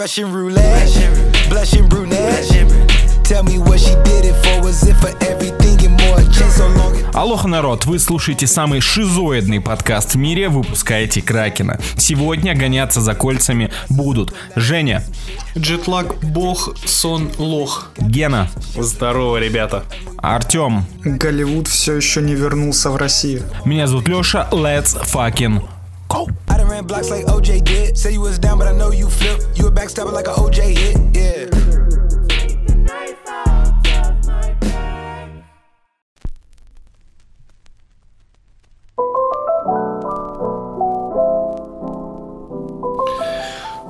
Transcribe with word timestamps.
Russian 0.00 0.32
roulette, 0.32 0.88
blushing 1.50 1.86
brunette. 1.86 2.48
Tell 3.22 3.42
me 3.42 3.58
what 3.58 3.78
she 3.78 3.94
did 4.02 4.24
it 4.24 4.34
for. 4.42 4.62
Was 4.62 4.82
it 4.88 4.96
for 4.96 5.10
everything 5.26 5.78
and 5.84 6.00
more? 6.00 6.18
So 6.32 6.68
long. 6.68 6.96
Алоха, 7.12 7.48
народ! 7.48 7.84
Вы 7.84 7.98
слушаете 7.98 8.46
самый 8.46 8.80
шизоидный 8.80 9.60
подкаст 9.60 10.14
в 10.14 10.16
мире, 10.16 10.48
выпускаете 10.48 11.20
Кракена. 11.20 11.78
Сегодня 11.98 12.56
гоняться 12.56 13.02
за 13.02 13.14
кольцами 13.14 13.70
будут 13.90 14.32
Женя, 14.56 15.04
Джетлаг 15.58 16.18
бог, 16.24 16.74
сон 16.86 17.30
лох. 17.36 17.90
Гена, 17.98 18.48
Здорово, 18.74 19.36
ребята. 19.36 19.84
Артем. 20.16 20.86
Голливуд 21.04 21.68
все 21.68 21.94
еще 21.96 22.22
не 22.22 22.34
вернулся 22.34 22.88
в 22.88 22.96
Россию. 22.96 23.42
Меня 23.66 23.86
зовут 23.86 24.08
Леша. 24.08 24.48
Let's 24.50 24.98
fucking 25.12 25.62
go! 26.08 26.26
Ran 26.80 26.86
blocks 26.86 27.10
like 27.10 27.26
OJ 27.26 27.62
did. 27.62 27.98
Say 27.98 28.12
you 28.12 28.22
was 28.22 28.38
down, 28.38 28.56
but 28.56 28.66
I 28.66 28.72
know 28.72 28.90
you 28.90 29.10
flip. 29.10 29.42
You 29.54 29.66
a 29.66 29.70
backstabber 29.70 30.14
like 30.14 30.28
a 30.28 30.32
OJ 30.32 30.60
hit. 30.78 30.96
Yeah. 31.14 31.50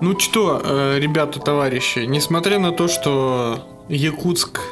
Ну 0.03 0.19
что, 0.19 0.61
э, 0.65 0.99
ребята, 0.99 1.39
товарищи, 1.39 2.01
несмотря 2.01 2.59
на 2.59 2.73
то, 2.73 2.89
что 2.89 3.61
Якутск, 3.89 4.63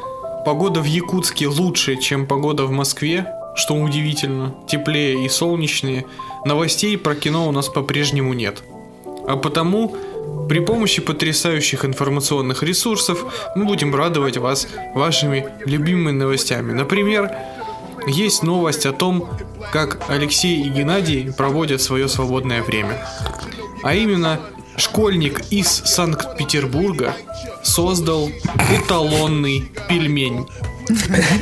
погода 0.44 0.80
в 0.80 0.86
Якутске 0.86 1.46
лучше, 1.46 1.96
чем 1.96 2.26
погода 2.26 2.64
в 2.64 2.72
Москве, 2.72 3.32
что 3.54 3.74
удивительно, 3.74 4.56
теплее 4.66 5.24
и 5.24 5.28
солнечнее, 5.28 6.04
новостей 6.44 6.96
про 6.98 7.14
кино 7.14 7.48
у 7.48 7.52
нас 7.52 7.68
по-прежнему 7.68 8.32
нет. 8.32 8.62
А 9.26 9.36
потому, 9.36 9.96
при 10.48 10.60
помощи 10.60 11.02
потрясающих 11.02 11.84
информационных 11.84 12.62
ресурсов, 12.62 13.24
мы 13.54 13.64
будем 13.64 13.94
радовать 13.94 14.36
вас 14.36 14.68
вашими 14.94 15.46
любимыми 15.64 16.12
новостями. 16.12 16.72
Например, 16.72 17.30
есть 18.06 18.42
новость 18.42 18.86
о 18.86 18.92
том, 18.92 19.28
как 19.72 20.08
Алексей 20.08 20.62
и 20.62 20.68
Геннадий 20.70 21.32
проводят 21.32 21.82
свое 21.82 22.08
свободное 22.08 22.62
время. 22.62 23.06
А 23.82 23.94
именно, 23.94 24.40
школьник 24.76 25.42
из 25.50 25.68
Санкт-Петербурга 25.68 27.14
создал 27.62 28.30
эталонный 28.72 29.70
пельмень. 29.88 30.46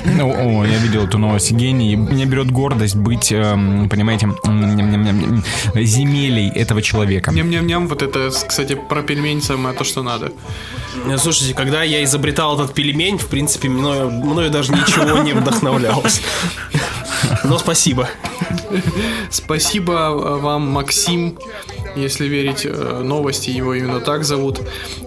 Ну, 0.04 0.60
о, 0.60 0.64
я 0.64 0.78
видел 0.78 1.04
эту 1.04 1.18
новость 1.18 1.52
гений. 1.52 1.96
Меня 1.96 2.26
берет 2.26 2.50
гордость 2.50 2.96
быть, 2.96 3.32
эм, 3.32 3.88
понимаете, 3.88 4.28
земелей 5.74 6.50
этого 6.50 6.82
человека. 6.82 7.32
Ням-ням-ням, 7.32 7.88
вот 7.88 8.02
это, 8.02 8.30
кстати, 8.30 8.74
про 8.74 9.02
пельмень 9.02 9.42
самое 9.42 9.74
то, 9.74 9.84
что 9.84 10.02
надо. 10.02 10.32
Слушайте, 11.18 11.54
когда 11.54 11.82
я 11.82 12.02
изобретал 12.04 12.58
этот 12.58 12.74
пельмень, 12.74 13.18
в 13.18 13.26
принципе, 13.26 13.68
мною, 13.68 14.10
мною 14.10 14.50
даже 14.50 14.72
ничего 14.72 15.22
не 15.22 15.32
вдохновлялось. 15.32 16.22
Но 17.44 17.58
спасибо. 17.58 18.08
Спасибо 19.30 19.92
э, 19.92 20.40
вам, 20.40 20.70
Максим, 20.70 21.38
если 21.96 22.26
верить 22.26 22.62
э, 22.64 23.00
новости, 23.02 23.50
его 23.50 23.74
именно 23.74 24.00
так 24.00 24.24
зовут. 24.24 24.60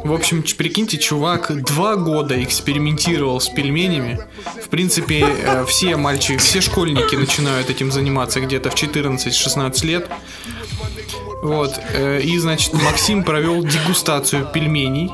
В 0.04 0.12
общем, 0.14 0.44
ч- 0.44 0.56
прикиньте, 0.56 0.98
чувак 0.98 1.52
два 1.64 1.95
года 1.95 2.42
экспериментировал 2.44 3.40
с 3.40 3.48
пельменями. 3.50 4.20
В 4.64 4.70
принципе, 4.70 5.26
э, 5.44 5.66
все 5.67 5.95
мальчики, 5.98 6.38
все 6.38 6.62
школьники 6.62 7.16
начинают 7.16 7.70
этим 7.70 7.92
заниматься 7.92 8.40
где-то 8.42 8.70
в 8.70 8.76
14-16 8.76 9.84
лет. 9.86 10.08
Вот, 11.42 11.80
э, 11.94 12.20
и, 12.22 12.38
значит, 12.40 12.73
Максим 12.73 13.23
провел 13.23 13.64
дегустацию 13.64 14.45
пельменей. 14.54 15.10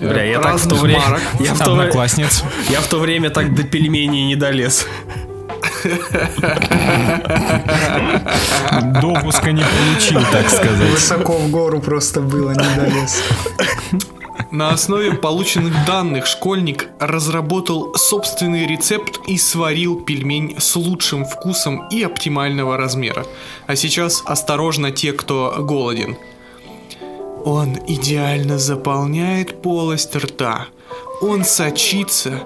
э, 0.00 0.08
Бля, 0.10 0.24
я 0.24 0.40
так 0.40 0.56
в 0.58 0.68
то 0.68 0.74
время... 0.74 1.00
марок. 1.00 1.22
Я 1.40 1.54
в 1.54 1.58
то, 1.58 1.72
Одноклассниц. 1.72 2.42
я 2.68 2.80
в 2.80 2.86
то 2.86 2.98
время 2.98 3.30
так 3.30 3.54
до 3.54 3.62
пельменей 3.62 4.26
не 4.26 4.36
долез. 4.36 4.86
Допуска 9.00 9.52
не 9.52 9.62
получил, 9.62 10.20
так 10.32 10.48
сказать. 10.48 10.90
Высоко 10.90 11.34
в 11.34 11.50
гору 11.50 11.80
просто 11.80 12.20
было, 12.20 12.50
не 12.50 12.76
долез. 12.76 13.22
На 14.50 14.70
основе 14.70 15.12
полученных 15.12 15.74
данных 15.84 16.26
школьник 16.26 16.88
разработал 16.98 17.94
собственный 17.96 18.66
рецепт 18.66 19.20
и 19.26 19.36
сварил 19.36 20.00
пельмень 20.00 20.56
с 20.58 20.74
лучшим 20.74 21.26
вкусом 21.26 21.86
и 21.88 22.02
оптимального 22.02 22.78
размера. 22.78 23.26
А 23.66 23.76
сейчас 23.76 24.22
осторожно 24.24 24.90
те, 24.90 25.12
кто 25.12 25.54
голоден. 25.58 26.16
Он 27.44 27.78
идеально 27.86 28.58
заполняет 28.58 29.60
полость 29.60 30.16
рта. 30.16 30.68
Он 31.20 31.44
сочится, 31.44 32.40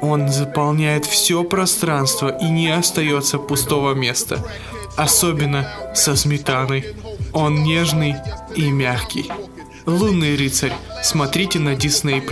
он 0.00 0.28
заполняет 0.28 1.04
все 1.04 1.44
пространство 1.44 2.28
и 2.28 2.44
не 2.44 2.68
остается 2.68 3.38
пустого 3.38 3.94
места. 3.94 4.44
Особенно 4.96 5.68
со 5.94 6.16
сметаной. 6.16 6.84
Он 7.32 7.62
нежный 7.62 8.16
и 8.56 8.70
мягкий. 8.70 9.30
Лунный 9.86 10.36
рыцарь. 10.36 10.72
Смотрите 11.02 11.58
на 11.58 11.70
Disney+. 11.70 12.22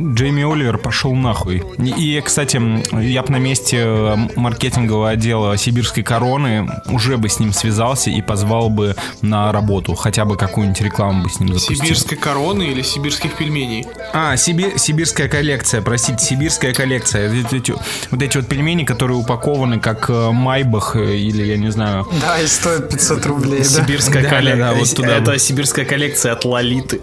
Джейми 0.00 0.42
Оливер 0.50 0.78
пошел 0.78 1.14
нахуй. 1.14 1.62
И, 1.78 2.20
кстати, 2.24 2.60
я 3.00 3.22
бы 3.22 3.30
на 3.30 3.36
месте 3.36 3.76
э, 3.80 4.16
маркетингового 4.34 5.10
отдела 5.10 5.56
Сибирской 5.56 6.02
короны 6.02 6.68
уже 6.88 7.16
бы 7.16 7.28
с 7.28 7.38
ним 7.38 7.52
связался 7.52 8.10
и 8.10 8.20
позвал 8.20 8.70
бы 8.70 8.96
на 9.22 9.52
работу. 9.52 9.94
Хотя 9.94 10.24
бы 10.24 10.36
какую-нибудь 10.36 10.80
рекламу 10.80 11.22
бы 11.24 11.30
с 11.30 11.38
ним 11.38 11.48
запустил. 11.50 11.76
Сибирской 11.76 12.16
короны 12.18 12.64
или 12.64 12.82
сибирских 12.82 13.36
пельменей? 13.36 13.86
А, 14.12 14.34
Сиби- 14.36 14.76
сибирская 14.78 15.28
коллекция, 15.28 15.80
простите, 15.80 16.24
сибирская 16.24 16.72
коллекция. 16.74 17.30
Вот 17.42 17.52
эти, 17.52 17.74
вот 18.10 18.20
эти 18.22 18.36
вот 18.36 18.48
пельмени, 18.48 18.84
которые 18.84 19.16
упакованы 19.18 19.78
как 19.78 20.10
э, 20.10 20.30
майбах 20.32 20.96
э, 20.96 21.16
или, 21.16 21.44
я 21.44 21.56
не 21.56 21.70
знаю... 21.70 22.08
Да, 22.20 22.40
и 22.40 22.46
стоит 22.48 22.88
500 22.90 23.26
рублей? 23.26 23.64
Сибирская 23.64 24.24
Да, 24.24 24.28
коллекция. 24.30 24.56
да, 24.66 24.72
да, 24.72 24.78
вот 24.78 24.94
туда 24.94 25.16
Это 25.18 25.30
бы. 25.32 25.38
сибирская 25.38 25.84
коллекция 25.84 26.32
от 26.32 26.43
Лолиты. 26.44 27.00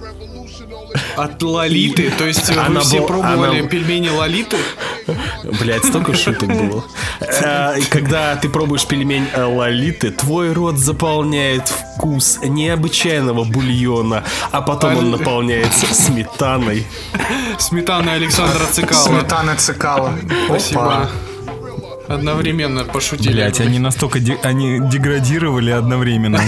От 1.15 1.41
Лолиты? 1.41 2.11
То 2.17 2.25
есть 2.25 2.49
вы 2.49 2.59
Она 2.61 2.81
все 2.81 2.99
была- 2.99 3.07
пробовали 3.07 3.59
она- 3.59 3.67
пельмени 3.69 4.09
Лолиты? 4.09 4.57
Блять, 5.59 5.83
столько 5.85 6.13
шуток 6.15 6.49
было. 6.49 6.83
Э, 7.19 7.79
Когда 7.89 8.35
ты 8.35 8.49
пробуешь 8.49 8.85
пельмень 8.85 9.27
э, 9.33 9.43
Лолиты, 9.43 10.11
твой 10.11 10.53
рот 10.53 10.77
заполняет 10.77 11.67
вкус 11.67 12.39
необычайного 12.43 13.43
бульона, 13.43 14.23
а 14.51 14.61
потом 14.61 14.97
он 14.97 15.11
наполняется 15.11 15.93
сметаной. 15.93 16.85
Сметана 17.57 18.13
Александра 18.13 18.65
Цикала. 18.71 19.05
Сметана 19.07 19.55
цикала. 19.55 20.13
Спасибо. 20.47 21.09
Одновременно 22.15 22.83
пошутили. 22.83 23.33
Блять, 23.33 23.59
они 23.61 23.79
настолько 23.79 24.19
де- 24.19 24.39
они 24.43 24.79
деградировали 24.89 25.71
одновременно. 25.71 26.39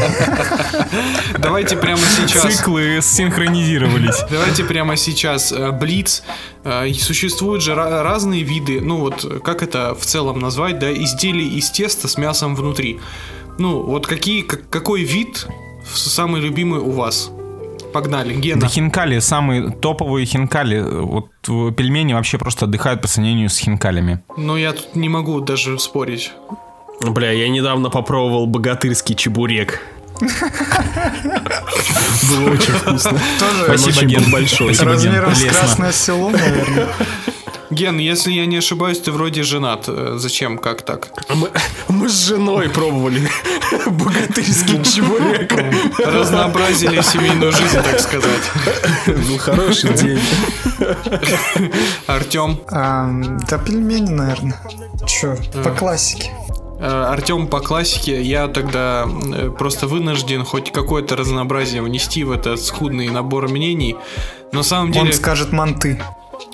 Давайте 1.38 1.76
прямо 1.78 2.00
сейчас. 2.02 2.42
Циклы 2.58 3.00
синхронизировались. 3.02 4.16
Давайте 4.30 4.64
прямо 4.64 4.96
сейчас 4.98 5.52
э, 5.52 5.72
Блиц. 5.72 6.24
Э, 6.64 6.92
Существуют 6.94 7.62
же 7.64 7.72
ра- 7.74 8.04
разные 8.04 8.44
виды, 8.44 8.82
ну 8.82 8.98
вот 8.98 9.42
как 9.44 9.64
это 9.64 9.96
в 9.96 10.06
целом 10.06 10.40
назвать, 10.40 10.80
да, 10.80 10.92
изделий 10.94 11.58
из 11.58 11.72
теста 11.72 12.08
с 12.08 12.18
мясом 12.18 12.56
внутри. 12.56 13.00
Ну 13.58 13.82
вот 13.84 14.08
какие, 14.08 14.42
как- 14.42 14.70
какой 14.70 15.04
вид 15.04 15.48
самый 15.94 16.42
любимый 16.42 16.80
у 16.80 16.92
вас? 16.92 17.30
Погнали, 17.94 18.34
Гена. 18.34 18.62
Да 18.62 18.68
хинкали, 18.68 19.20
самые 19.20 19.70
топовые 19.70 20.26
хинкали. 20.26 20.82
Вот 20.82 21.28
э, 21.48 21.72
пельмени 21.72 22.14
вообще 22.14 22.38
просто 22.38 22.66
отдыхают 22.66 23.02
по 23.02 23.08
сравнению 23.08 23.50
с 23.50 23.58
хинкалями. 23.58 24.22
Но 24.36 24.58
я 24.58 24.74
тут 24.74 24.96
не 24.96 25.10
могу 25.10 25.40
даже 25.42 25.78
спорить. 25.80 26.32
Бля, 27.02 27.32
я 27.32 27.50
недавно 27.50 27.90
попробовал 27.90 28.48
богатырский 28.48 29.16
чебурек. 29.16 29.80
Было 32.30 32.52
очень 32.52 32.74
вкусно. 32.74 33.20
Тоже 33.40 33.90
очень 33.90 34.08
Ген. 34.08 34.32
большой. 34.32 34.74
Спасибо, 34.74 34.92
размером 34.92 35.36
с. 35.36 35.44
Красное 35.44 35.92
Село, 35.92 36.30
наверное. 36.30 36.88
Ген, 37.70 37.98
если 37.98 38.32
я 38.32 38.46
не 38.46 38.58
ошибаюсь, 38.58 39.00
ты 39.00 39.12
вроде 39.12 39.44
женат. 39.44 39.86
Э, 39.88 40.16
Зачем? 40.18 40.58
Как 40.58 40.82
так? 40.84 41.10
Мы, 41.34 41.50
мы 41.90 42.10
с 42.10 42.28
женой 42.28 42.70
пробовали 42.70 43.28
богатырский 43.88 44.84
чебурек. 44.84 45.54
Разнообразили 46.00 47.02
семейную 47.02 47.52
жизнь, 47.52 47.82
так 47.82 48.00
сказать. 48.00 48.52
Был 49.08 49.38
хороший 49.38 49.94
день. 49.94 50.20
Артем. 52.08 52.60
А, 52.72 53.10
Да 53.50 53.58
пельмени, 53.58 54.10
наверное. 54.12 54.60
Че, 55.08 55.38
по 55.64 55.72
классике. 55.72 56.32
Артем 56.80 57.48
по 57.48 57.62
классике, 57.62 58.22
я 58.22 58.48
тогда 58.50 59.08
э, 59.08 59.50
просто 59.58 59.88
вынужден 59.88 60.44
хоть 60.44 60.72
какое-то 60.72 61.16
разнообразие 61.16 61.82
внести 61.82 62.26
в 62.26 62.32
этот 62.32 62.60
скудный 62.62 63.10
набор 63.10 63.48
мнений. 63.48 63.96
На 64.52 64.64
самом 64.64 64.92
деле... 64.92 65.06
Он 65.08 65.14
скажет 65.14 65.54
манты. 65.54 66.02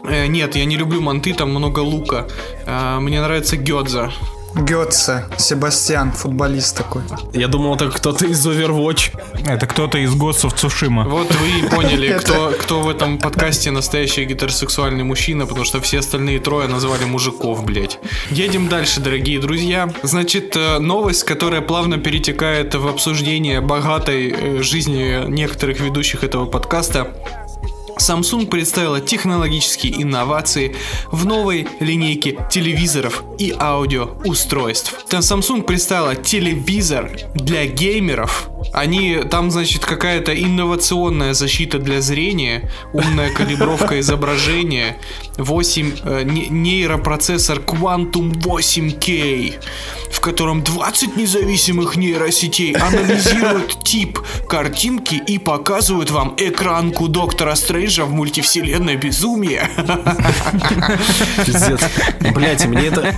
Э, 0.04 0.28
Нет, 0.28 0.56
я 0.56 0.66
не 0.66 0.78
люблю 0.78 1.02
манты, 1.02 1.34
там 1.34 1.50
много 1.50 1.80
лука. 1.80 2.28
Э, 2.66 3.00
Мне 3.00 3.22
нравится 3.22 3.58
гёдза. 3.58 4.12
Гетце, 4.56 5.26
Себастьян, 5.38 6.12
футболист 6.12 6.76
такой. 6.76 7.04
Я 7.34 7.48
думал, 7.48 7.76
это 7.76 7.90
кто-то 7.90 8.26
из 8.26 8.46
Overwatch. 8.46 9.12
Это 9.48 9.68
кто-то 9.68 9.98
из 10.00 10.14
of 10.16 10.56
Tsushima. 10.56 11.08
Вот 11.08 11.32
вы 11.36 11.60
и 11.60 11.70
поняли, 11.70 12.18
кто, 12.20 12.52
кто 12.60 12.82
в 12.82 12.90
этом 12.90 13.20
подкасте 13.20 13.72
настоящий 13.72 14.26
гетеросексуальный 14.26 15.04
мужчина, 15.04 15.46
потому 15.46 15.66
что 15.66 15.80
все 15.82 16.00
остальные 16.00 16.40
трое 16.40 16.68
назвали 16.68 17.06
мужиков, 17.06 17.64
блять. 17.64 18.00
Едем 18.32 18.68
дальше, 18.68 19.00
дорогие 19.00 19.40
друзья. 19.40 19.90
Значит, 20.04 20.56
э, 20.56 20.80
новость, 20.80 21.24
которая 21.24 21.62
плавно 21.62 21.98
перетекает 21.98 22.74
в 22.74 22.88
обсуждение 22.88 23.62
богатой 23.62 24.30
э, 24.32 24.64
жизни 24.64 25.26
некоторых 25.28 25.80
ведущих 25.80 26.24
этого 26.24 26.46
подкаста. 26.46 27.16
Samsung 28.00 28.48
представила 28.48 29.02
технологические 29.02 30.02
инновации 30.02 30.76
в 31.12 31.26
новой 31.26 31.68
линейке 31.80 32.38
телевизоров 32.50 33.24
и 33.38 33.54
аудиоустройств. 33.58 35.06
Samsung 35.10 35.64
представила 35.64 36.16
телевизор 36.16 37.12
для 37.36 37.66
геймеров. 37.68 38.50
Они, 38.74 39.18
там, 39.30 39.52
значит, 39.52 39.86
какая-то 39.86 40.34
инновационная 40.34 41.34
защита 41.34 41.80
для 41.80 42.02
зрения, 42.02 42.70
умная 42.94 43.32
калибровка 43.34 44.00
изображения, 44.00 44.98
8 45.38 45.94
э, 46.04 46.24
не- 46.24 46.48
нейропроцессор 46.50 47.60
Quantum 47.60 48.32
8K, 48.34 49.54
в 50.12 50.20
котором 50.20 50.64
20 50.64 51.16
независимых 51.16 51.96
нейросетей 51.96 52.74
анализируют 52.74 53.84
тип 53.84 54.20
картинки 54.48 55.16
и 55.16 55.38
показывают 55.38 56.12
вам 56.12 56.36
экранку 56.38 57.08
Доктора 57.08 57.56
Стрэнджа 57.56 58.06
в 58.06 58.12
мультивселенной 58.12 58.96
безумие. 58.98 59.70
Пиздец. 61.46 61.82
Блять, 62.34 62.66
мне 62.66 62.88
это, 62.88 63.16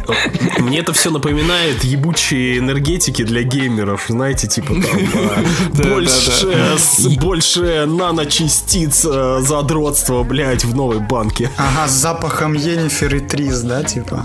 мне 0.59 0.79
это 0.79 0.93
все 0.93 1.09
напоминает 1.09 1.83
ебучие 1.83 2.57
энергетики 2.59 3.23
для 3.23 3.43
геймеров. 3.43 4.05
Знаете, 4.07 4.47
типа 4.47 4.73
там 4.73 4.83
а, 5.15 5.30
больше, 5.73 6.77
больше 7.19 7.85
наночастиц 7.85 9.05
э, 9.05 9.39
задротства, 9.41 10.23
блять, 10.23 10.65
в 10.65 10.75
новой 10.75 10.99
банке. 10.99 11.49
Ага, 11.57 11.87
с 11.87 11.91
запахом 11.91 12.53
Енифер 12.53 13.15
и 13.15 13.19
Трис, 13.19 13.61
да, 13.61 13.83
типа? 13.83 14.23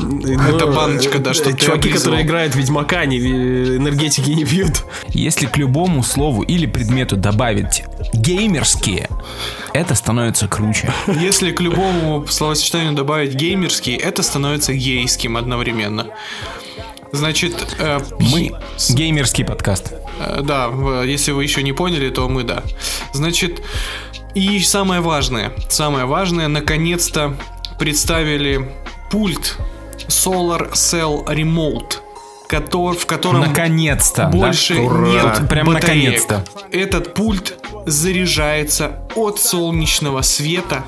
Это 0.48 0.66
баночка, 0.66 1.18
да, 1.18 1.34
что 1.34 1.50
э, 1.50 1.56
Чуваки, 1.56 1.90
которые 1.90 2.22
играют 2.22 2.54
в 2.54 2.56
Ведьмака, 2.56 3.00
они 3.00 3.18
э, 3.18 3.76
энергетики 3.76 4.30
не 4.30 4.44
пьют. 4.44 4.84
Если 5.08 5.46
к 5.46 5.56
любому 5.56 6.02
слову 6.02 6.42
или 6.42 6.66
предмету 6.66 7.16
добавить 7.16 7.84
геймерские, 8.12 9.08
это 9.72 9.94
становится 9.94 10.48
круче. 10.48 10.92
Если 11.20 11.50
к 11.52 11.60
любому 11.60 12.26
словосочетанию 12.26 12.92
добавить 12.92 13.34
геймерский, 13.34 13.94
это 13.94 14.22
становится 14.22 14.72
гейским 14.72 15.36
одновременно. 15.36 16.06
Значит, 17.12 17.76
э, 17.78 17.98
Мы 18.18 18.52
геймерский 18.90 19.44
подкаст. 19.44 19.92
Э, 20.18 20.40
Да, 20.42 20.70
если 21.04 21.32
вы 21.32 21.42
еще 21.44 21.62
не 21.62 21.72
поняли, 21.72 22.10
то 22.10 22.28
мы 22.28 22.42
да. 22.44 22.62
Значит, 23.12 23.62
и 24.34 24.58
самое 24.60 25.00
важное, 25.00 25.52
самое 25.68 26.04
важное, 26.04 26.48
наконец-то 26.48 27.36
представили 27.78 28.70
пульт 29.10 29.56
Solar 30.08 30.72
Cell 30.72 31.24
Remote, 31.26 31.96
котор- 32.48 32.96
в 32.98 33.06
котором 33.06 33.40
Наконец-то. 33.40 34.22
да? 34.24 34.28
больше 34.28 34.74
Ура. 34.80 35.08
нет 35.08 35.48
Прям 35.48 35.72
наконец-то. 35.72 36.44
Этот 36.70 37.14
пульт 37.14 37.58
заряжается 37.86 39.06
от 39.14 39.38
солнечного 39.40 40.22
света 40.22 40.84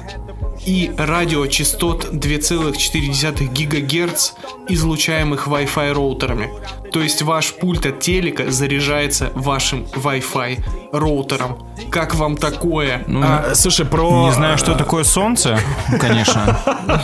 и 0.69 0.93
радиочастот 0.99 2.13
2,4 2.13 3.49
ГГц, 3.49 4.33
излучаемых 4.69 5.49
Wi-Fi 5.49 5.95
роутерами. 5.95 6.51
То 6.93 7.01
есть 7.01 7.23
ваш 7.23 7.55
пульт 7.55 7.87
от 7.87 8.01
телека 8.01 8.51
заряжается 8.51 9.33
вашим 9.35 9.87
Wi-Fi 9.95 10.63
роутером. 10.93 11.67
Как 11.91 12.15
вам 12.15 12.37
такое? 12.37 13.03
Ну, 13.07 13.23
а? 13.25 13.47
Э, 13.53 13.55
Слушай, 13.55 13.87
про... 13.87 14.27
Не 14.27 14.35
знаю, 14.35 14.59
что 14.59 14.75
такое 14.75 15.05
солнце, 15.05 15.59
конечно, 16.01 16.61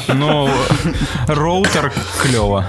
но 0.08 0.50
роутер 1.26 1.90
клево. 2.20 2.66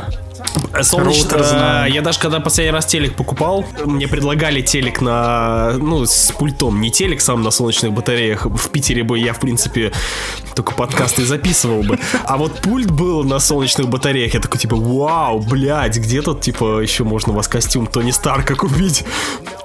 Солнечный, 0.81 1.23
Роутер 1.23 1.43
знаю. 1.43 1.93
я 1.93 2.01
даже 2.01 2.19
когда 2.19 2.39
последний 2.39 2.71
раз 2.71 2.85
телек 2.85 3.15
покупал, 3.15 3.65
мне 3.85 4.07
предлагали 4.07 4.61
телек 4.61 5.01
на, 5.01 5.73
ну, 5.77 6.05
с 6.05 6.31
пультом, 6.31 6.81
не 6.81 6.91
телек 6.91 7.21
сам 7.21 7.43
на 7.43 7.51
солнечных 7.51 7.93
батареях. 7.93 8.45
В 8.45 8.69
Питере 8.69 9.03
бы 9.03 9.17
я, 9.19 9.33
в 9.33 9.39
принципе, 9.39 9.91
только 10.55 10.73
подкасты 10.73 11.25
записывал 11.25 11.83
бы. 11.83 11.99
А 12.23 12.37
вот 12.37 12.61
пульт 12.61 12.89
был 12.89 13.23
на 13.23 13.39
солнечных 13.39 13.89
батареях. 13.89 14.33
Я 14.33 14.39
такой, 14.39 14.59
типа, 14.59 14.75
вау, 14.75 15.39
блядь, 15.39 15.97
где 15.97 16.21
тут, 16.21 16.41
типа, 16.41 16.79
еще 16.79 17.03
можно 17.03 17.33
у 17.33 17.35
вас 17.35 17.47
костюм 17.47 17.87
Тони 17.87 18.11
Старка 18.11 18.55
купить? 18.55 19.03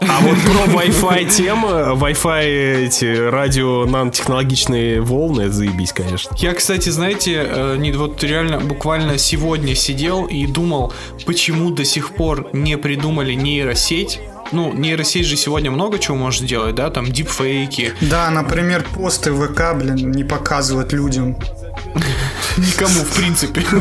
А 0.01 0.21
вот 0.21 0.37
про 0.39 0.83
Wi-Fi 0.83 1.31
темы, 1.31 1.69
Wi-Fi 1.95 2.87
эти 2.87 3.29
радио 3.29 3.87
нанотехнологичные 3.87 5.01
волны, 5.01 5.51
заебись, 5.51 5.93
конечно. 5.93 6.35
Я, 6.39 6.55
кстати, 6.55 6.89
знаете, 6.89 7.47
э, 7.47 7.77
не, 7.79 7.93
вот 7.93 8.23
реально 8.25 8.61
буквально 8.61 9.19
сегодня 9.19 9.75
сидел 9.75 10.27
и 10.27 10.47
думал, 10.47 10.93
почему 11.27 11.71
до 11.71 11.85
сих 11.85 12.15
пор 12.15 12.49
не 12.53 12.77
придумали 12.77 13.35
нейросеть. 13.35 14.21
Ну, 14.53 14.73
нейросеть 14.73 15.27
же 15.27 15.37
сегодня 15.37 15.71
много 15.71 15.99
чего 15.99 16.17
может 16.17 16.45
делать, 16.45 16.75
да, 16.75 16.91
там 16.91 17.07
дипфейки. 17.11 17.93
Да, 18.01 18.31
например, 18.31 18.85
посты 18.95 19.33
в 19.33 19.47
ВК, 19.47 19.75
блин, 19.75 20.11
не 20.11 20.25
показывают 20.25 20.93
людям. 20.93 21.37
Никому, 22.57 23.01
в 23.01 23.15
принципе. 23.15 23.65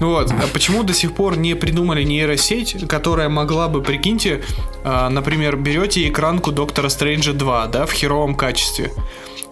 Вот. 0.00 0.30
А 0.30 0.46
почему 0.52 0.82
до 0.82 0.92
сих 0.92 1.14
пор 1.14 1.36
не 1.36 1.54
придумали 1.54 2.02
нейросеть, 2.02 2.88
которая 2.88 3.28
могла 3.28 3.68
бы, 3.68 3.82
прикиньте, 3.82 4.42
а, 4.84 5.08
например, 5.10 5.56
берете 5.56 6.08
экранку 6.08 6.50
Доктора 6.50 6.88
Стрэнджа 6.88 7.32
2, 7.32 7.66
да, 7.68 7.86
в 7.86 7.92
херовом 7.92 8.34
качестве. 8.34 8.92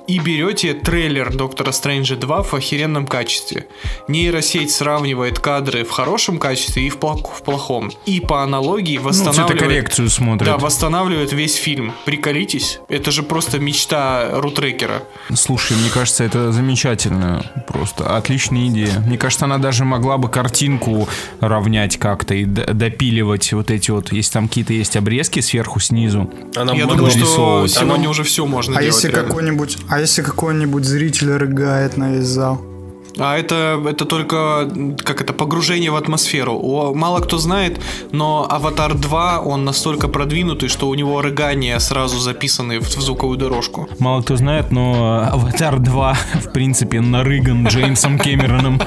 И 0.06 0.18
берете 0.18 0.74
трейлер 0.74 1.34
Доктора 1.34 1.72
Стрэнджа 1.72 2.16
2 2.16 2.42
в 2.42 2.52
охеренном 2.54 3.06
качестве. 3.06 3.66
Нейросеть 4.06 4.70
сравнивает 4.70 5.38
кадры 5.38 5.84
в 5.84 5.90
хорошем 5.90 6.38
качестве 6.38 6.86
и 6.86 6.90
в, 6.90 6.98
плох- 6.98 7.32
в 7.38 7.42
плохом. 7.42 7.90
И 8.04 8.20
по 8.20 8.42
аналогии 8.42 8.98
Ну, 8.98 9.04
восстанавливает... 9.04 9.48
цветокоррекцию 9.48 10.10
смотрит. 10.10 10.46
Да, 10.46 10.58
восстанавливает 10.58 11.32
весь 11.32 11.54
фильм. 11.54 11.94
Приколитесь. 12.04 12.80
Это 12.88 13.10
же 13.10 13.22
просто 13.22 13.58
мечта 13.58 14.28
рутрекера. 14.40 15.02
Слушай, 15.34 15.76
мне 15.78 15.88
кажется, 15.88 16.22
это 16.24 16.52
замечательно. 16.52 17.50
Просто 17.66 18.14
отличная 18.16 18.66
идея. 18.66 19.00
Мне 19.06 19.16
кажется, 19.16 19.46
она 19.46 19.56
даже 19.56 19.84
могла 19.86 20.18
бы 20.18 20.28
картинку 20.28 21.08
равнять 21.40 21.96
как-то 21.96 22.34
и 22.34 22.44
д- 22.44 22.66
допиливать 22.74 23.52
вот 23.54 23.70
эти 23.70 23.90
вот, 23.90 24.12
если 24.12 24.32
там 24.34 24.48
какие-то 24.48 24.74
есть 24.74 24.96
обрезки 24.96 25.40
сверху, 25.40 25.80
снизу. 25.80 26.30
Она 26.56 26.74
Я 26.74 26.84
думаю, 26.86 27.10
что 27.10 27.66
сегодня 27.66 27.94
Она- 28.02 28.10
уже 28.10 28.22
все 28.22 28.44
можно 28.46 28.76
А 28.76 28.80
делать. 28.82 28.94
если 28.96 29.08
реально. 29.08 29.28
какой-нибудь, 29.28 29.78
а 29.94 30.00
если 30.00 30.23
какой-нибудь 30.23 30.85
зритель 30.85 31.30
рыгает 31.35 31.97
на 31.97 32.11
весь 32.11 32.26
зал? 32.26 32.74
А 33.18 33.37
это, 33.38 33.80
это 33.88 34.04
только, 34.06 34.68
как 35.04 35.21
это, 35.21 35.33
погружение 35.33 35.90
в 35.90 35.97
атмосферу. 35.97 36.59
О, 36.61 36.92
мало 36.94 37.21
кто 37.21 37.38
знает, 37.38 37.80
но 38.11 38.47
Аватар 38.50 38.94
2, 38.94 39.40
он 39.40 39.64
настолько 39.64 40.09
продвинутый, 40.09 40.68
что 40.68 40.88
у 40.88 40.94
него 40.94 41.21
рыгания 41.23 41.78
сразу 41.78 42.18
записаны 42.18 42.80
в, 42.80 42.88
в 42.88 43.00
звуковую 43.00 43.38
дорожку. 43.38 43.88
Мало 44.00 44.23
кто 44.23 44.37
знает, 44.37 44.73
но 44.73 45.28
Аватар 45.30 45.78
2, 45.78 46.16
в 46.44 46.52
принципе, 46.52 47.00
нарыган 47.00 47.68
Джеймсом 47.68 48.18
Кэмероном. 48.18 48.80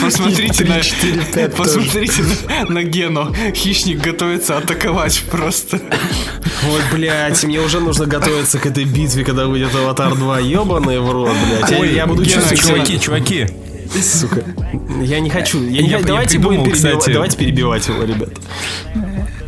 Посмотрите 0.00 0.64
Три, 0.64 0.68
на, 0.68 0.80
четыре, 0.80 1.22
пять 1.34 1.54
посмотрите 1.56 2.22
на, 2.68 2.70
на 2.70 2.82
Гену. 2.84 3.34
Хищник 3.54 4.00
готовится 4.00 4.56
атаковать 4.58 5.24
просто. 5.30 5.80
Ой, 6.64 6.80
блядь, 6.92 7.42
мне 7.44 7.60
уже 7.60 7.80
нужно 7.80 8.06
готовиться 8.06 8.58
к 8.60 8.66
этой 8.66 8.84
битве, 8.84 9.24
когда 9.24 9.46
выйдет 9.46 9.74
Аватар 9.74 10.14
2. 10.14 10.38
Ебаный 10.40 11.00
в 11.00 11.10
рот, 11.10 11.32
блядь. 11.48 11.70
Я- 11.70 11.84
я 11.84 12.06
буду 12.06 12.21
Гена, 12.22 12.56
Чуваки, 12.56 12.98
чуваки, 13.00 13.46
Сука. 14.00 14.42
Я 15.02 15.20
не 15.20 15.28
хочу. 15.28 15.62
Я, 15.64 15.80
Я- 15.82 15.98
я 15.98 16.04
давайте, 16.04 16.34
придумал, 16.38 16.58
будем 16.60 16.72
перебивать, 16.72 16.98
кстати. 16.98 17.12
давайте 17.14 17.36
перебивать 17.36 17.88
его, 17.88 18.02
ребят. 18.04 18.30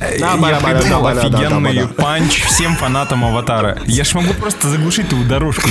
я 0.00 0.60
придумал 0.60 1.06
офигенный 1.06 1.88
панч 1.88 2.42
всем 2.44 2.76
фанатам 2.76 3.24
Аватара. 3.24 3.78
Я 3.86 4.04
ж 4.04 4.14
могу 4.14 4.34
просто 4.34 4.68
заглушить 4.68 5.08
твою 5.08 5.24
дорожку. 5.24 5.68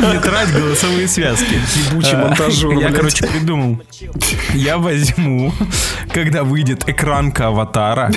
Не 0.00 0.20
трать 0.20 0.52
голосовые 0.52 1.08
связки. 1.08 1.60
Ебучий 1.90 2.16
монтажер, 2.16 2.70
Я, 2.78 2.90
короче, 2.90 3.26
придумал. 3.26 3.80
Я 4.54 4.78
возьму, 4.78 5.52
когда 6.12 6.42
выйдет 6.44 6.88
экранка 6.88 7.48
Аватара, 7.48 8.10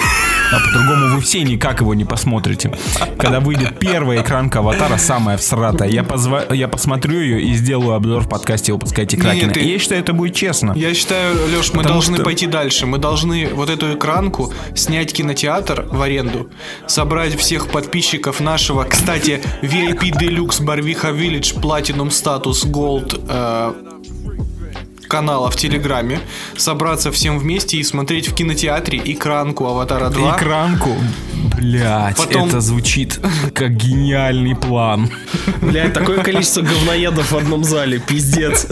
А 0.52 0.60
по-другому 0.60 1.16
вы 1.16 1.22
все 1.22 1.44
никак 1.44 1.82
его 1.82 1.94
не 1.94 2.06
посмотрите. 2.06 2.72
Когда 3.18 3.40
выйдет 3.40 3.78
первая 3.80 4.22
экранка 4.22 4.60
аватара, 4.60 4.98
самая 4.98 5.38
всратая, 5.38 5.90
я, 5.90 6.04
позва... 6.04 6.44
я 6.52 6.68
посмотрю 6.68 7.20
ее 7.20 7.42
и 7.42 7.54
сделаю 7.54 7.94
обзор 7.94 8.24
в 8.24 8.30
подкасте 8.30 8.74
«Выпускайте 8.74 9.18
Кракена». 9.18 9.54
ты- 9.54 9.60
И 9.62 9.72
я 9.74 9.80
считаю, 9.80 10.02
это 10.02 10.14
будет 10.14 10.34
честно. 10.36 10.74
Я 10.76 10.94
считаю, 10.94 11.36
Леш, 11.56 11.74
мы 11.74 11.84
должны 11.84 12.16
что- 12.18 12.24
пойти 12.26 12.48
дальше. 12.48 12.86
Мы 12.88 12.98
должны 12.98 13.50
вот 13.54 13.70
эту 13.70 13.94
экранку 13.96 14.52
снять 14.76 15.14
кинотеатр 15.14 15.86
в 15.92 16.02
аренду, 16.02 16.50
собрать 16.88 17.36
всех 17.36 17.68
подписчиков 17.68 18.40
нашего, 18.40 18.84
кстати, 18.86 19.42
VIP 19.62 20.12
Deluxe 20.12 20.64
Барвиха 20.64 21.10
Village 21.10 21.60
Platinum 21.62 22.10
Status 22.10 22.66
Gold 22.66 23.22
э, 23.28 23.74
канала 25.10 25.50
в 25.50 25.56
Телеграме, 25.58 26.22
собраться 26.56 27.12
всем 27.12 27.40
вместе 27.40 27.78
и 27.78 27.84
смотреть 27.84 28.30
в 28.30 28.34
кинотеатре 28.36 29.02
экранку 29.04 29.66
Аватара 29.66 30.10
2. 30.10 30.38
Экранку. 30.38 30.96
Блять, 31.58 32.16
Потом- 32.18 32.48
это 32.48 32.62
звучит 32.62 33.20
как 33.54 33.72
гениальный 33.76 34.56
план. 34.56 35.10
Блядь, 35.62 35.94
такое 35.94 36.24
количество 36.24 36.62
говноедов 36.62 37.32
в 37.32 37.38
одном 37.38 37.64
зале, 37.64 38.00
пиздец. 38.00 38.68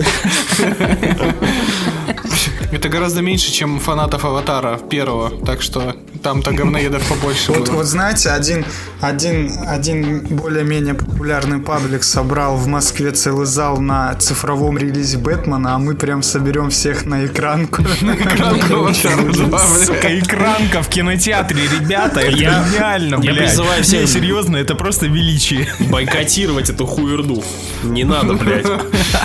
Это 2.72 2.90
гораздо 2.90 3.22
меньше, 3.22 3.52
чем 3.52 3.80
фанатов 3.80 4.26
Аватара 4.26 4.78
первого, 4.78 5.30
так 5.46 5.62
что 5.62 5.96
там-то 6.22 6.52
говноедов 6.52 7.02
побольше 7.08 7.54
Вот, 7.54 7.68
было. 7.68 7.78
вот 7.78 7.86
знаете, 7.86 8.30
один, 8.32 8.66
один, 9.00 9.52
один 9.66 10.20
более-менее 10.28 10.94
популярный 10.94 11.60
паблик 11.60 12.04
собрал 12.04 12.58
в 12.58 12.68
Москве 12.68 13.12
целый 13.12 13.46
зал 13.46 13.78
на 13.80 14.14
цифровом 14.16 14.78
релизе 14.78 15.18
Бэтмена, 15.18 15.76
а 15.76 15.80
мы 15.80 15.96
прям 15.96 16.22
соберем 16.28 16.70
всех 16.70 17.06
на 17.06 17.26
экранку. 17.26 17.82
Экранку 18.02 18.76
Аватара 18.76 19.22
2, 19.24 19.48
бля. 19.48 19.58
Сука, 19.60 20.20
экранка 20.20 20.82
в 20.84 20.90
кинотеатре, 20.90 21.62
ребята, 21.80 22.20
это 22.20 22.38
Я- 22.38 22.64
гениально, 22.72 23.20
я 23.24 23.34
призываю 23.34 23.84
всех- 23.84 24.08
серьезно, 24.10 24.58
это 24.58 24.76
просто 24.76 25.08
величие. 25.08 25.68
Бойкотировать 25.80 26.70
эту 26.70 26.86
хуерду. 26.86 27.44
Не 27.84 28.04
надо, 28.04 28.34
блядь. 28.34 28.66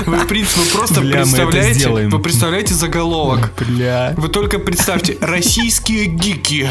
Вы, 0.07 0.17
в 0.17 0.27
принципе, 0.27 0.61
вы 0.63 0.67
просто 0.79 1.01
представляете, 1.01 1.89
вы 1.89 2.19
представляете 2.21 2.75
заголовок. 2.75 3.53
Бля. 3.59 4.15
Вы 4.17 4.29
только 4.29 4.59
представьте, 4.59 5.17
российские 5.21 6.07
гики 6.07 6.71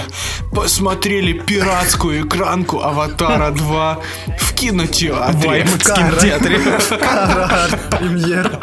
посмотрели 0.53 1.33
пиратскую 1.33 2.21
экранку 2.25 2.81
Аватара 2.81 3.51
2 3.51 3.99
в 4.39 4.51
В 4.51 4.53
кинотеатре. 4.63 5.49
Аймакском 5.49 6.11
театре. 6.21 6.59
Премьер. 7.99 8.59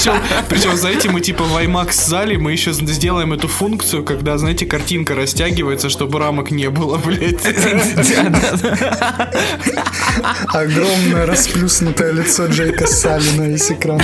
Причем, 0.00 0.22
причем, 0.48 0.76
знаете, 0.76 1.10
мы 1.10 1.20
типа 1.20 1.44
в 1.44 1.54
IMAX 1.56 1.92
зале 1.92 2.38
мы 2.38 2.52
еще 2.52 2.72
сделаем 2.72 3.34
эту 3.34 3.48
функцию, 3.48 4.02
когда, 4.02 4.38
знаете, 4.38 4.64
картинка 4.64 5.14
растягивается, 5.14 5.90
чтобы 5.90 6.18
рамок 6.18 6.50
не 6.50 6.70
было, 6.70 6.96
блядь. 6.96 7.44
Огромное 10.48 11.26
расплюснутое 11.26 12.12
лицо 12.12 12.46
Джейка 12.46 12.86
Салли 12.86 13.30
на 13.36 13.42
весь 13.42 13.70
экран. 13.70 14.00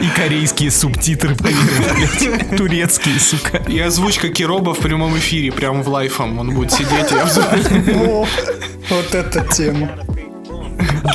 И 0.00 0.08
корейские 0.16 0.70
субтитры, 0.70 1.34
блядь. 1.34 2.56
Турецкие, 2.56 3.18
сука. 3.18 3.58
И 3.66 3.78
озвучка 3.80 4.28
Кироба 4.28 4.72
в 4.72 4.78
прямом 4.78 5.18
эфире, 5.18 5.50
прям 5.50 5.82
в 5.82 5.88
лайфом. 5.88 6.38
Он 6.38 6.50
будет 6.50 6.70
сидеть 6.70 7.10
и 7.10 7.16
обзывать. 7.16 7.66
Вот 8.88 9.14
эта 9.14 9.40
тема. 9.52 9.90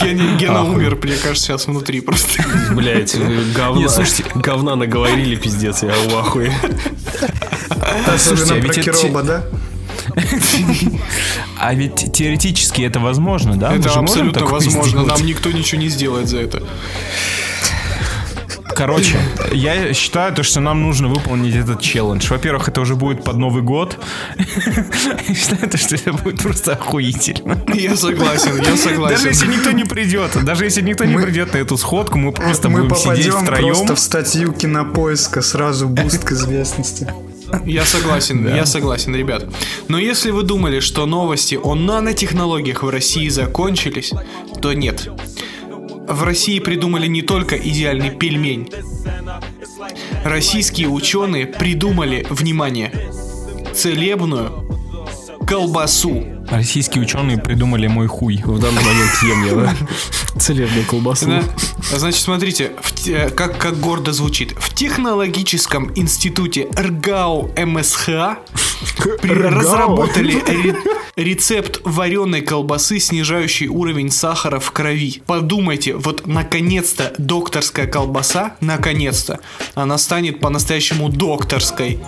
Гена, 0.01 0.37
Гена 0.37 0.63
умер, 0.63 0.97
мне 1.01 1.15
кажется, 1.15 1.47
сейчас 1.47 1.67
внутри 1.67 2.01
просто. 2.01 2.43
Блядь, 2.71 3.15
вы 3.15 3.51
говна, 3.55 3.81
Не, 3.81 3.89
слушайте. 3.89 4.25
говна 4.35 4.75
наговорили, 4.75 5.35
пиздец, 5.35 5.83
я 5.83 5.93
в 6.09 6.15
ахуе. 6.17 6.53
Слушайте, 8.17 8.53
а 8.53 8.57
ведь 8.57 8.77
это 8.77 8.91
Кироба, 8.91 9.23
да? 9.23 9.43
А 11.57 11.73
ведь 11.73 12.11
теоретически 12.13 12.81
это 12.81 12.99
возможно, 12.99 13.55
да? 13.55 13.73
Это 13.75 13.91
абсолютно 13.93 14.45
возможно. 14.45 14.83
сделать? 14.89 15.07
Нам 15.07 15.25
никто 15.25 15.51
ничего 15.51 15.81
не 15.81 15.89
сделает 15.89 16.27
за 16.27 16.39
это. 16.39 16.63
Короче, 18.75 19.17
я 19.51 19.93
считаю, 19.93 20.33
то, 20.33 20.43
что 20.43 20.59
нам 20.59 20.81
нужно 20.81 21.07
выполнить 21.07 21.55
этот 21.55 21.81
челлендж. 21.81 22.27
Во-первых, 22.29 22.67
это 22.67 22.81
уже 22.81 22.95
будет 22.95 23.23
под 23.23 23.37
Новый 23.37 23.61
год. 23.63 23.97
Я 25.27 25.35
считаю, 25.35 25.69
то, 25.69 25.77
что 25.77 25.95
это 25.95 26.13
будет 26.13 26.41
просто 26.41 26.73
охуительно. 26.73 27.63
Я 27.73 27.95
согласен, 27.95 28.55
я 28.55 28.63
Даже 28.63 28.71
если 29.29 29.45
согласен. 29.45 29.49
никто 29.51 29.71
не 29.71 29.83
придет, 29.83 30.31
даже 30.43 30.65
если 30.65 30.81
никто 30.81 31.05
не 31.05 31.17
придет 31.17 31.53
на 31.53 31.57
эту 31.57 31.77
сходку, 31.77 32.17
мы 32.17 32.31
просто 32.31 32.69
Мы 32.69 32.83
будем 32.83 32.95
сидеть 32.95 33.33
втроем. 33.33 33.73
просто 33.73 33.95
в 33.95 33.99
статью 33.99 34.51
кинопоиска, 34.53 35.41
сразу 35.41 35.87
буст 35.87 36.23
к 36.23 36.31
известности. 36.31 37.07
Я 37.65 37.85
согласен, 37.85 38.47
я 38.47 38.65
согласен, 38.65 39.15
ребят. 39.15 39.45
Но 39.87 39.99
если 39.99 40.31
вы 40.31 40.43
думали, 40.43 40.79
что 40.79 41.05
новости 41.05 41.59
о 41.61 41.75
нанотехнологиях 41.75 42.83
в 42.83 42.89
России 42.89 43.29
закончились, 43.29 44.11
то 44.61 44.73
нет. 44.73 45.09
В 46.07 46.23
России 46.23 46.59
придумали 46.59 47.07
не 47.07 47.21
только 47.21 47.55
идеальный 47.55 48.11
пельмень. 48.11 48.69
Российские 50.23 50.89
ученые 50.89 51.47
придумали, 51.47 52.25
внимание, 52.29 52.91
целебную 53.73 54.67
колбасу. 55.47 56.25
Российские 56.49 57.03
ученые 57.03 57.37
придумали 57.37 57.87
мой 57.87 58.07
хуй. 58.07 58.37
В 58.43 58.59
данный 58.59 58.83
момент 58.83 59.11
ем 59.23 59.45
я, 59.45 59.55
да? 59.55 59.75
Целебную 60.39 60.85
колбасу. 60.85 61.27
Да? 61.27 61.43
Значит, 61.91 62.21
смотрите, 62.21 62.71
в 62.81 63.29
как, 63.31 63.57
как 63.57 63.79
гордо 63.79 64.11
звучит. 64.13 64.53
В 64.57 64.73
технологическом 64.73 65.91
институте 65.95 66.67
РГАУ 66.75 67.51
МСХ 67.57 68.09
разработали 69.23 70.43
рецепт 71.15 71.81
вареной 71.83 72.41
колбасы, 72.41 72.99
снижающий 72.99 73.67
уровень 73.67 74.11
сахара 74.11 74.59
в 74.59 74.71
крови. 74.71 75.21
Подумайте, 75.25 75.95
вот 75.95 76.25
наконец-то 76.25 77.13
докторская 77.17 77.87
колбаса, 77.87 78.55
наконец-то, 78.61 79.39
она 79.75 79.97
станет 79.97 80.39
по-настоящему 80.39 81.09
докторской. 81.09 81.99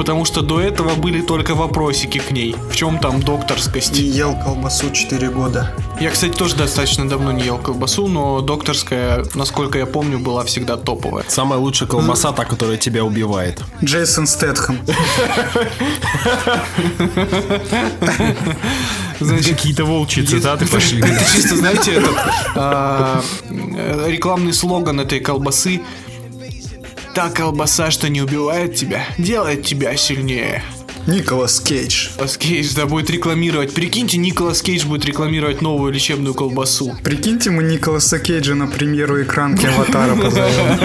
Потому 0.00 0.24
что 0.24 0.40
до 0.40 0.62
этого 0.62 0.94
были 0.94 1.20
только 1.20 1.54
вопросики 1.54 2.16
к 2.16 2.30
ней. 2.30 2.56
В 2.70 2.74
чем 2.74 2.98
там 2.98 3.20
докторскость? 3.20 3.98
И 3.98 4.02
ел 4.02 4.34
колбасу 4.34 4.90
4 4.90 5.28
года. 5.28 5.74
Я, 6.00 6.08
кстати, 6.08 6.32
тоже 6.32 6.56
достаточно 6.56 7.06
давно 7.06 7.32
не 7.32 7.42
ел 7.42 7.58
колбасу, 7.58 8.06
но 8.06 8.40
докторская, 8.40 9.26
насколько 9.34 9.76
я 9.78 9.84
помню, 9.84 10.18
была 10.18 10.42
всегда 10.44 10.78
топовая. 10.78 11.26
Самая 11.28 11.60
лучшая 11.60 11.86
колбаса, 11.86 12.32
та, 12.32 12.46
которая 12.46 12.78
тебя 12.78 13.04
убивает. 13.04 13.60
Джейсон 13.84 14.26
Стэтхэм. 14.26 14.78
Какие-то 19.18 19.84
волчьи 19.84 20.24
цитаты 20.24 20.66
пошли. 20.66 21.02
Это 21.06 21.24
чисто, 21.30 21.56
знаете, 21.56 21.92
этот 21.92 22.16
а, 22.54 23.22
э, 23.50 24.06
рекламный 24.08 24.54
слоган 24.54 24.98
этой 24.98 25.20
колбасы. 25.20 25.82
Та 27.14 27.28
колбаса, 27.28 27.90
что 27.90 28.08
не 28.08 28.22
убивает 28.22 28.76
тебя, 28.76 29.04
делает 29.18 29.64
тебя 29.64 29.96
сильнее. 29.96 30.62
Николас 31.06 31.60
Кейдж. 31.60 32.08
Николас 32.12 32.36
Кейдж, 32.36 32.74
да, 32.76 32.86
будет 32.86 33.10
рекламировать. 33.10 33.72
Прикиньте, 33.74 34.18
Николас 34.18 34.62
Кейдж 34.62 34.84
будет 34.86 35.04
рекламировать 35.04 35.60
новую 35.62 35.92
лечебную 35.92 36.34
колбасу. 36.34 36.96
Прикиньте, 37.02 37.50
мы 37.50 37.62
Николаса 37.62 38.18
Кейджа 38.18 38.54
на 38.54 38.66
премьеру 38.66 39.22
экранки 39.22 39.66
Аватара 39.66 40.14
позовем. 40.14 40.78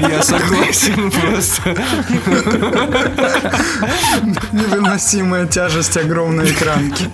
Я 0.10 0.22
согласен 0.22 1.10
просто. 1.10 1.76
Невыносимая 4.52 5.46
тяжесть 5.46 5.96
огромной 5.96 6.50
экранки. 6.50 7.04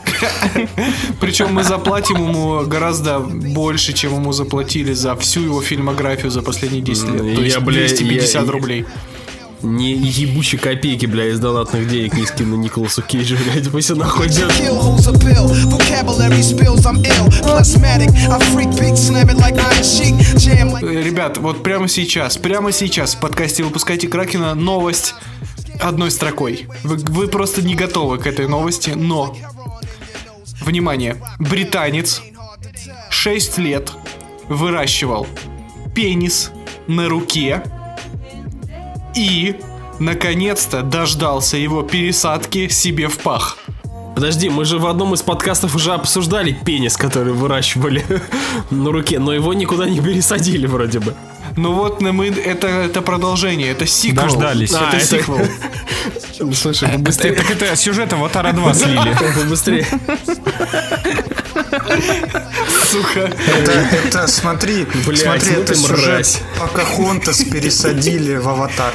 Причем 1.20 1.54
мы 1.54 1.64
заплатим 1.64 2.16
ему 2.16 2.64
гораздо 2.66 3.20
больше, 3.20 3.92
чем 3.92 4.14
ему 4.14 4.32
заплатили 4.32 4.92
за 4.92 5.14
всю 5.16 5.42
его 5.42 5.60
фильмографию 5.62 6.30
за 6.30 6.42
последние 6.42 6.82
10 6.82 7.08
лет. 7.10 7.34
То 7.36 7.42
есть 7.42 7.58
бля, 7.60 7.80
250 7.86 8.46
я- 8.46 8.50
рублей. 8.50 8.86
Не 9.62 9.92
ебучие 9.92 10.58
копейки, 10.58 11.06
бля, 11.06 11.26
из 11.26 11.38
донатных 11.38 11.86
денег 11.88 12.14
не 12.14 12.24
скину 12.24 12.56
Николасу 12.56 13.02
Кейджу, 13.02 13.36
блядь, 13.36 13.70
пусть 13.70 13.90
он 13.90 13.98
нахуй 13.98 14.28
идет. 14.28 14.50
Kill 14.52 14.80
who's 14.80 15.06
a 15.06 15.12
pill, 15.12 15.48
vocabulary 15.68 16.40
spills, 16.40 16.86
I'm 16.86 17.02
ill. 17.04 17.28
Plasmatic, 17.42 18.08
I 18.28 18.38
freak 18.52 18.70
big, 18.78 18.96
slam 18.96 19.28
it 19.28 19.36
like 19.36 19.56
iron 19.58 19.82
sheet. 19.82 20.14
Jam 20.38 20.72
like 20.72 20.82
Э, 20.82 21.02
Ребят, 21.02 21.38
вот 21.38 21.62
прямо 21.62 21.88
сейчас, 21.88 22.38
прямо 22.38 22.72
сейчас 22.72 23.14
в 23.14 23.20
подкасте 23.20 23.62
«Выпускайте 23.62 24.08
Кракена» 24.08 24.54
новость 24.54 25.14
одной 25.78 26.10
строкой. 26.10 26.66
Вы, 26.82 26.96
вы 26.96 27.28
просто 27.28 27.60
не 27.62 27.74
готовы 27.74 28.18
к 28.18 28.26
этой 28.26 28.48
новости, 28.48 28.90
но... 28.90 29.36
Внимание, 30.62 31.16
британец 31.38 32.22
6 33.10 33.58
лет 33.58 33.92
выращивал 34.48 35.26
пенис 35.94 36.50
на 36.86 37.08
руке 37.08 37.62
и, 39.14 39.60
наконец-то, 39.98 40.82
дождался 40.82 41.56
его 41.56 41.82
пересадки 41.82 42.68
себе 42.68 43.08
в 43.08 43.18
пах. 43.18 43.58
Подожди, 44.14 44.48
мы 44.48 44.64
же 44.64 44.78
в 44.78 44.86
одном 44.86 45.14
из 45.14 45.22
подкастов 45.22 45.74
уже 45.76 45.92
обсуждали 45.92 46.52
пенис, 46.52 46.96
который 46.96 47.32
выращивали 47.32 48.04
на 48.70 48.90
руке, 48.90 49.18
но 49.18 49.32
его 49.32 49.54
никуда 49.54 49.88
не 49.88 50.00
пересадили 50.00 50.66
вроде 50.66 50.98
бы. 50.98 51.14
Ну 51.56 51.72
вот 51.72 52.00
мы, 52.00 52.28
это, 52.28 52.66
это 52.68 53.02
продолжение, 53.02 53.70
это 53.70 53.86
сиквел. 53.86 54.22
Дождались. 54.24 54.70
Это 54.70 54.88
А, 54.90 54.96
это- 54.96 55.06
сиквел. 55.06 55.46
Слушай, 56.54 56.88
Это, 56.90 56.98
быстрее. 56.98 57.32
так 57.32 57.50
это 57.50 57.76
сюжет 57.76 58.12
Аватара 58.12 58.52
2 58.52 58.74
слили. 58.74 59.46
Быстрее. 59.48 59.86
Сука. 62.90 63.20
Это, 63.46 63.72
это, 63.72 64.26
смотри, 64.26 64.86
Блядь, 65.06 65.20
смотри, 65.20 65.52
ну 65.56 65.62
это 65.62 65.74
сюжет. 65.74 66.42
Покахонтас 66.58 67.42
пересадили 67.44 68.36
в 68.36 68.48
аватар. 68.48 68.92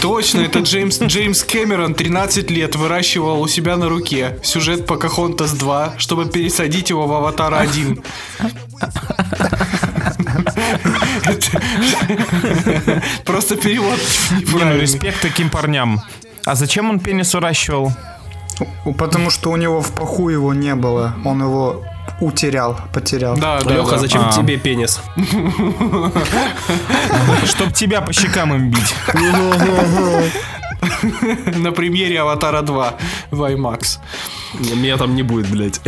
Точно, 0.00 0.40
это 0.40 0.60
Джеймс, 0.60 1.00
Джеймс 1.00 1.42
Кэмерон 1.44 1.94
13 1.94 2.50
лет 2.50 2.76
выращивал 2.76 3.40
у 3.40 3.48
себя 3.48 3.76
на 3.76 3.88
руке 3.88 4.38
сюжет 4.42 4.86
Покахонтас 4.86 5.52
2, 5.52 5.94
чтобы 5.98 6.26
пересадить 6.26 6.90
его 6.90 7.06
в 7.06 7.12
Аватар 7.12 7.54
1. 7.54 8.02
Это- 11.24 13.02
Просто 13.24 13.56
перевод 13.56 13.98
ну, 14.30 14.38
неправильный. 14.40 14.80
респект 14.80 15.20
таким 15.20 15.50
парням. 15.50 16.00
А 16.44 16.54
зачем 16.54 16.90
он 16.90 17.00
пенис 17.00 17.32
выращивал? 17.34 17.92
У- 18.84 18.92
Потому 18.92 19.30
что 19.30 19.50
у 19.50 19.56
него 19.56 19.80
в 19.80 19.90
паху 19.92 20.28
его 20.28 20.52
не 20.54 20.74
было. 20.74 21.14
Он 21.24 21.42
его 21.42 21.82
утерял, 22.20 22.78
потерял. 22.92 23.36
Да, 23.36 23.60
да, 23.62 23.70
Леха, 23.74 23.92
да. 23.92 23.98
зачем 23.98 24.22
А. 24.28 24.32
тебе 24.32 24.56
пенис? 24.56 25.00
Чтоб 27.44 27.72
тебя 27.72 28.00
по 28.00 28.12
щекам 28.12 28.54
им 28.54 28.70
бить. 28.70 28.94
На 31.56 31.72
премьере 31.72 32.20
Аватара 32.20 32.62
2 32.62 32.94
в 33.30 33.42
IMAX. 33.42 33.98
Меня 34.74 34.96
там 34.96 35.14
не 35.14 35.22
будет, 35.22 35.50
блядь. 35.50 35.80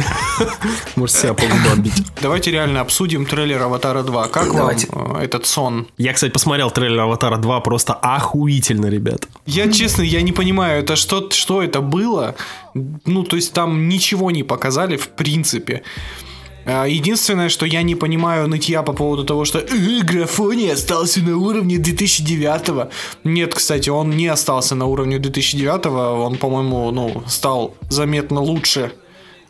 Может, 0.96 1.16
себя 1.16 1.34
по 1.34 1.42
губам 1.46 1.82
бить. 1.82 2.02
Давайте 2.20 2.50
реально 2.50 2.80
обсудим 2.80 3.26
трейлер 3.26 3.62
Аватара 3.62 4.02
2. 4.02 4.28
Как 4.28 4.52
Давайте. 4.52 4.88
вам 4.90 5.16
э, 5.16 5.24
этот 5.24 5.46
сон? 5.46 5.86
Я, 5.98 6.12
кстати, 6.12 6.32
посмотрел 6.32 6.70
трейлер 6.70 7.00
Аватара 7.00 7.36
2, 7.36 7.60
просто 7.60 7.94
охуительно, 7.94 8.86
ребят. 8.86 9.28
Я 9.46 9.70
честно, 9.70 10.02
я 10.02 10.22
не 10.22 10.32
понимаю, 10.32 10.80
это 10.82 10.96
что, 10.96 11.30
что 11.30 11.62
это 11.62 11.80
было? 11.80 12.34
Ну, 12.74 13.22
то 13.22 13.36
есть 13.36 13.52
там 13.52 13.88
ничего 13.88 14.30
не 14.30 14.42
показали 14.42 14.96
в 14.96 15.08
принципе. 15.08 15.82
А, 16.66 16.84
Единственное, 16.84 17.48
что 17.48 17.64
я 17.64 17.82
не 17.82 17.94
понимаю 17.94 18.48
нытья 18.48 18.82
по 18.82 18.92
поводу 18.92 19.24
того, 19.24 19.44
что 19.44 19.60
«Э, 19.60 20.02
графоний 20.02 20.72
остался 20.72 21.20
на 21.22 21.36
уровне 21.36 21.78
2009 21.78 22.90
Нет, 23.24 23.54
кстати, 23.54 23.88
он 23.88 24.10
не 24.10 24.26
остался 24.26 24.74
на 24.74 24.86
уровне 24.86 25.18
2009 25.18 25.86
он, 25.86 26.36
по-моему, 26.36 26.90
ну, 26.90 27.22
стал 27.28 27.74
заметно 27.88 28.40
лучше. 28.40 28.92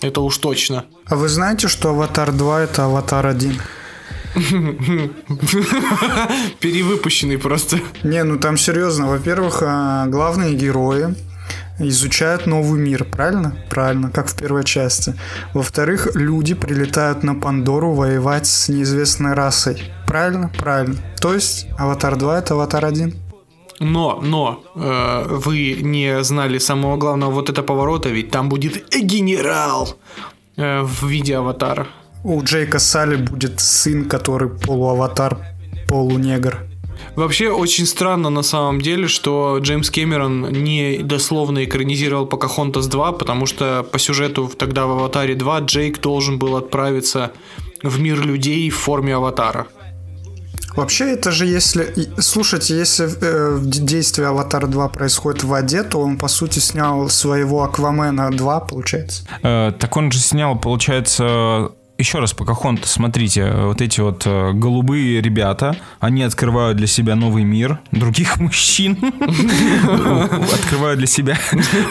Это 0.03 0.21
уж 0.21 0.37
точно. 0.37 0.85
А 1.07 1.17
вы 1.17 1.29
знаете, 1.29 1.69
что 1.69 1.89
Аватар 1.89 2.33
2 2.33 2.61
это 2.63 2.85
Аватар 2.85 3.27
1? 3.27 3.61
Перевыпущенный 6.61 7.39
просто. 7.39 7.79
Не, 8.03 8.23
ну 8.25 8.39
там 8.39 8.59
серьезно. 8.59 9.07
Во-первых, 9.09 9.63
а, 9.63 10.07
главные 10.07 10.53
герои 10.53 11.15
изучают 11.79 12.47
новый 12.47 12.81
мир, 12.81 13.05
правильно? 13.05 13.57
Правильно, 13.69 14.11
как 14.11 14.29
в 14.29 14.37
первой 14.37 14.65
части. 14.65 15.15
Во-вторых, 15.55 16.09
люди 16.15 16.55
прилетают 16.55 17.23
на 17.23 17.35
Пандору 17.35 17.93
воевать 17.93 18.47
с 18.47 18.69
неизвестной 18.69 19.35
расой. 19.35 19.83
Правильно? 20.07 20.51
Правильно. 20.59 20.97
То 21.21 21.35
есть 21.35 21.69
Аватар 21.79 22.17
2 22.17 22.39
это 22.39 22.55
Аватар 22.55 22.85
1. 22.85 23.15
Но, 23.81 24.21
но, 24.23 24.63
э, 24.75 25.27
вы 25.29 25.79
не 25.83 26.23
знали 26.23 26.59
самого 26.59 26.97
главного 26.97 27.31
вот 27.31 27.51
это 27.51 27.63
поворота, 27.63 28.09
ведь 28.09 28.31
там 28.31 28.49
будет 28.49 28.89
генерал 28.97 29.97
э, 30.57 30.81
в 30.81 31.07
виде 31.07 31.37
аватара. 31.37 31.87
У 32.25 32.43
Джейка 32.43 32.79
Салли 32.79 33.17
будет 33.17 33.61
сын, 33.61 34.09
который 34.09 34.49
полуаватар, 34.49 35.39
полунегр. 35.89 36.67
Вообще 37.15 37.51
очень 37.51 37.87
странно 37.87 38.31
на 38.31 38.43
самом 38.43 38.81
деле, 38.81 39.09
что 39.09 39.59
Джеймс 39.61 39.91
Кэмерон 39.91 40.51
не 40.53 40.99
дословно 40.99 41.65
экранизировал 41.65 42.27
Покахонтас 42.27 42.87
2, 42.89 43.13
потому 43.13 43.47
что 43.47 43.87
по 43.91 43.99
сюжету 43.99 44.49
тогда 44.49 44.87
в 44.87 44.93
Аватаре 44.93 45.35
2 45.35 45.61
Джейк 45.61 46.01
должен 46.01 46.39
был 46.39 46.57
отправиться 46.57 47.33
в 47.83 48.01
мир 48.01 48.21
людей 48.21 48.69
в 48.71 48.77
форме 48.77 49.15
аватара. 49.15 49.67
Вообще, 50.77 51.13
это 51.13 51.31
же 51.33 51.47
если... 51.47 51.95
Слушайте, 52.19 52.77
если 52.77 53.09
э, 53.21 53.59
действие 53.63 54.29
Аватара 54.29 54.67
2 54.67 54.89
происходит 54.89 55.43
в 55.43 55.49
воде, 55.49 55.83
то 55.83 55.99
он, 56.01 56.19
по 56.19 56.29
сути, 56.29 56.59
снял 56.59 57.09
своего 57.09 57.63
Аквамена 57.63 58.31
2, 58.31 58.61
получается. 58.61 59.25
Э, 59.43 59.73
так 59.79 59.97
он 59.97 60.13
же 60.13 60.19
снял, 60.19 60.59
получается, 60.59 61.71
еще 61.99 62.19
раз 62.19 62.33
Покахонта, 62.35 62.89
смотрите, 62.89 63.51
вот 63.51 63.81
эти 63.81 64.01
вот 64.01 64.27
э, 64.27 64.53
голубые 64.53 65.21
ребята, 65.21 65.77
они 66.01 66.23
открывают 66.23 66.77
для 66.77 66.87
себя 66.87 67.17
новый 67.17 67.45
мир 67.45 67.79
других 67.91 68.37
мужчин, 68.41 68.99
открывают 70.53 70.99
для 70.99 71.07
себя, 71.07 71.39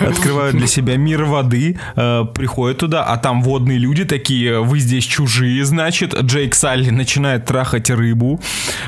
открывают 0.01 0.55
для 0.55 0.67
себя 0.67 0.97
мир 0.97 1.25
воды, 1.25 1.79
э, 1.95 2.23
приходят 2.33 2.77
туда, 2.77 3.03
а 3.03 3.17
там 3.17 3.41
водные 3.41 3.77
люди 3.77 4.05
такие, 4.05 4.61
вы 4.61 4.79
здесь 4.79 5.05
чужие, 5.05 5.65
значит, 5.65 6.13
Джейк 6.13 6.55
Салли 6.55 6.89
начинает 6.89 7.45
трахать 7.45 7.89
рыбу, 7.89 8.39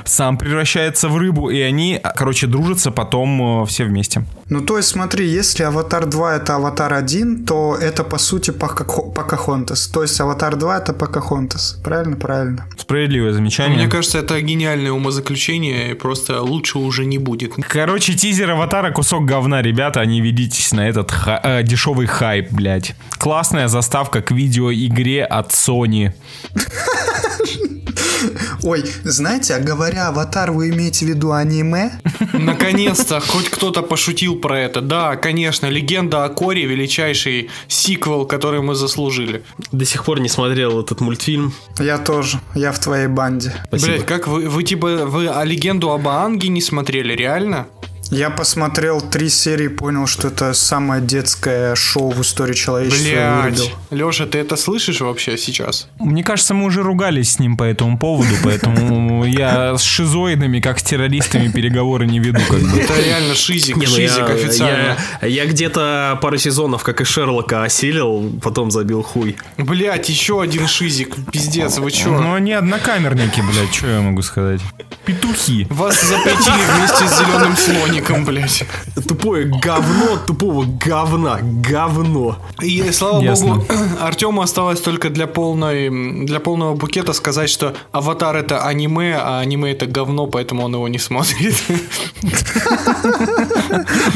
сам 0.05 0.37
превращается 0.37 1.09
в 1.09 1.17
рыбу, 1.17 1.49
и 1.49 1.59
они, 1.61 1.99
короче, 2.15 2.47
дружатся 2.47 2.91
потом 2.91 3.63
э, 3.63 3.65
все 3.65 3.85
вместе. 3.85 4.23
Ну, 4.49 4.61
то 4.61 4.77
есть, 4.77 4.89
смотри, 4.89 5.27
если 5.27 5.63
Аватар 5.63 6.05
2 6.05 6.35
это 6.35 6.55
Аватар 6.55 6.93
1, 6.93 7.45
то 7.45 7.75
это, 7.75 8.03
по 8.03 8.17
сути, 8.17 8.51
Покахо- 8.51 9.11
Покахонтас. 9.11 9.87
То 9.87 10.03
есть, 10.03 10.21
Аватар 10.21 10.55
2 10.55 10.77
это 10.77 10.93
Покахонтас. 11.07 11.79
Правильно? 11.83 12.15
Правильно. 12.17 12.65
Справедливое 12.77 13.31
замечание. 13.33 13.77
Мне 13.77 13.87
кажется, 13.87 14.19
это 14.19 14.39
гениальное 14.41 14.91
умозаключение, 14.91 15.95
просто 15.95 16.41
лучше 16.41 16.77
уже 16.79 17.05
не 17.05 17.17
будет. 17.17 17.53
Короче, 17.67 18.13
тизер 18.13 18.51
аватара 18.51 18.91
кусок 18.91 19.25
говна, 19.25 19.61
ребята, 19.61 20.05
не 20.05 20.21
ведитесь 20.21 20.71
на 20.73 20.87
этот 20.87 21.11
ха- 21.11 21.39
э, 21.43 21.63
дешевый 21.63 22.07
хайп, 22.07 22.51
блядь. 22.51 22.95
Классная 23.17 23.67
заставка 23.67 24.21
к 24.21 24.31
видеоигре 24.31 25.23
от 25.23 25.51
Sony. 25.51 26.11
Ой, 28.63 28.83
знаете, 29.03 29.55
а 29.55 29.59
говоря 29.59 30.07
Аватар, 30.07 30.51
вы 30.51 30.69
имеете 30.69 31.05
в 31.05 31.09
виду 31.09 31.31
аниме? 31.31 31.99
Наконец-то 32.33 33.19
хоть 33.19 33.49
кто-то 33.49 33.81
пошутил 33.81 34.35
про 34.37 34.59
это. 34.59 34.81
Да, 34.81 35.15
конечно, 35.15 35.67
легенда 35.67 36.25
о 36.25 36.29
Коре 36.29 36.65
величайший 36.65 37.49
сиквел, 37.67 38.25
который 38.25 38.61
мы 38.61 38.75
заслужили. 38.75 39.43
До 39.71 39.85
сих 39.85 40.05
пор 40.05 40.19
не 40.19 40.29
смотрел 40.29 40.81
этот 40.81 41.01
мультфильм. 41.01 41.53
Я 41.79 41.97
тоже. 41.97 42.39
Я 42.55 42.71
в 42.71 42.79
твоей 42.79 43.07
банде. 43.07 43.53
Спасибо. 43.67 43.91
Блять, 43.91 44.05
как 44.05 44.27
вы, 44.27 44.49
вы 44.49 44.63
типа, 44.63 45.05
вы 45.05 45.27
о 45.27 45.43
легенду 45.43 45.91
об 45.91 46.07
Аанге 46.07 46.49
не 46.49 46.61
смотрели, 46.61 47.13
реально? 47.13 47.67
Я 48.11 48.29
посмотрел 48.29 49.01
три 49.01 49.29
серии, 49.29 49.67
понял, 49.67 50.07
что 50.07 50.29
это 50.29 50.53
самое 50.53 51.01
детское 51.01 51.75
шоу 51.75 52.11
в 52.11 52.21
истории 52.21 52.53
человечества. 52.53 53.43
Блять. 53.49 53.71
Леша, 53.91 54.25
ты 54.25 54.37
это 54.37 54.55
слышишь 54.55 55.01
вообще 55.01 55.37
сейчас? 55.37 55.87
Мне 55.99 56.23
кажется, 56.23 56.53
мы 56.53 56.65
уже 56.65 56.83
ругались 56.83 57.33
с 57.33 57.39
ним 57.39 57.57
по 57.57 57.63
этому 57.63 57.97
поводу, 57.97 58.33
поэтому 58.43 59.25
я 59.25 59.77
с 59.77 59.83
шизоидами, 59.83 60.59
как 60.59 60.79
с 60.79 60.83
террористами, 60.83 61.49
переговоры 61.49 62.07
не 62.07 62.19
веду. 62.19 62.39
Как 62.49 62.59
бы. 62.59 62.79
Это 62.79 63.01
реально 63.01 63.35
шизик, 63.35 63.75
Не, 63.75 63.87
ну 63.87 63.93
шизик 63.93 64.19
я, 64.19 64.25
официально. 64.25 64.97
я, 65.21 65.27
я 65.27 65.45
где-то 65.45 66.17
пару 66.21 66.37
сезонов, 66.37 66.83
как 66.83 67.01
и 67.01 67.03
Шерлока, 67.03 67.63
осилил, 67.63 68.39
потом 68.41 68.71
забил 68.71 69.03
хуй. 69.03 69.35
Блять, 69.57 70.09
еще 70.09 70.41
один 70.41 70.67
шизик. 70.67 71.15
Пиздец, 71.31 71.77
вы 71.77 71.91
чё? 71.91 72.09
Но 72.09 72.35
они 72.35 72.53
однокамерники, 72.53 73.41
блядь, 73.41 73.73
что 73.73 73.87
я 73.87 74.01
могу 74.01 74.21
сказать? 74.21 74.61
Петухи. 75.05 75.67
Вас 75.69 76.01
запретили 76.01 76.63
вместе 76.75 77.07
с 77.07 77.19
зеленым 77.19 77.55
слоником, 77.97 78.25
блять. 78.25 78.63
Тупое 79.07 79.45
говно 79.45 80.17
тупого 80.25 80.65
говна. 80.65 81.39
Говно. 81.41 82.37
И 82.61 82.91
слава 82.91 83.21
Ясно. 83.21 83.55
богу, 83.55 83.65
Артему 84.01 84.41
осталось 84.41 84.81
только 84.81 85.09
для 85.09 85.27
полной 85.27 86.25
для 86.25 86.39
полного 86.39 86.75
букета 86.75 87.13
сказать, 87.13 87.49
что 87.49 87.75
Аватар 87.91 88.35
это 88.35 88.65
аниме, 88.65 89.17
а 89.17 89.39
аниме 89.39 89.71
это 89.71 89.85
говно, 89.85 90.27
поэтому 90.27 90.63
он 90.63 90.73
его 90.73 90.87
не 90.87 90.99
смотрит. 90.99 91.55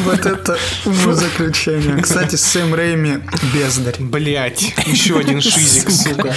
Вот 0.05 0.25
это 0.25 0.57
заключение. 0.83 2.01
Кстати, 2.01 2.35
Сэм 2.35 2.73
Рейми 2.75 3.21
бездарь. 3.53 3.95
Блять, 3.99 4.73
еще 4.85 5.19
один 5.19 5.41
шизик, 5.41 5.89
сука. 5.89 6.33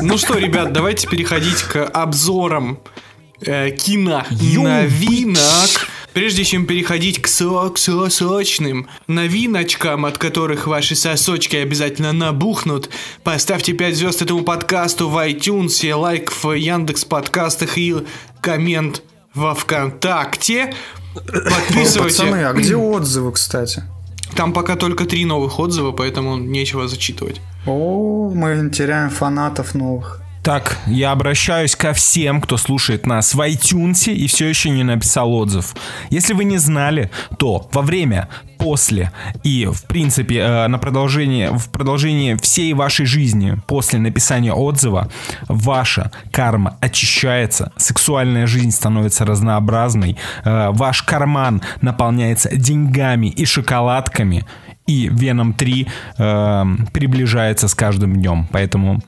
Ну 0.00 0.16
что, 0.16 0.38
ребят, 0.38 0.72
давайте 0.72 1.08
переходить 1.08 1.62
к 1.62 1.84
обзорам 1.84 2.78
э, 3.40 3.70
кино 3.70 4.24
новинок. 4.30 5.88
Прежде 6.14 6.44
чем 6.44 6.66
переходить 6.66 7.20
к 7.20 7.28
сок 7.28 7.78
сосочным 7.78 8.88
новиночкам, 9.06 10.04
от 10.04 10.18
которых 10.18 10.66
ваши 10.66 10.96
сосочки 10.96 11.56
обязательно 11.56 12.12
набухнут, 12.12 12.90
поставьте 13.22 13.72
5 13.72 13.96
звезд 13.96 14.22
этому 14.22 14.42
подкасту 14.42 15.08
в 15.08 15.16
iTunes, 15.16 15.94
лайк 15.94 16.32
в 16.32 16.52
Яндекс 16.52 17.04
подкастах 17.04 17.76
и 17.78 17.96
коммент 18.40 19.02
во 19.34 19.54
ВКонтакте. 19.54 20.74
Подписывайте. 21.14 22.22
Пацаны, 22.22 22.44
а 22.44 22.52
где 22.52 22.76
отзывы, 22.76 23.32
кстати? 23.32 23.82
Там 24.34 24.52
пока 24.52 24.76
только 24.76 25.04
три 25.04 25.24
новых 25.24 25.58
отзыва, 25.58 25.92
поэтому 25.92 26.36
нечего 26.36 26.88
зачитывать. 26.88 27.40
О, 27.68 28.30
мы 28.34 28.70
теряем 28.70 29.10
фанатов 29.10 29.74
новых. 29.74 30.22
Так, 30.42 30.78
я 30.86 31.12
обращаюсь 31.12 31.76
ко 31.76 31.92
всем, 31.92 32.40
кто 32.40 32.56
слушает 32.56 33.04
нас 33.06 33.34
в 33.34 33.40
iTunes 33.40 34.10
и 34.10 34.26
все 34.26 34.48
еще 34.48 34.70
не 34.70 34.82
написал 34.82 35.34
отзыв. 35.34 35.74
Если 36.08 36.32
вы 36.32 36.44
не 36.44 36.56
знали, 36.56 37.10
то 37.38 37.68
во 37.70 37.82
время, 37.82 38.28
после 38.56 39.12
и, 39.44 39.66
в 39.70 39.82
принципе, 39.82 40.38
э, 40.38 40.66
на 40.68 40.78
продолжение, 40.78 41.50
в 41.50 41.68
продолжении 41.70 42.34
всей 42.36 42.72
вашей 42.72 43.04
жизни 43.04 43.58
после 43.66 43.98
написания 43.98 44.54
отзыва 44.54 45.10
ваша 45.48 46.10
карма 46.32 46.78
очищается, 46.80 47.72
сексуальная 47.76 48.46
жизнь 48.46 48.70
становится 48.70 49.26
разнообразной, 49.26 50.16
э, 50.44 50.68
ваш 50.70 51.02
карман 51.02 51.60
наполняется 51.82 52.56
деньгами 52.56 53.26
и 53.26 53.44
шоколадками, 53.44 54.46
и 54.88 55.08
Venom 55.08 55.54
3 55.54 55.86
э, 56.18 56.64
приближается 56.92 57.68
с 57.68 57.74
каждым 57.74 58.16
днем. 58.16 58.48
Поэтому 58.50 59.00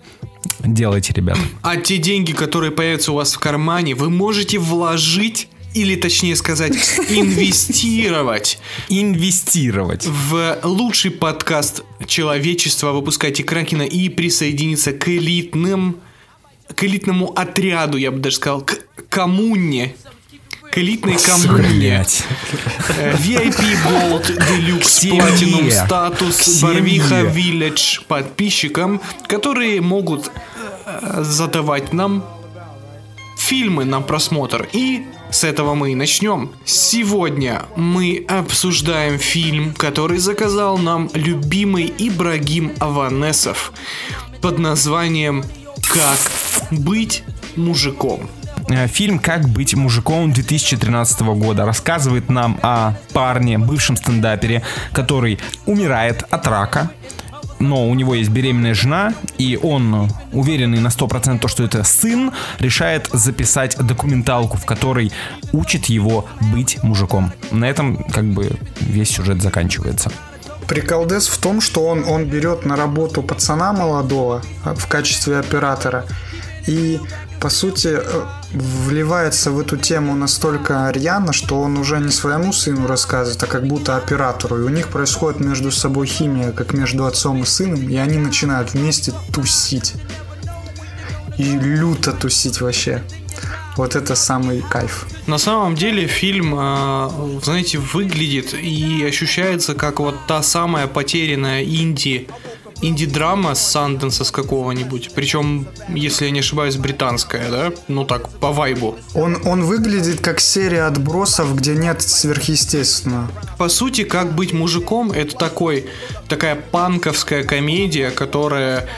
делайте, 0.60 1.12
ребят. 1.14 1.38
А 1.62 1.76
те 1.76 1.98
деньги, 1.98 2.32
которые 2.32 2.70
появятся 2.70 3.12
у 3.12 3.14
вас 3.16 3.34
в 3.34 3.38
кармане, 3.38 3.94
вы 3.94 4.10
можете 4.10 4.58
вложить 4.58 5.48
или 5.72 5.96
точнее 5.96 6.36
сказать, 6.36 6.72
инвестировать 7.10 8.58
Инвестировать. 8.88 10.04
в 10.06 10.58
лучший 10.64 11.12
подкаст 11.12 11.84
человечества 12.06 12.92
выпускайте 12.92 13.44
Кракена 13.44 13.82
и 13.82 14.08
присоединиться 14.08 14.92
к 14.92 15.08
элитным 15.08 15.96
к 16.74 16.84
элитному 16.84 17.32
отряду, 17.32 17.98
я 17.98 18.10
бы 18.10 18.18
даже 18.18 18.36
сказал, 18.36 18.62
к 18.62 18.84
коммуне. 19.08 19.94
К 20.70 20.78
элитной 20.78 21.16
коммуне. 21.16 22.06
Э, 22.98 23.14
VIP 23.16 23.60
Gold 23.84 24.38
Deluxe. 24.38 25.10
Platinum 25.10 25.70
статус. 25.70 26.62
Барвиха 26.62 27.22
Village 27.22 28.04
подписчикам, 28.06 29.00
которые 29.26 29.80
могут 29.80 30.30
э, 30.86 31.22
задавать 31.24 31.92
нам 31.92 32.24
фильмы 33.36 33.84
на 33.84 34.00
просмотр. 34.00 34.68
И 34.72 35.06
с 35.32 35.42
этого 35.42 35.74
мы 35.74 35.90
и 35.90 35.94
начнем. 35.96 36.52
Сегодня 36.64 37.62
мы 37.74 38.24
обсуждаем 38.28 39.18
фильм, 39.18 39.74
который 39.74 40.18
заказал 40.18 40.78
нам 40.78 41.10
любимый 41.14 41.92
Ибрагим 41.98 42.72
Аванесов 42.78 43.72
под 44.40 44.60
названием 44.60 45.44
«Как 45.88 46.18
быть 46.70 47.24
мужиком». 47.56 48.30
Э, 48.70 48.86
Фильм 48.86 49.18
«Как 49.18 49.48
быть 49.48 49.74
мужиком» 49.74 50.32
2013 50.32 51.20
года 51.20 51.66
рассказывает 51.66 52.30
нам 52.30 52.58
о 52.62 52.94
парне, 53.12 53.58
бывшем 53.58 53.96
стендапере, 53.96 54.62
который 54.92 55.38
умирает 55.66 56.22
от 56.30 56.46
рака, 56.46 56.90
но 57.58 57.88
у 57.88 57.94
него 57.94 58.14
есть 58.14 58.30
беременная 58.30 58.74
жена, 58.74 59.12
и 59.38 59.58
он, 59.60 60.08
уверенный 60.32 60.78
на 60.78 60.88
100% 60.88 61.38
то, 61.40 61.48
что 61.48 61.64
это 61.64 61.82
сын, 61.82 62.32
решает 62.58 63.08
записать 63.12 63.76
документалку, 63.76 64.56
в 64.56 64.64
которой 64.64 65.12
учит 65.52 65.86
его 65.86 66.26
быть 66.52 66.82
мужиком. 66.82 67.32
На 67.50 67.68
этом 67.68 68.04
как 68.04 68.24
бы 68.24 68.52
весь 68.80 69.10
сюжет 69.10 69.42
заканчивается. 69.42 70.10
Приколдес 70.68 71.26
в 71.26 71.38
том, 71.38 71.60
что 71.60 71.84
он, 71.86 72.04
он 72.04 72.26
берет 72.26 72.64
на 72.64 72.76
работу 72.76 73.22
пацана 73.22 73.72
молодого 73.72 74.42
а, 74.64 74.74
в 74.74 74.86
качестве 74.86 75.38
оператора 75.38 76.06
и, 76.68 77.00
по 77.40 77.50
сути, 77.50 77.88
э, 78.00 78.26
вливается 78.52 79.50
в 79.50 79.60
эту 79.60 79.76
тему 79.76 80.14
настолько 80.14 80.90
рьяно, 80.90 81.32
что 81.32 81.60
он 81.60 81.76
уже 81.78 81.98
не 81.98 82.10
своему 82.10 82.52
сыну 82.52 82.86
рассказывает, 82.86 83.42
а 83.42 83.46
как 83.46 83.66
будто 83.66 83.96
оператору. 83.96 84.58
И 84.58 84.64
у 84.64 84.68
них 84.68 84.88
происходит 84.88 85.40
между 85.40 85.70
собой 85.70 86.06
химия, 86.06 86.52
как 86.52 86.72
между 86.72 87.06
отцом 87.06 87.42
и 87.42 87.46
сыном, 87.46 87.88
и 87.88 87.96
они 87.96 88.18
начинают 88.18 88.74
вместе 88.74 89.12
тусить. 89.32 89.94
И 91.38 91.44
люто 91.44 92.12
тусить 92.12 92.60
вообще. 92.60 93.02
Вот 93.76 93.96
это 93.96 94.14
самый 94.14 94.60
кайф. 94.60 95.06
На 95.26 95.38
самом 95.38 95.74
деле 95.74 96.06
фильм, 96.06 96.54
э, 96.58 97.40
знаете, 97.42 97.78
выглядит 97.78 98.52
и 98.52 99.04
ощущается 99.08 99.74
как 99.74 100.00
вот 100.00 100.16
та 100.26 100.42
самая 100.42 100.86
потерянная 100.86 101.62
инди 101.62 102.28
инди-драма 102.82 103.54
с 103.54 103.66
Санденса 103.66 104.24
с 104.24 104.30
какого-нибудь. 104.30 105.10
Причем, 105.14 105.66
если 105.88 106.26
я 106.26 106.30
не 106.30 106.40
ошибаюсь, 106.40 106.76
британская, 106.76 107.50
да? 107.50 107.72
Ну 107.88 108.04
так, 108.04 108.28
по 108.28 108.52
вайбу. 108.52 108.96
Он, 109.14 109.38
он 109.44 109.64
выглядит 109.64 110.20
как 110.20 110.40
серия 110.40 110.84
отбросов, 110.84 111.54
где 111.54 111.74
нет 111.74 112.02
сверхъестественного. 112.02 113.28
По 113.58 113.68
сути, 113.68 114.04
как 114.04 114.32
быть 114.34 114.52
мужиком, 114.52 115.12
это 115.12 115.36
такой, 115.36 115.86
такая 116.28 116.56
панковская 116.56 117.44
комедия, 117.44 118.10
которая 118.10 118.88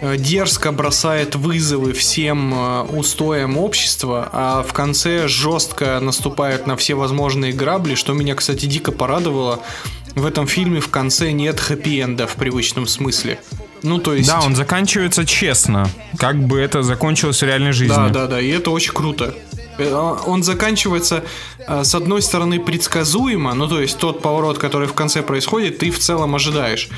э, 0.00 0.16
дерзко 0.16 0.72
бросает 0.72 1.36
вызовы 1.36 1.92
всем 1.92 2.52
э, 2.54 2.82
устоям 2.82 3.56
общества, 3.56 4.28
а 4.32 4.62
в 4.62 4.72
конце 4.72 5.28
жестко 5.28 6.00
наступает 6.00 6.66
на 6.66 6.76
все 6.76 6.94
возможные 6.94 7.52
грабли, 7.52 7.94
что 7.94 8.12
меня, 8.12 8.34
кстати, 8.34 8.66
дико 8.66 8.90
порадовало. 8.90 9.60
В 10.14 10.26
этом 10.26 10.46
фильме 10.46 10.80
в 10.80 10.88
конце 10.88 11.32
нет 11.32 11.58
хэппи-энда 11.58 12.26
в 12.26 12.36
привычном 12.36 12.86
смысле. 12.86 13.38
Ну, 13.82 13.98
то 13.98 14.14
есть... 14.14 14.28
Да, 14.28 14.40
он 14.40 14.54
заканчивается 14.54 15.24
честно, 15.24 15.88
как 16.16 16.36
бы 16.36 16.60
это 16.60 16.82
закончилось 16.82 17.42
в 17.42 17.46
реальной 17.46 17.72
жизни. 17.72 17.94
Да, 17.94 18.08
да, 18.08 18.26
да, 18.26 18.40
и 18.40 18.48
это 18.48 18.70
очень 18.70 18.92
круто. 18.92 19.34
Э, 19.78 20.16
Он 20.26 20.42
заканчивается, 20.42 21.24
э, 21.58 21.84
с 21.84 21.94
одной 21.94 22.22
стороны, 22.22 22.60
предсказуемо, 22.60 23.54
ну, 23.54 23.68
то 23.68 23.80
есть 23.80 23.98
тот 23.98 24.22
поворот, 24.22 24.58
который 24.58 24.86
в 24.86 24.94
конце 24.94 25.22
происходит, 25.22 25.78
ты 25.78 25.90
в 25.90 25.98
целом 25.98 26.34
ожидаешь. 26.34 26.88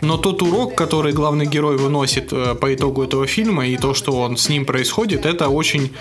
Но 0.00 0.16
тот 0.16 0.42
урок, 0.42 0.74
который 0.74 1.12
главный 1.12 1.46
герой 1.46 1.76
выносит 1.76 2.32
э, 2.32 2.54
по 2.54 2.74
итогу 2.74 3.02
этого 3.02 3.26
фильма, 3.26 3.66
и 3.66 3.76
то, 3.76 3.94
что 3.94 4.12
он 4.12 4.36
с 4.36 4.48
ним 4.48 4.64
происходит, 4.64 5.26
это 5.26 5.48
очень, 5.48 5.92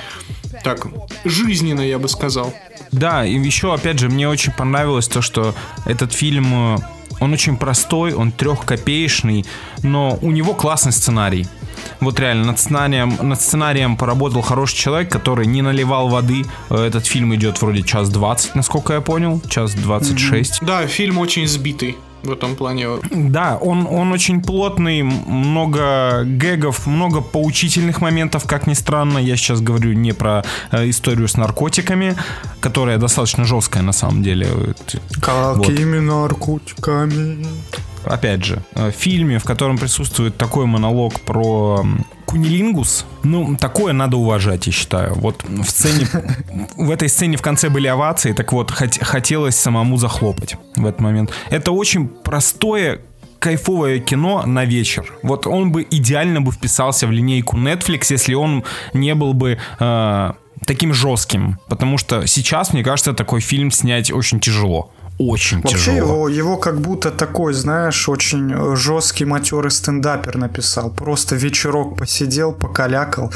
так, 0.63 0.87
жизненно, 1.25 1.81
я 1.81 1.99
бы 1.99 2.07
сказал. 2.07 2.53
Да, 2.91 3.25
и 3.25 3.33
еще, 3.33 3.73
опять 3.73 3.99
же, 3.99 4.09
мне 4.09 4.27
очень 4.27 4.53
понравилось 4.53 5.07
то, 5.07 5.21
что 5.21 5.53
этот 5.85 6.13
фильм, 6.13 6.77
он 7.19 7.33
очень 7.33 7.57
простой, 7.57 8.13
он 8.13 8.31
трехкопеечный, 8.31 9.45
но 9.83 10.17
у 10.21 10.31
него 10.31 10.53
классный 10.53 10.91
сценарий. 10.91 11.47
Вот 11.99 12.19
реально, 12.19 12.45
над 12.45 12.59
сценарием, 12.59 13.17
над 13.21 13.41
сценарием 13.41 13.97
поработал 13.97 14.41
хороший 14.41 14.75
человек, 14.77 15.11
который 15.11 15.45
не 15.47 15.61
наливал 15.61 16.09
воды. 16.09 16.45
Э, 16.69 16.85
Этот 16.85 17.05
фильм 17.05 17.33
идет 17.35 17.61
вроде 17.61 17.81
час 17.83 18.09
20, 18.09 18.55
насколько 18.55 18.93
я 18.93 19.01
понял, 19.01 19.41
час 19.49 19.73
26. 19.73 20.59
Да, 20.61 20.87
фильм 20.87 21.17
очень 21.17 21.47
сбитый 21.47 21.97
в 22.23 22.31
этом 22.31 22.55
плане. 22.55 22.87
Да, 23.11 23.57
он, 23.61 23.87
он 23.89 24.11
очень 24.11 24.41
плотный, 24.43 25.01
много 25.01 26.23
гэгов, 26.23 26.85
много 26.87 27.21
поучительных 27.21 28.01
моментов, 28.01 28.43
как 28.47 28.67
ни 28.67 28.75
странно. 28.75 29.17
Я 29.17 29.35
сейчас 29.35 29.59
говорю 29.61 29.93
не 29.93 30.13
про 30.13 30.43
э, 30.71 30.89
историю 30.89 31.27
с 31.27 31.37
наркотиками, 31.37 32.15
которая 32.59 32.97
достаточно 32.97 33.43
жесткая 33.45 33.83
на 33.83 33.91
самом 33.93 34.21
деле. 34.23 34.47
Какими 35.21 35.99
наркотиками? 35.99 37.45
Опять 38.05 38.43
же, 38.43 38.61
э, 38.75 38.89
в 38.89 38.95
фильме, 38.95 39.39
в 39.39 39.43
котором 39.43 39.77
присутствует 39.77 40.37
такой 40.37 40.65
монолог 40.65 41.19
про 41.21 41.85
кунилингус, 42.25 43.05
ну, 43.23 43.55
такое 43.57 43.93
надо 43.93 44.17
уважать, 44.17 44.67
я 44.67 44.73
считаю. 44.73 45.15
Вот 45.15 45.43
в 45.43 45.65
сцене, 45.69 46.07
в 46.77 46.89
этой 46.89 47.09
сцене 47.09 47.37
в 47.37 47.41
конце 47.41 47.69
были 47.69 47.87
овации, 47.87 48.33
так 48.33 48.53
вот, 48.53 48.71
хот- 48.71 49.03
хотелось 49.03 49.55
самому 49.55 49.97
захлопать 49.97 50.55
в 50.75 50.85
этот 50.85 51.01
момент. 51.01 51.31
Это 51.49 51.71
очень 51.71 52.07
простое, 52.07 53.01
кайфовое 53.39 53.99
кино 53.99 54.43
на 54.45 54.65
вечер. 54.65 55.11
Вот 55.23 55.47
он 55.47 55.71
бы 55.71 55.85
идеально 55.89 56.41
бы 56.41 56.51
вписался 56.51 57.07
в 57.07 57.11
линейку 57.11 57.57
Netflix, 57.57 58.07
если 58.11 58.35
он 58.35 58.63
не 58.93 59.15
был 59.15 59.33
бы 59.33 59.57
э, 59.79 60.31
таким 60.65 60.93
жестким. 60.93 61.57
Потому 61.67 61.97
что 61.97 62.27
сейчас, 62.27 62.71
мне 62.71 62.83
кажется, 62.83 63.13
такой 63.13 63.41
фильм 63.41 63.71
снять 63.71 64.11
очень 64.11 64.39
тяжело. 64.39 64.91
Очень 65.29 65.61
Вообще 65.61 65.77
тяжело. 65.77 65.97
его, 65.97 66.29
его 66.29 66.57
как 66.57 66.79
будто 66.81 67.11
такой, 67.11 67.53
знаешь, 67.53 68.09
очень 68.09 68.51
э, 68.53 68.75
жесткий 68.75 69.25
матерый 69.25 69.69
стендапер 69.71 70.37
написал. 70.37 70.89
Просто 70.89 71.35
вечерок 71.35 71.97
посидел, 71.97 72.53
покалякал. 72.53 73.31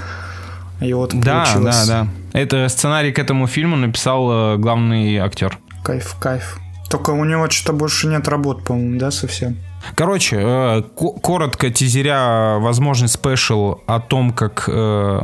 И 0.81 0.93
вот 0.93 1.11
Да, 1.13 1.43
получилось. 1.45 1.87
да, 1.87 2.03
да. 2.33 2.39
Это 2.39 2.67
сценарий 2.69 3.11
к 3.11 3.19
этому 3.19 3.47
фильму 3.47 3.75
написал 3.75 4.31
э, 4.31 4.57
главный 4.57 5.17
актер. 5.17 5.57
Кайф, 5.83 6.15
кайф. 6.19 6.57
Только 6.89 7.11
у 7.11 7.23
него 7.25 7.49
что-то 7.49 7.73
больше 7.73 8.07
нет 8.07 8.27
работ, 8.27 8.63
по-моему, 8.63 8.99
да, 8.99 9.11
совсем? 9.11 9.57
Короче, 9.95 10.37
э, 10.39 10.81
ко- 10.95 11.19
коротко 11.21 11.69
тизеря 11.69 12.57
возможный 12.59 13.07
спешл 13.07 13.79
о 13.85 13.99
том, 13.99 14.31
как 14.33 14.65
э, 14.67 15.19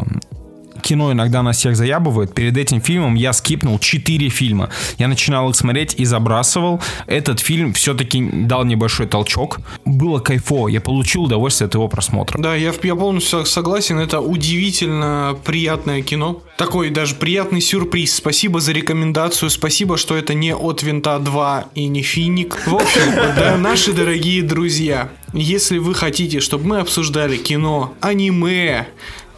кино 0.81 1.11
иногда 1.11 1.41
нас 1.43 1.57
всех 1.57 1.75
заябывает. 1.75 2.33
Перед 2.33 2.57
этим 2.57 2.81
фильмом 2.81 3.15
я 3.15 3.33
скипнул 3.33 3.79
4 3.79 4.29
фильма. 4.29 4.69
Я 4.97 5.07
начинал 5.07 5.49
их 5.49 5.55
смотреть 5.55 5.95
и 5.97 6.05
забрасывал. 6.05 6.81
Этот 7.07 7.39
фильм 7.39 7.73
все-таки 7.73 8.21
дал 8.21 8.65
небольшой 8.65 9.07
толчок. 9.07 9.59
Было 9.85 10.19
кайфово. 10.19 10.67
Я 10.67 10.81
получил 10.81 11.23
удовольствие 11.23 11.67
от 11.67 11.73
его 11.73 11.87
просмотра. 11.87 12.41
Да, 12.41 12.55
я, 12.55 12.73
я 12.83 12.95
полностью 12.95 13.45
согласен. 13.45 13.99
Это 13.99 14.19
удивительно 14.19 15.37
приятное 15.43 16.01
кино. 16.01 16.41
Такой 16.57 16.89
даже 16.89 17.15
приятный 17.15 17.61
сюрприз. 17.61 18.15
Спасибо 18.15 18.59
за 18.59 18.71
рекомендацию. 18.71 19.49
Спасибо, 19.49 19.97
что 19.97 20.15
это 20.15 20.33
не 20.33 20.53
от 20.53 20.83
Винта 20.83 21.19
2 21.19 21.65
и 21.75 21.87
не 21.87 22.01
Финик. 22.01 22.67
В 22.67 22.75
общем, 22.75 23.01
да, 23.35 23.57
наши 23.57 23.93
дорогие 23.93 24.43
друзья, 24.43 25.09
если 25.33 25.77
вы 25.77 25.93
хотите, 25.93 26.39
чтобы 26.39 26.67
мы 26.67 26.79
обсуждали 26.79 27.37
кино, 27.37 27.93
аниме, 28.01 28.87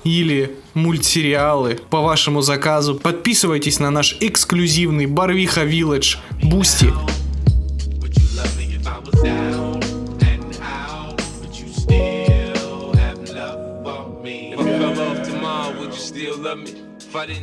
или 0.04 0.56
мультсериалы 0.74 1.80
по 1.90 2.02
вашему 2.02 2.42
заказу, 2.42 2.96
подписывайтесь 2.96 3.80
на 3.80 3.90
наш 3.90 4.18
эксклюзивный 4.20 5.06
Барвиха 5.06 5.64
Village 5.64 6.18
Boosty. 6.44 6.92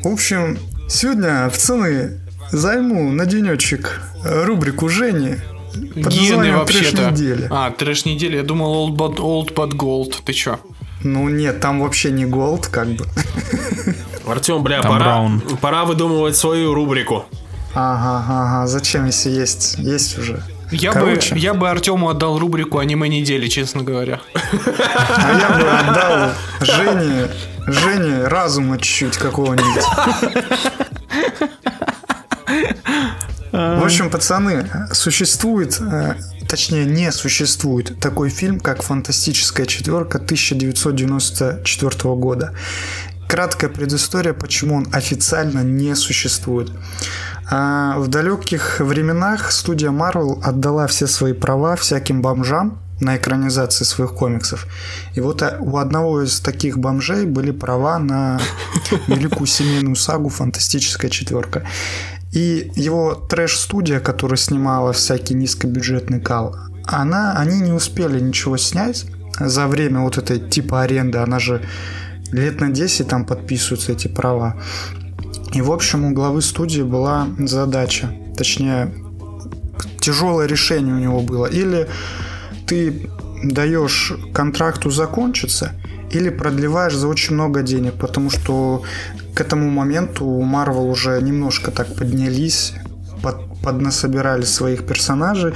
В 0.02 0.08
общем, 0.08 0.58
сегодня, 0.88 1.48
пацаны, 1.48 2.20
займу 2.50 3.10
на 3.12 3.26
денечек 3.26 4.02
рубрику 4.24 4.88
Жени 4.88 5.36
Гены 5.74 6.56
вообще-то. 6.56 7.14
А, 7.50 7.70
трэш 7.70 8.04
недели. 8.04 8.36
Я 8.36 8.42
думал 8.42 8.88
Old 8.88 8.96
But, 8.96 9.16
old 9.16 9.54
but 9.54 9.72
Gold. 9.72 10.16
Ты 10.24 10.32
чё? 10.32 10.58
Ну 11.02 11.28
нет, 11.28 11.60
там 11.60 11.80
вообще 11.80 12.10
не 12.10 12.26
голд, 12.26 12.66
как 12.66 12.88
бы. 12.88 13.06
Артем, 14.26 14.62
бля, 14.62 14.80
Там 14.82 14.92
пора, 14.92 15.04
Браун. 15.04 15.40
пора 15.60 15.84
выдумывать 15.84 16.36
свою 16.36 16.74
рубрику. 16.74 17.24
Ага, 17.74 18.24
ага, 18.28 18.66
зачем, 18.66 19.06
если 19.06 19.30
есть? 19.30 19.76
Есть 19.78 20.18
уже. 20.18 20.42
Я 20.70 20.92
Короче. 20.92 21.34
бы, 21.34 21.40
я 21.40 21.54
бы 21.54 21.68
Артему 21.68 22.08
отдал 22.08 22.38
рубрику 22.38 22.78
аниме 22.78 23.08
недели, 23.08 23.48
честно 23.48 23.82
говоря. 23.82 24.20
А 25.16 25.38
я 25.38 25.48
бы 25.58 25.68
отдал 25.68 26.30
Жене, 26.60 27.28
Жене 27.66 28.24
разума 28.28 28.78
чуть-чуть 28.78 29.16
какого-нибудь. 29.16 29.84
В 33.52 33.84
общем, 33.84 34.10
пацаны, 34.10 34.68
существует, 34.92 35.76
э, 35.80 36.14
точнее 36.50 36.84
не 36.84 37.12
существует 37.12 38.00
такой 38.00 38.28
фильм, 38.28 38.58
как 38.58 38.82
«Фантастическая 38.82 39.66
четверка» 39.66 40.18
1994 40.18 42.14
года. 42.16 42.52
Краткая 43.28 43.70
предыстория, 43.70 44.32
почему 44.32 44.74
он 44.74 44.88
официально 44.90 45.60
не 45.60 45.94
существует. 45.94 46.72
А, 47.48 47.96
В 47.98 48.08
далеких 48.08 48.80
временах 48.80 49.52
студия 49.52 49.90
Marvel 49.90 50.42
отдала 50.42 50.88
все 50.88 51.06
свои 51.06 51.34
права 51.34 51.76
всяким 51.76 52.20
бомжам 52.20 52.80
на 52.98 53.16
экранизации 53.16 53.84
своих 53.84 54.14
комиксов. 54.14 54.66
И 55.14 55.20
вот 55.20 55.42
а, 55.42 55.56
у 55.60 55.76
одного 55.76 56.22
из 56.22 56.40
таких 56.40 56.78
бомжей 56.78 57.26
были 57.26 57.52
права 57.52 58.00
на 58.00 58.40
великую 59.06 59.46
семейную 59.46 59.94
сагу 59.94 60.28
«Фантастическая 60.28 61.12
четверка». 61.12 61.64
И 62.32 62.70
его 62.76 63.14
трэш-студия, 63.14 64.00
которая 64.00 64.36
снимала 64.36 64.92
всякий 64.92 65.34
низкобюджетный 65.34 66.20
кал, 66.20 66.56
она, 66.84 67.34
они 67.36 67.60
не 67.60 67.72
успели 67.72 68.20
ничего 68.20 68.56
снять 68.56 69.06
за 69.38 69.66
время 69.66 70.00
вот 70.00 70.18
этой 70.18 70.38
типа 70.38 70.82
аренды. 70.82 71.18
Она 71.18 71.38
же 71.38 71.62
лет 72.32 72.60
на 72.60 72.70
10 72.70 73.08
там 73.08 73.24
подписываются 73.24 73.92
эти 73.92 74.08
права. 74.08 74.56
И, 75.52 75.60
в 75.60 75.72
общем, 75.72 76.04
у 76.04 76.12
главы 76.12 76.42
студии 76.42 76.82
была 76.82 77.28
задача, 77.38 78.12
точнее, 78.36 78.94
тяжелое 80.00 80.46
решение 80.46 80.94
у 80.94 80.98
него 80.98 81.20
было. 81.20 81.46
Или 81.46 81.88
ты 82.66 83.10
даешь 83.42 84.12
контракту 84.32 84.90
закончиться, 84.90 85.72
или 86.12 86.28
продлеваешь 86.28 86.94
за 86.94 87.08
очень 87.08 87.34
много 87.34 87.62
денег, 87.62 87.94
потому 87.94 88.30
что 88.30 88.82
к 89.34 89.40
этому 89.40 89.70
моменту 89.70 90.24
Marvel 90.24 90.90
уже 90.90 91.20
немножко 91.22 91.70
так 91.70 91.94
поднялись, 91.94 92.74
под, 93.22 93.60
поднасобирали 93.62 94.44
своих 94.44 94.86
персонажей, 94.86 95.52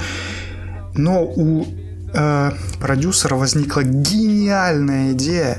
но 0.93 1.23
у 1.23 1.65
э, 2.13 2.51
продюсера 2.79 3.35
возникла 3.35 3.83
гениальная 3.83 5.13
идея, 5.13 5.57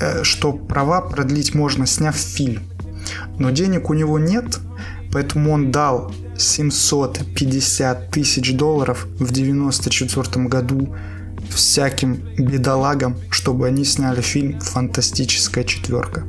э, 0.00 0.22
что 0.22 0.52
права 0.52 1.00
продлить 1.00 1.54
можно, 1.54 1.86
сняв 1.86 2.16
фильм. 2.16 2.62
Но 3.38 3.50
денег 3.50 3.90
у 3.90 3.94
него 3.94 4.18
нет, 4.18 4.58
поэтому 5.12 5.52
он 5.52 5.70
дал 5.70 6.12
750 6.36 8.10
тысяч 8.10 8.54
долларов 8.54 9.06
в 9.18 9.32
94 9.32 10.46
году 10.46 10.94
всяким 11.50 12.16
бедолагам, 12.38 13.16
чтобы 13.30 13.66
они 13.66 13.84
сняли 13.84 14.20
фильм 14.20 14.60
«Фантастическая 14.60 15.64
четверка». 15.64 16.24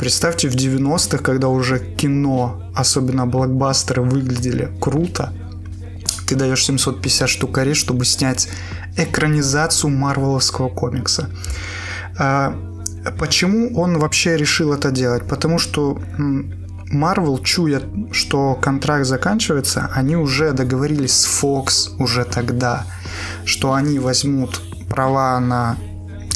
Представьте, 0.00 0.48
в 0.48 0.54
90-х, 0.54 1.18
когда 1.18 1.48
уже 1.48 1.78
кино, 1.78 2.62
особенно 2.74 3.26
блокбастеры, 3.26 4.00
выглядели 4.00 4.72
круто, 4.80 5.34
ты 6.26 6.36
даешь 6.36 6.64
750 6.64 7.28
штукарей, 7.28 7.74
чтобы 7.74 8.06
снять 8.06 8.48
экранизацию 8.96 9.90
марвеловского 9.90 10.70
комикса. 10.70 11.28
А, 12.18 12.56
почему 13.18 13.78
он 13.78 13.98
вообще 13.98 14.38
решил 14.38 14.72
это 14.72 14.90
делать? 14.90 15.28
Потому 15.28 15.58
что 15.58 16.00
Marvel, 16.90 17.44
чуя, 17.44 17.82
что 18.10 18.54
контракт 18.54 19.04
заканчивается, 19.04 19.90
они 19.94 20.16
уже 20.16 20.52
договорились 20.52 21.12
с 21.12 21.26
Fox 21.26 21.94
уже 21.98 22.24
тогда, 22.24 22.86
что 23.44 23.74
они 23.74 23.98
возьмут 23.98 24.62
права 24.88 25.38
на 25.40 25.76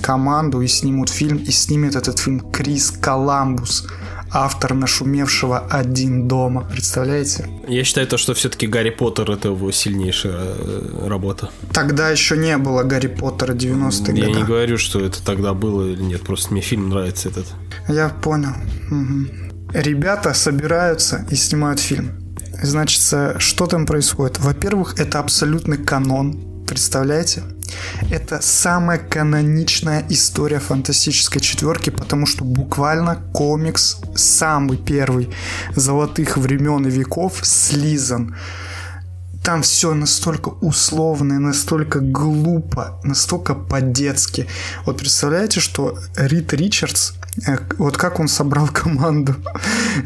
команду 0.04 0.60
и 0.60 0.66
снимут 0.66 1.08
фильм, 1.08 1.38
и 1.38 1.50
снимет 1.50 1.96
этот 1.96 2.18
фильм 2.18 2.40
Крис 2.52 2.90
Коламбус, 2.90 3.86
автор 4.30 4.74
нашумевшего 4.74 5.58
«Один 5.70 6.28
дома». 6.28 6.60
Представляете? 6.70 7.48
Я 7.68 7.84
считаю 7.84 8.06
то, 8.06 8.18
что 8.18 8.34
все-таки 8.34 8.66
Гарри 8.66 8.90
Поттер 8.90 9.30
это 9.30 9.48
его 9.48 9.72
сильнейшая 9.72 10.34
э, 10.36 11.08
работа. 11.08 11.50
Тогда 11.72 12.10
еще 12.10 12.36
не 12.36 12.58
было 12.58 12.82
Гарри 12.82 13.06
Поттера 13.06 13.54
90-е 13.54 14.18
Я 14.18 14.26
годы. 14.26 14.38
не 14.40 14.44
говорю, 14.44 14.76
что 14.76 15.00
это 15.00 15.24
тогда 15.24 15.54
было 15.54 15.88
или 15.88 16.02
нет, 16.02 16.20
просто 16.20 16.52
мне 16.52 16.60
фильм 16.60 16.90
нравится 16.90 17.30
этот. 17.30 17.46
Я 17.88 18.10
понял. 18.10 18.52
Мгм. 18.90 19.30
Ребята 19.72 20.34
собираются 20.34 21.26
и 21.30 21.34
снимают 21.34 21.80
фильм. 21.80 22.10
Значит, 22.62 23.00
что 23.38 23.66
там 23.66 23.86
происходит? 23.86 24.38
Во-первых, 24.38 25.00
это 25.00 25.18
абсолютный 25.18 25.78
канон. 25.78 26.64
Представляете? 26.66 27.42
Это 28.10 28.40
самая 28.42 28.98
каноничная 28.98 30.04
история 30.08 30.58
фантастической 30.58 31.40
четверки, 31.40 31.90
потому 31.90 32.26
что 32.26 32.44
буквально 32.44 33.16
комикс 33.32 33.98
самый 34.14 34.76
первый 34.76 35.30
золотых 35.74 36.36
времен 36.36 36.86
и 36.86 36.90
веков 36.90 37.40
слизан. 37.42 38.36
Там 39.42 39.60
все 39.60 39.92
настолько 39.92 40.48
условно, 40.48 41.38
настолько 41.38 42.00
глупо, 42.00 42.98
настолько 43.04 43.54
по-детски. 43.54 44.46
Вот 44.86 44.98
представляете, 44.98 45.60
что 45.60 45.98
Рид 46.16 46.54
Ричардс, 46.54 47.12
э, 47.46 47.58
вот 47.76 47.98
как 47.98 48.20
он 48.20 48.28
собрал 48.28 48.68
команду, 48.72 49.34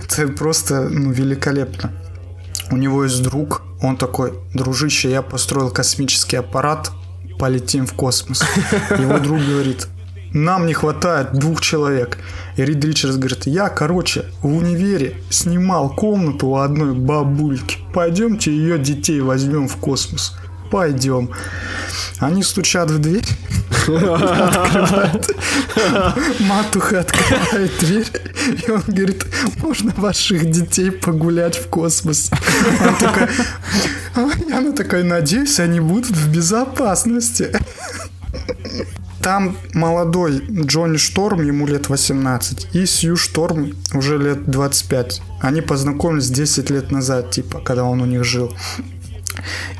это 0.02 0.26
просто 0.28 0.88
ну, 0.88 1.12
великолепно. 1.12 1.92
У 2.70 2.76
него 2.76 3.04
есть 3.04 3.22
друг, 3.22 3.62
он 3.80 3.96
такой, 3.96 4.34
дружище, 4.54 5.10
я 5.10 5.22
построил 5.22 5.70
космический 5.70 6.36
аппарат, 6.36 6.90
полетим 7.38 7.86
в 7.86 7.92
космос. 7.94 8.42
Его 8.90 9.18
друг 9.18 9.40
говорит, 9.40 9.88
нам 10.32 10.66
не 10.66 10.74
хватает 10.74 11.32
двух 11.32 11.60
человек. 11.60 12.18
И 12.56 12.64
Рид 12.64 12.84
Ричардс 12.84 13.16
говорит, 13.16 13.46
я, 13.46 13.68
короче, 13.68 14.24
в 14.42 14.54
универе 14.54 15.16
снимал 15.30 15.94
комнату 15.94 16.48
у 16.48 16.56
одной 16.56 16.94
бабульки. 16.94 17.78
Пойдемте 17.94 18.50
ее 18.50 18.78
детей 18.78 19.20
возьмем 19.20 19.68
в 19.68 19.76
космос. 19.76 20.34
Пойдем. 20.70 21.30
Они 22.18 22.42
стучат 22.42 22.90
в 22.90 22.98
дверь. 22.98 23.24
Матуха 26.40 27.00
открывает 27.00 27.78
дверь. 27.78 28.06
И 28.66 28.70
он 28.70 28.82
говорит, 28.86 29.26
можно 29.62 29.92
ваших 29.96 30.50
детей 30.50 30.90
погулять 30.90 31.56
в 31.56 31.68
космос. 31.68 32.30
Он 32.86 32.96
такой, 32.96 33.28
«А?» 34.14 34.30
она 34.56 34.72
такая, 34.72 35.04
надеюсь, 35.04 35.60
они 35.60 35.80
будут 35.80 36.10
в 36.10 36.32
безопасности. 36.32 37.52
Там 39.22 39.56
молодой 39.74 40.42
Джонни 40.48 40.96
Шторм, 40.96 41.42
ему 41.42 41.66
лет 41.66 41.88
18, 41.88 42.68
и 42.72 42.86
Сью 42.86 43.16
Шторм 43.16 43.72
уже 43.92 44.16
лет 44.16 44.48
25. 44.48 45.22
Они 45.40 45.60
познакомились 45.60 46.30
10 46.30 46.70
лет 46.70 46.90
назад, 46.92 47.30
типа, 47.30 47.60
когда 47.60 47.84
он 47.84 48.00
у 48.00 48.06
них 48.06 48.24
жил. 48.24 48.54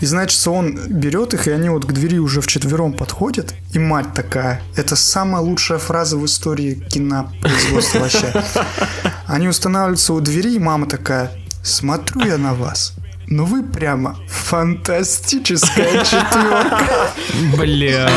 И 0.00 0.06
значит, 0.06 0.46
он 0.46 0.78
берет 0.88 1.34
их, 1.34 1.48
и 1.48 1.50
они 1.50 1.68
вот 1.68 1.84
к 1.84 1.92
двери 1.92 2.18
уже 2.18 2.40
вчетвером 2.40 2.92
подходят. 2.92 3.54
И 3.72 3.78
мать 3.78 4.14
такая, 4.14 4.62
это 4.76 4.96
самая 4.96 5.42
лучшая 5.42 5.78
фраза 5.78 6.16
в 6.16 6.24
истории 6.24 6.74
кинопроизводства 6.74 8.00
вообще. 8.00 8.44
Они 9.26 9.48
устанавливаются 9.48 10.12
у 10.14 10.20
двери, 10.20 10.54
и 10.54 10.58
мама 10.58 10.86
такая, 10.86 11.30
смотрю 11.62 12.26
я 12.26 12.38
на 12.38 12.54
вас. 12.54 12.94
Ну 13.30 13.44
вы 13.44 13.62
прямо 13.62 14.16
фантастическая 14.26 16.02
четверка. 16.02 17.10
Бля. 17.58 18.08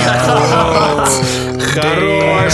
Хорош, 1.74 2.54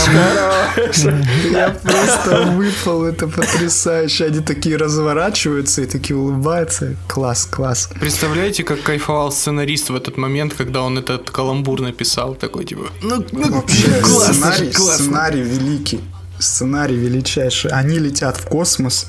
Я 1.51 1.69
просто 1.69 2.43
выпал, 2.55 3.05
это 3.05 3.27
потрясающе. 3.27 4.25
Они 4.25 4.39
такие 4.39 4.75
разворачиваются 4.77 5.83
и 5.83 5.85
такие 5.85 6.15
улыбаются. 6.17 6.95
Класс, 7.07 7.45
класс. 7.45 7.89
Представляете, 7.99 8.63
как 8.63 8.81
кайфовал 8.81 9.31
сценарист 9.31 9.89
в 9.89 9.95
этот 9.95 10.17
момент, 10.17 10.53
когда 10.53 10.81
он 10.81 10.97
этот 10.97 11.29
каламбур 11.29 11.81
написал, 11.81 12.33
такой 12.33 12.65
типа, 12.65 12.87
ну, 13.03 13.23
ну, 13.31 13.51
Вообще, 13.51 14.01
классно, 14.01 14.33
сценарий, 14.33 14.71
классно. 14.71 15.03
сценарий 15.03 15.41
великий. 15.41 15.99
Сценарий 16.39 16.95
величайший. 16.95 17.69
Они 17.71 17.99
летят 17.99 18.37
в 18.37 18.45
космос, 18.47 19.07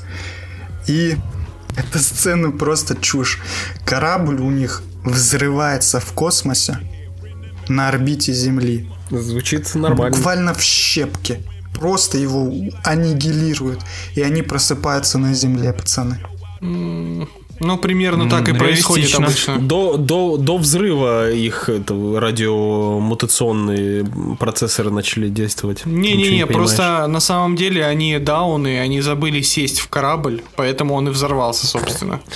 и 0.87 1.15
эта 1.79 1.99
сцена 1.99 2.51
просто 2.51 2.95
чушь. 2.95 3.39
Корабль 3.85 4.41
у 4.41 4.49
них 4.49 4.83
взрывается 5.03 5.99
в 5.99 6.11
космосе 6.13 6.79
на 7.67 7.87
орбите 7.87 8.33
Земли. 8.33 8.89
Звучит 9.09 9.73
нормально. 9.75 10.15
Буквально 10.15 10.53
в 10.53 10.61
щепки. 10.61 11.43
Просто 11.73 12.17
его 12.17 12.51
аннигилируют. 12.83 13.79
И 14.15 14.21
они 14.21 14.41
просыпаются 14.41 15.17
на 15.17 15.33
Земле, 15.33 15.73
пацаны. 15.73 16.19
Ну, 17.59 17.77
примерно 17.77 18.29
так 18.29 18.47
и 18.49 18.53
происходит 18.53 19.13
обычно. 19.15 19.59
До, 19.59 19.97
до, 19.97 20.37
до 20.37 20.57
взрыва 20.57 21.31
их 21.31 21.69
это, 21.69 21.93
радиомутационные 22.19 24.05
процессоры 24.39 24.91
начали 24.91 25.29
действовать. 25.29 25.85
Не-не-не, 25.85 26.45
просто 26.45 27.07
на 27.07 27.19
самом 27.19 27.55
деле 27.55 27.85
они 27.85 28.17
дауны, 28.19 28.79
они 28.79 29.01
забыли 29.01 29.41
сесть 29.41 29.79
в 29.79 29.89
корабль, 29.89 30.41
поэтому 30.55 30.93
он 30.95 31.07
и 31.07 31.11
взорвался, 31.11 31.67
собственно. 31.67 32.21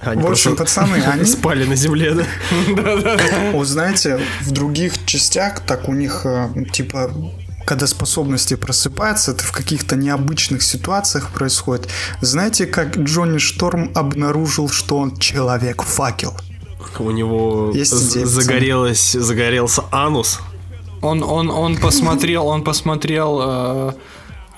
Они 0.00 0.22
В 0.22 0.26
общем, 0.26 0.54
пацаны, 0.54 1.02
они 1.06 1.24
спали 1.24 1.64
на 1.64 1.76
земле, 1.76 2.14
да? 2.76 3.16
Вот 3.52 3.66
знаете, 3.66 4.20
в 4.42 4.50
других 4.50 4.92
частях 5.06 5.60
так 5.60 5.88
у 5.88 5.94
них 5.94 6.26
э, 6.26 6.48
типа 6.72 7.10
когда 7.64 7.86
способности 7.86 8.54
просыпаются, 8.54 9.32
это 9.32 9.44
в 9.44 9.52
каких-то 9.52 9.96
необычных 9.96 10.62
ситуациях 10.62 11.30
происходит. 11.30 11.88
Знаете, 12.20 12.66
как 12.66 12.96
Джонни 12.96 13.38
Шторм 13.38 13.90
обнаружил, 13.94 14.68
что 14.68 14.98
он 14.98 15.16
человек-факел? 15.16 16.34
У 16.98 17.10
него 17.10 17.72
Есть 17.74 17.92
загорелось, 17.92 19.12
загорелся 19.12 19.84
анус. 19.90 20.40
Он, 21.02 21.22
он, 21.22 21.50
он 21.50 21.76
посмотрел, 21.76 22.46
он 22.46 22.62
посмотрел 22.62 23.40
э, 23.42 23.92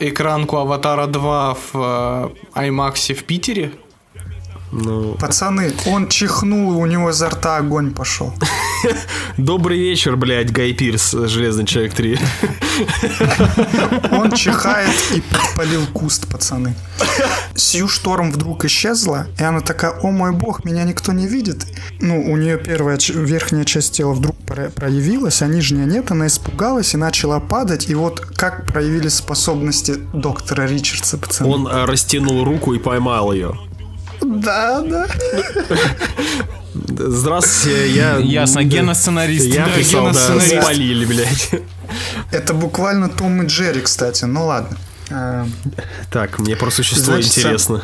экранку 0.00 0.58
Аватара 0.58 1.06
2 1.06 1.54
в 1.54 1.58
э, 1.74 2.28
IMAX 2.54 3.14
в 3.14 3.24
Питере. 3.24 3.72
Ну, 4.72 5.14
Пацаны, 5.14 5.72
он 5.86 6.08
чихнул, 6.08 6.72
и 6.72 6.76
у 6.76 6.86
него 6.86 7.10
изо 7.10 7.28
рта 7.30 7.58
огонь 7.58 7.92
пошел. 7.92 8.34
добрый 9.36 9.78
вечер, 9.78 10.16
блядь, 10.16 10.50
Гай 10.52 10.72
Пирс, 10.72 11.12
Железный 11.12 11.64
Человек 11.64 11.94
3. 11.94 12.18
Он 14.12 14.32
чихает 14.32 14.90
и 15.14 15.20
подпалил 15.20 15.86
куст, 15.92 16.26
пацаны. 16.26 16.74
Сью 17.54 17.88
Шторм 17.88 18.32
вдруг 18.32 18.64
исчезла, 18.64 19.28
и 19.38 19.42
она 19.42 19.60
такая, 19.60 19.92
о 20.02 20.10
мой 20.10 20.32
бог, 20.32 20.64
меня 20.64 20.84
никто 20.84 21.12
не 21.12 21.26
видит. 21.26 21.66
Ну, 22.00 22.30
у 22.30 22.36
нее 22.36 22.58
первая 22.58 22.98
верхняя 23.14 23.64
часть 23.64 23.94
тела 23.94 24.12
вдруг 24.12 24.36
про- 24.46 24.70
проявилась, 24.70 25.42
а 25.42 25.46
нижняя 25.46 25.86
нет, 25.86 26.10
она 26.10 26.26
испугалась 26.26 26.92
и 26.94 26.96
начала 26.96 27.40
падать. 27.40 27.88
И 27.88 27.94
вот 27.94 28.20
как 28.20 28.66
проявились 28.66 29.14
способности 29.14 29.94
доктора 30.12 30.66
Ричардса, 30.66 31.18
пацаны. 31.18 31.50
Он 31.50 31.68
э, 31.68 31.84
растянул 31.84 32.44
руку 32.44 32.74
и 32.74 32.78
поймал 32.78 33.32
ее. 33.32 33.58
Да, 34.20 34.80
да. 34.82 35.06
Здравствуйте, 36.98 37.90
я... 37.92 38.16
Ясно, 38.18 38.64
Гена 38.64 38.94
сценарист. 38.94 39.46
Я 39.46 39.66
Да, 39.66 39.72
писал, 39.72 40.00
Гена 40.02 40.12
да, 40.14 40.20
сценарист. 40.20 40.62
спалили, 40.62 41.04
блядь. 41.04 41.50
Это 42.30 42.54
буквально 42.54 43.08
Том 43.08 43.42
и 43.42 43.46
Джерри, 43.46 43.80
кстати. 43.80 44.24
Ну 44.24 44.46
ладно. 44.46 44.76
Э, 45.10 45.46
Так, 46.10 46.38
мне 46.38 46.56
про 46.56 46.70
существо 46.70 47.14
Значит, 47.14 47.38
интересно. 47.38 47.82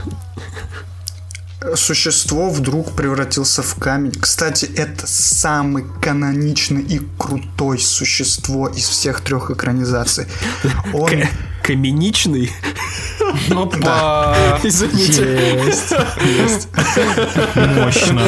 Существо 1.75 2.51
вдруг 2.51 2.93
превратился 2.97 3.63
в 3.63 3.75
камень. 3.77 4.13
Кстати, 4.13 4.65
это 4.77 5.07
самый 5.07 5.85
каноничный 6.01 6.83
и 6.83 7.01
крутой 7.19 7.79
существо 7.79 8.69
из 8.69 8.87
всех 8.89 9.21
трех 9.21 9.51
экранизаций. 9.51 10.27
Он... 10.93 11.09
К- 11.11 11.29
Каменичный? 11.63 12.51
Опа! 13.51 14.59
Извините. 14.65 15.63
Есть, 15.65 15.93
есть. 16.25 16.69
Мощно. 17.55 18.23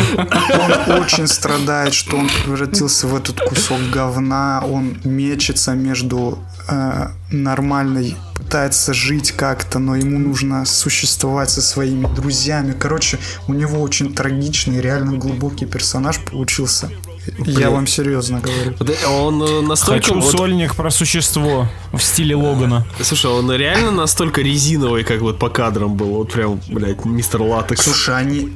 Он 0.87 1.03
очень 1.03 1.27
страдает, 1.27 1.95
что 1.95 2.17
он 2.17 2.31
превратился 2.45 3.09
в 3.09 3.17
этот 3.17 3.41
кусок 3.41 3.81
говна. 3.91 4.63
Он 4.65 4.97
мечется 5.05 5.73
между 5.73 6.39
э, 6.69 7.09
нормальной, 7.31 8.17
пытается 8.35 8.95
жить 8.95 9.33
как-то, 9.33 9.79
но 9.79 9.97
ему 9.97 10.19
нужно 10.19 10.65
существовать 10.65 11.51
со 11.51 11.63
своими 11.63 12.07
друзьями. 12.15 12.75
Короче, 12.79 13.19
у 13.49 13.55
него 13.55 13.81
очень 13.81 14.15
трагичный, 14.15 14.81
реально 14.81 15.17
глубокий 15.19 15.67
персонаж 15.67 16.19
получился. 16.25 16.91
Я 17.39 17.71
вам 17.71 17.87
серьезно 17.87 18.41
говорю. 18.41 18.75
Э, 18.81 19.07
Он 19.09 19.43
э, 19.43 19.61
настолько... 19.63 20.03
Хочу 20.03 20.21
вот- 20.21 20.31
сольник 20.31 20.75
про 20.75 20.91
существо 20.91 21.69
в 21.93 22.01
стиле 22.01 22.37
Логана. 22.37 22.87
Слушай, 23.01 23.31
он 23.31 23.51
реально 23.51 23.91
настолько 23.91 24.43
резиновый, 24.43 25.05
как 25.05 25.21
вот 25.21 25.39
по 25.39 25.49
кадрам 25.49 25.95
был. 25.95 26.09
Вот 26.09 26.33
прям, 26.33 26.61
блядь, 26.69 27.05
мистер 27.05 27.43
Латекс. 27.43 27.83
Слушай, 27.83 28.17
они, 28.19 28.53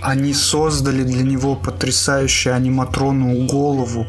они 0.00 0.34
создали 0.34 1.02
для 1.02 1.22
него 1.22 1.56
потрясающую 1.56 2.54
аниматронную 2.54 3.46
голову, 3.46 4.06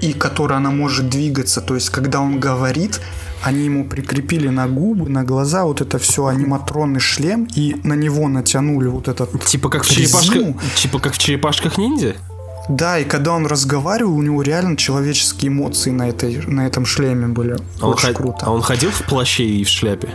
и 0.00 0.12
которая 0.12 0.58
она 0.58 0.70
может 0.70 1.08
двигаться. 1.08 1.60
То 1.60 1.74
есть, 1.74 1.90
когда 1.90 2.20
он 2.20 2.40
говорит, 2.40 3.00
они 3.42 3.64
ему 3.64 3.84
прикрепили 3.88 4.48
на 4.48 4.66
губы, 4.68 5.08
на 5.08 5.24
глаза 5.24 5.64
вот 5.64 5.80
это 5.80 5.98
все 5.98 6.26
аниматронный 6.26 7.00
шлем, 7.00 7.48
и 7.54 7.76
на 7.84 7.94
него 7.94 8.28
натянули 8.28 8.88
вот 8.88 9.08
этот 9.08 9.44
Типа 9.44 9.68
как 9.68 9.84
в 9.84 9.90
черепашках... 9.90 10.42
Типа 10.76 10.98
как 10.98 11.14
в 11.14 11.18
черепашках 11.18 11.78
ниндзя? 11.78 12.14
Да, 12.68 12.98
и 12.98 13.04
когда 13.04 13.32
он 13.32 13.46
разговаривал, 13.46 14.14
у 14.14 14.22
него 14.22 14.42
реально 14.42 14.76
человеческие 14.76 15.48
эмоции 15.50 15.90
на, 15.90 16.08
этой, 16.10 16.42
на 16.46 16.66
этом 16.66 16.84
шлеме 16.84 17.26
были. 17.26 17.56
А 17.80 17.86
он, 17.86 17.94
Очень 17.94 18.08
ход- 18.08 18.16
круто. 18.16 18.38
а 18.42 18.50
он 18.50 18.60
ходил 18.60 18.90
в 18.90 19.02
плаще 19.04 19.44
и 19.44 19.64
в 19.64 19.68
шляпе? 19.68 20.08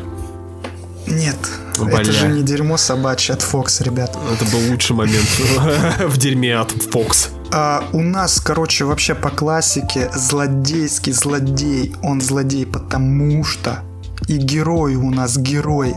Нет, 1.08 1.38
Бля. 1.80 2.02
это 2.02 2.12
же 2.12 2.28
не 2.28 2.44
дерьмо 2.44 2.78
собачье 2.78 3.36
от 3.36 3.42
Fox, 3.42 3.84
ребят. 3.84 4.18
Это 4.32 4.46
был 4.52 4.60
лучший 4.72 4.96
момент 4.96 5.28
в 6.00 6.18
дерьме 6.18 6.56
от 6.58 6.72
Fox. 6.72 7.30
А, 7.52 7.84
у 7.94 8.02
нас, 8.02 8.40
короче, 8.40 8.86
вообще 8.86 9.14
по 9.16 9.30
классике 9.30 10.10
злодейский 10.16 11.12
злодей. 11.14 11.96
Он 12.02 12.22
злодей 12.22 12.66
потому 12.66 13.44
что. 13.44 13.84
И 14.28 14.38
герой 14.38 14.96
у 14.96 15.10
нас 15.12 15.38
герой. 15.38 15.94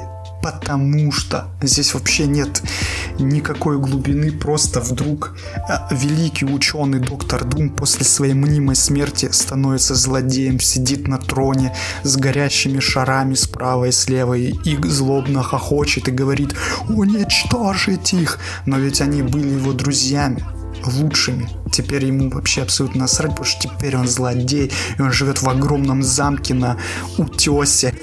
Потому 0.47 1.11
что 1.11 1.49
здесь 1.61 1.93
вообще 1.93 2.29
нет 2.29 2.63
никакой 3.19 3.81
глубины, 3.81 4.31
просто 4.31 4.81
вдруг 4.81 5.37
а, 5.69 5.89
великий 5.91 6.45
ученый 6.45 7.01
доктор 7.01 7.45
Дум 7.45 7.71
после 7.71 8.05
своей 8.05 8.35
мнимой 8.35 8.77
смерти 8.77 9.29
становится 9.33 9.97
злодеем, 9.97 10.61
сидит 10.61 11.09
на 11.09 11.19
троне 11.19 11.75
с 12.05 12.17
горящими 12.17 12.79
шарами 12.79 13.35
справа 13.35 13.87
и 13.87 13.91
слева 13.91 14.35
и, 14.35 14.53
и 14.65 14.79
злобно 14.87 15.43
хохочет 15.43 16.07
и 16.07 16.13
говорит 16.13 16.55
уничтожить 16.89 18.13
их, 18.13 18.39
но 18.67 18.79
ведь 18.79 19.01
они 19.01 19.23
были 19.23 19.49
его 19.49 19.73
друзьями 19.73 20.45
лучшими. 20.89 21.49
Теперь 21.73 22.05
ему 22.07 22.31
вообще 22.31 22.63
абсолютно 22.63 23.03
насрать, 23.03 23.31
потому 23.31 23.47
что 23.47 23.69
теперь 23.69 23.97
он 23.97 24.07
злодей, 24.09 24.73
и 24.99 25.03
он 25.03 25.13
живет 25.13 25.43
в 25.43 25.49
огромном 25.49 26.03
замке 26.03 26.55
на 26.55 26.79
утесе. 27.19 27.95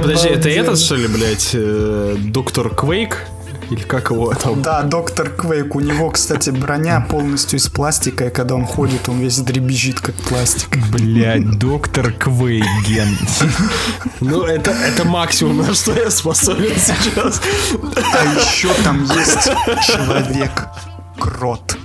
Подожди, 0.00 0.28
это 0.28 0.48
этот, 0.48 0.78
что 0.78 0.96
ли, 0.96 1.06
блядь, 1.08 1.50
э, 1.54 2.16
доктор 2.18 2.74
Квейк? 2.74 3.28
Или 3.74 3.82
как 3.82 4.10
его 4.10 4.32
там? 4.34 4.62
Да, 4.62 4.82
доктор 4.82 5.30
Квейк, 5.30 5.74
у 5.74 5.80
него, 5.80 6.10
кстати, 6.10 6.50
броня 6.50 7.00
полностью 7.00 7.58
из 7.58 7.68
пластика, 7.68 8.26
и 8.26 8.30
когда 8.30 8.54
он 8.54 8.66
ходит, 8.66 9.08
он 9.08 9.18
весь 9.18 9.38
дребезжит, 9.38 9.98
как 9.98 10.14
пластик. 10.14 10.78
Блять, 10.92 11.58
доктор 11.58 12.12
Квейген. 12.12 13.18
Ну, 14.20 14.42
это, 14.44 14.70
это 14.70 15.04
максимум, 15.04 15.58
на 15.58 15.74
что 15.74 15.92
я 15.92 16.08
способен 16.12 16.76
сейчас. 16.76 17.40
А 17.96 18.24
еще 18.38 18.68
там 18.84 19.02
есть 19.02 19.50
человек-крот. 19.88 21.76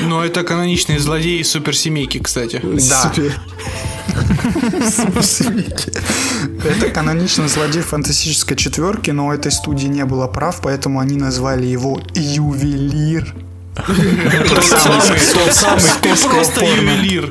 Но 0.00 0.24
это 0.24 0.44
каноничные 0.44 0.98
злодеи 0.98 1.42
суперсемейки, 1.42 2.20
кстати. 2.20 2.62
Да. 2.88 3.12
Супер. 3.14 3.38
Это 6.64 6.90
каноничный 6.90 7.48
злодей 7.48 7.82
фантастической 7.82 8.56
четверки, 8.56 9.10
но 9.10 9.26
у 9.28 9.32
этой 9.32 9.50
студии 9.52 9.86
не 9.86 10.04
было 10.04 10.26
прав, 10.26 10.60
поэтому 10.62 11.00
они 11.00 11.16
назвали 11.16 11.66
его 11.66 12.00
Ювелир. 12.14 13.34
Тот 13.76 14.64
самый, 14.64 15.00
просто 16.30 16.64
ювелир. 16.64 17.30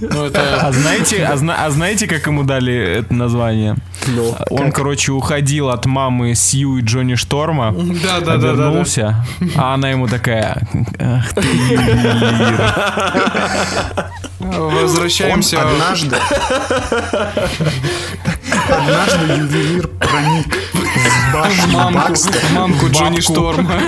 Ну, 0.00 0.26
это... 0.26 0.60
А 0.60 0.70
знаете, 0.72 1.24
а, 1.24 1.36
зна- 1.36 1.56
а 1.66 1.70
знаете, 1.70 2.06
как 2.06 2.24
ему 2.26 2.44
дали 2.44 2.72
это 3.00 3.12
название? 3.12 3.74
Ну, 4.06 4.32
Он, 4.50 4.70
короче, 4.70 5.10
уходил 5.10 5.70
от 5.70 5.86
мамы 5.86 6.36
Сью 6.36 6.78
и 6.78 6.82
Джонни 6.82 7.16
Шторма. 7.16 7.74
Да, 7.76 8.20
да, 8.20 8.36
да, 8.36 8.36
да, 8.36 8.52
да. 8.54 8.62
Вернулся, 8.68 9.26
а 9.56 9.74
она 9.74 9.90
ему 9.90 10.06
такая, 10.06 10.68
ах 11.00 11.32
ты, 11.34 11.40
ювелир». 11.42 12.62
Он 14.40 14.74
Возвращаемся. 14.74 15.62
однажды... 15.62 16.16
Однажды 18.70 19.32
ювелир 19.34 19.88
проник 19.88 20.54
в 20.74 21.32
башню 21.34 21.72
Мамку, 21.72 21.98
Бакстера. 21.98 22.48
мамку 22.54 22.86
Джонни. 22.90 23.20
Шторма. 23.20 23.80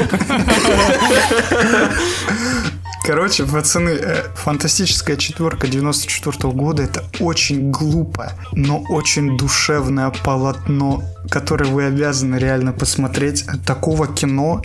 Короче, 3.02 3.44
пацаны, 3.44 3.90
э, 3.90 4.24
фантастическая 4.36 5.16
четверка 5.16 5.66
94 5.66 6.52
года 6.52 6.82
это 6.82 7.02
очень 7.18 7.70
глупое, 7.70 8.32
но 8.52 8.82
очень 8.88 9.36
душевное 9.36 10.12
полотно, 10.22 11.02
которое 11.30 11.64
вы 11.70 11.86
обязаны 11.86 12.36
реально 12.36 12.72
посмотреть. 12.72 13.44
Такого 13.66 14.06
кино 14.06 14.62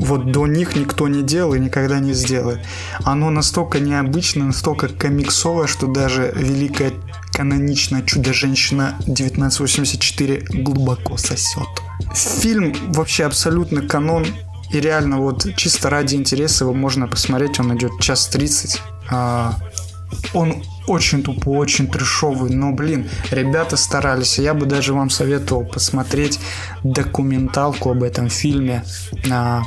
вот 0.00 0.32
до 0.32 0.46
них 0.46 0.76
никто 0.76 1.08
не 1.08 1.22
делал 1.22 1.54
и 1.54 1.60
никогда 1.60 2.00
не 2.00 2.14
сделает. 2.14 2.60
Оно 3.04 3.30
настолько 3.30 3.80
необычное, 3.80 4.46
настолько 4.46 4.88
комиксовое, 4.88 5.66
что 5.66 5.86
даже 5.86 6.32
великая 6.34 6.92
каноничная 7.32 8.02
чудо-женщина 8.02 8.96
1984 9.02 10.62
глубоко 10.62 11.16
сосет. 11.16 11.68
Фильм 12.14 12.74
вообще 12.92 13.24
абсолютно 13.24 13.82
канон. 13.82 14.26
И 14.72 14.78
реально 14.80 15.18
вот 15.18 15.46
чисто 15.56 15.90
ради 15.90 16.14
интереса 16.14 16.64
его 16.64 16.72
можно 16.72 17.08
посмотреть. 17.08 17.58
Он 17.58 17.76
идет 17.76 17.92
час 18.00 18.28
30. 18.28 18.80
А, 19.10 19.58
он 20.34 20.62
очень 20.86 21.22
тупой, 21.22 21.58
очень 21.58 21.88
трешовый, 21.88 22.50
но, 22.50 22.72
блин, 22.72 23.08
ребята 23.30 23.76
старались. 23.76 24.38
Я 24.38 24.54
бы 24.54 24.66
даже 24.66 24.92
вам 24.92 25.10
советовал 25.10 25.64
посмотреть 25.64 26.40
документалку 26.82 27.90
об 27.90 28.02
этом 28.02 28.28
фильме. 28.28 28.84
А, 29.30 29.62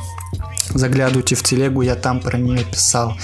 Заглядывайте 0.70 1.36
в 1.36 1.44
телегу, 1.44 1.82
я 1.82 1.96
там 1.96 2.20
про 2.20 2.38
нее 2.38 2.64
писал. 2.64 3.16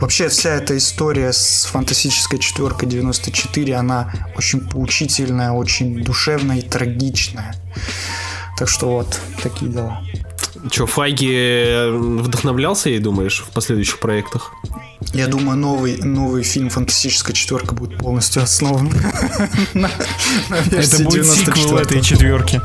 Вообще 0.00 0.28
вся 0.28 0.50
эта 0.50 0.76
история 0.76 1.32
с 1.32 1.68
фантастической 1.70 2.38
четверкой 2.38 2.88
94, 2.88 3.74
она 3.74 4.12
очень 4.36 4.60
поучительная, 4.60 5.50
очень 5.50 6.02
душевная 6.02 6.58
и 6.58 6.62
трагичная. 6.62 7.54
Так 8.56 8.68
что 8.68 8.88
вот, 8.88 9.20
такие 9.42 9.70
дела. 9.70 10.00
Че, 10.70 10.86
Файги 10.86 11.90
вдохновлялся, 11.90 12.88
ей 12.88 12.98
думаешь, 12.98 13.44
в 13.46 13.52
последующих 13.52 13.98
проектах? 14.00 14.52
Я 15.12 15.26
думаю, 15.26 15.58
новый, 15.58 15.98
новый 15.98 16.42
фильм 16.42 16.70
«Фантастическая 16.70 17.34
четверка» 17.34 17.74
будет 17.74 17.98
полностью 17.98 18.42
основан 18.42 18.88
на, 19.74 19.90
Это 20.50 21.02
будет 21.04 21.26
сиквел 21.26 21.68
94-го. 21.72 21.78
этой 21.78 22.00
четверки. 22.02 22.60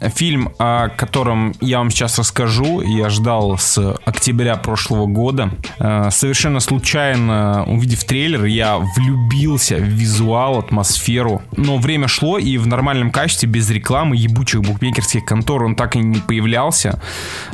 Фильм, 0.00 0.50
о 0.58 0.88
котором 0.88 1.54
я 1.60 1.78
вам 1.78 1.90
сейчас 1.90 2.18
расскажу, 2.18 2.80
я 2.80 3.10
ждал 3.10 3.58
с 3.58 3.78
октября 4.04 4.56
прошлого 4.56 5.06
года. 5.06 5.50
Э, 5.78 6.08
Совершенно 6.10 6.60
случайно, 6.60 7.64
увидев 7.66 8.04
трейлер, 8.04 8.44
я 8.46 8.78
влюбился 8.78 9.76
в 9.76 9.82
визуал, 9.82 10.58
атмосферу. 10.58 11.42
Но 11.56 11.76
время 11.76 12.08
шло, 12.08 12.38
и 12.38 12.56
в 12.58 12.66
нормальном 12.66 13.10
качестве, 13.10 13.48
без 13.48 13.68
рекламы, 13.70 14.16
ебучих 14.16 14.62
букмекерских 14.62 15.24
контор 15.24 15.64
он 15.64 15.74
так 15.76 15.96
и 15.96 15.98
не 15.98 16.20
появлялся. 16.20 17.00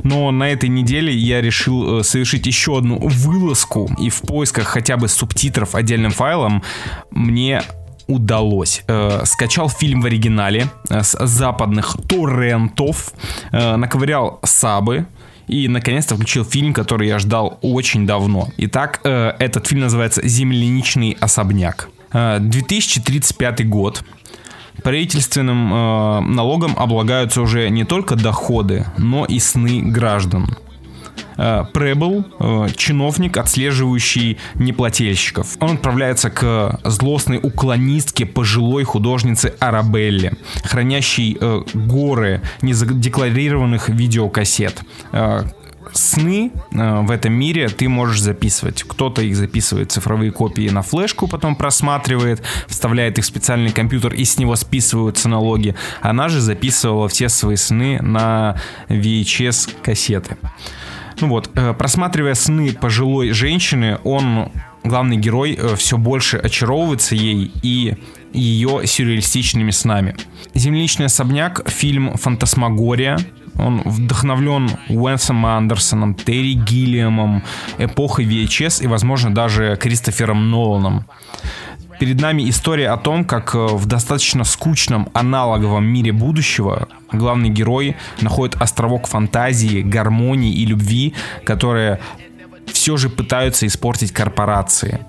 Но 0.02 0.30
на 0.30 0.50
этой 0.50 0.68
неделе 0.68 1.12
я 1.12 1.40
решил 1.40 2.00
э, 2.00 2.02
совершить 2.04 2.46
еще 2.46 2.78
одну 2.78 2.98
вылазку, 2.98 3.90
и 3.98 4.08
в 4.08 4.20
поисках 4.20 4.66
хотя 4.66 4.96
бы 4.96 5.08
субтитров 5.08 5.74
отдельным 5.74 6.12
файлом 6.12 6.62
мне 7.10 7.62
удалось. 8.06 8.82
Э, 8.86 9.22
скачал 9.24 9.68
фильм 9.68 10.00
в 10.00 10.06
оригинале 10.06 10.68
э, 10.88 11.02
с 11.02 11.16
западных 11.26 11.96
торрентов, 12.08 13.12
э, 13.52 13.76
наковырял 13.76 14.40
сабы 14.44 15.06
и 15.48 15.68
наконец-то 15.68 16.14
включил 16.14 16.44
фильм, 16.44 16.72
который 16.72 17.08
я 17.08 17.18
ждал 17.18 17.58
очень 17.62 18.06
давно. 18.06 18.48
Итак, 18.56 19.00
этот 19.04 19.68
фильм 19.68 19.82
называется 19.82 20.26
«Земляничный 20.26 21.16
особняк». 21.20 21.88
Э, 22.12 22.38
2035 22.40 23.68
год. 23.68 24.02
Правительственным 24.82 25.72
э, 25.72 26.20
налогом 26.20 26.74
облагаются 26.76 27.42
уже 27.42 27.68
не 27.70 27.84
только 27.84 28.16
доходы, 28.16 28.86
но 28.96 29.24
и 29.24 29.38
сны 29.38 29.82
граждан. 29.82 30.56
Э, 31.36 31.64
Пребл, 31.72 32.24
э, 32.38 32.68
чиновник, 32.76 33.36
отслеживающий 33.36 34.38
неплательщиков. 34.54 35.56
Он 35.60 35.72
отправляется 35.72 36.30
к 36.30 36.80
злостной 36.84 37.38
уклонистке 37.42 38.24
пожилой 38.24 38.84
художнице 38.84 39.54
Арабелле, 39.60 40.32
хранящей 40.64 41.36
э, 41.38 41.62
горы 41.74 42.40
незадекларированных 42.62 43.88
видеокассет. 43.88 44.82
Сны 45.92 46.50
в 46.72 47.10
этом 47.12 47.32
мире 47.32 47.68
ты 47.68 47.88
можешь 47.88 48.20
записывать. 48.20 48.82
Кто-то 48.82 49.22
их 49.22 49.36
записывает 49.36 49.92
цифровые 49.92 50.32
копии 50.32 50.68
на 50.68 50.82
флешку, 50.82 51.28
потом 51.28 51.54
просматривает, 51.54 52.42
вставляет 52.66 53.18
их 53.18 53.24
в 53.24 53.28
специальный 53.28 53.70
компьютер 53.70 54.12
и 54.12 54.24
с 54.24 54.36
него 54.36 54.56
списываются 54.56 55.28
налоги. 55.28 55.76
Она 56.00 56.28
же 56.28 56.40
записывала 56.40 57.08
все 57.08 57.28
свои 57.28 57.56
сны 57.56 58.02
на 58.02 58.56
VHS 58.88 59.70
кассеты. 59.82 60.36
Ну 61.20 61.28
вот, 61.28 61.50
э, 61.54 61.74
просматривая 61.74 62.34
сны 62.34 62.72
пожилой 62.72 63.30
женщины, 63.30 63.98
он, 64.04 64.50
главный 64.84 65.16
герой, 65.16 65.58
все 65.76 65.96
больше 65.96 66.36
очаровывается 66.36 67.14
ей 67.14 67.50
и 67.62 67.94
ее 68.32 68.86
сюрреалистичными 68.86 69.70
снами. 69.70 70.14
«Земляничный 70.54 71.06
особняк»— 71.06 71.62
фильм 71.70 72.14
«Фантасмагория», 72.14 73.18
он 73.58 73.82
вдохновлен 73.84 74.70
Уэнсом 74.88 75.46
Андерсоном, 75.46 76.14
Терри 76.14 76.52
Гиллиамом, 76.52 77.42
эпохой 77.78 78.26
VHS 78.26 78.84
и, 78.84 78.86
возможно, 78.86 79.34
даже 79.34 79.76
Кристофером 79.80 80.50
Ноланом. 80.50 81.06
Перед 81.98 82.20
нами 82.20 82.48
история 82.48 82.90
о 82.90 82.98
том, 82.98 83.24
как 83.24 83.54
э, 83.54 83.58
в 83.58 83.86
достаточно 83.86 84.44
скучном 84.44 85.08
аналоговом 85.14 85.84
мире 85.84 86.12
будущего 86.12 86.88
главный 87.10 87.48
герой 87.48 87.96
находит 88.20 88.56
островок 88.56 89.06
фантазии, 89.06 89.80
гармонии 89.80 90.52
и 90.52 90.66
любви, 90.66 91.14
которые 91.44 92.00
все 92.66 92.96
же 92.96 93.08
пытаются 93.08 93.66
испортить 93.66 94.12
корпорации. 94.12 95.00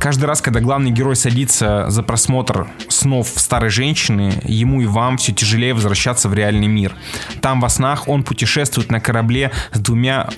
Каждый 0.00 0.24
раз, 0.24 0.40
когда 0.40 0.60
главный 0.60 0.90
герой 0.90 1.14
садится 1.14 1.88
за 1.88 2.02
просмотр 2.02 2.66
снов 2.88 3.28
старой 3.28 3.70
женщины, 3.70 4.32
ему 4.44 4.80
и 4.80 4.86
вам 4.86 5.18
все 5.18 5.32
тяжелее 5.32 5.74
возвращаться 5.74 6.28
в 6.28 6.34
реальный 6.34 6.66
мир. 6.66 6.94
Там 7.40 7.60
во 7.60 7.68
снах 7.68 8.08
он 8.08 8.24
путешествует 8.24 8.90
на 8.90 9.00
корабле 9.00 9.52
с 9.72 9.78
двумя 9.78 10.28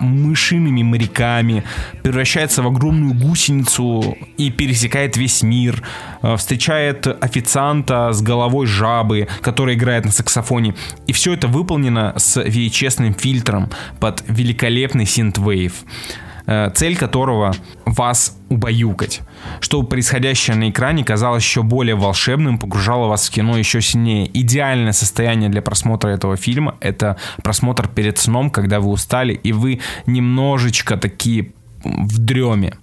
мышиными 0.00 0.82
моряками, 0.82 1.64
превращается 2.02 2.62
в 2.62 2.66
огромную 2.66 3.14
гусеницу 3.14 4.16
и 4.36 4.50
пересекает 4.50 5.16
весь 5.16 5.42
мир, 5.42 5.82
э, 6.22 6.36
встречает 6.36 7.06
официанта 7.06 8.12
с 8.12 8.22
головой 8.22 8.66
жабы, 8.66 9.28
который 9.42 9.74
играет 9.74 10.04
на 10.04 10.12
саксофоне. 10.12 10.74
И 11.06 11.12
все 11.12 11.34
это 11.34 11.48
выполнено 11.48 12.14
с 12.16 12.36
VHS 12.40 13.18
фильтром 13.18 13.70
под 14.00 14.24
великолепный 14.26 15.06
синтвейв 15.06 15.84
э, 15.84 16.29
цель 16.74 16.96
которого 16.96 17.54
вас 17.84 18.36
убаюкать. 18.48 19.20
Чтобы 19.60 19.88
происходящее 19.88 20.56
на 20.56 20.70
экране 20.70 21.04
казалось 21.04 21.44
еще 21.44 21.62
более 21.62 21.94
волшебным, 21.94 22.58
погружало 22.58 23.06
вас 23.06 23.28
в 23.28 23.32
кино 23.32 23.56
еще 23.56 23.80
сильнее. 23.80 24.28
Идеальное 24.32 24.92
состояние 24.92 25.48
для 25.48 25.62
просмотра 25.62 26.10
этого 26.10 26.36
фильма— 26.36 26.76
это 26.80 27.16
просмотр 27.42 27.88
перед 27.88 28.18
сном, 28.18 28.50
когда 28.50 28.80
вы 28.80 28.90
устали, 28.90 29.32
и 29.32 29.52
вы 29.52 29.80
немножечко 30.06 30.96
такие 30.96 31.52
в 31.84 32.18
дреме. 32.18 32.74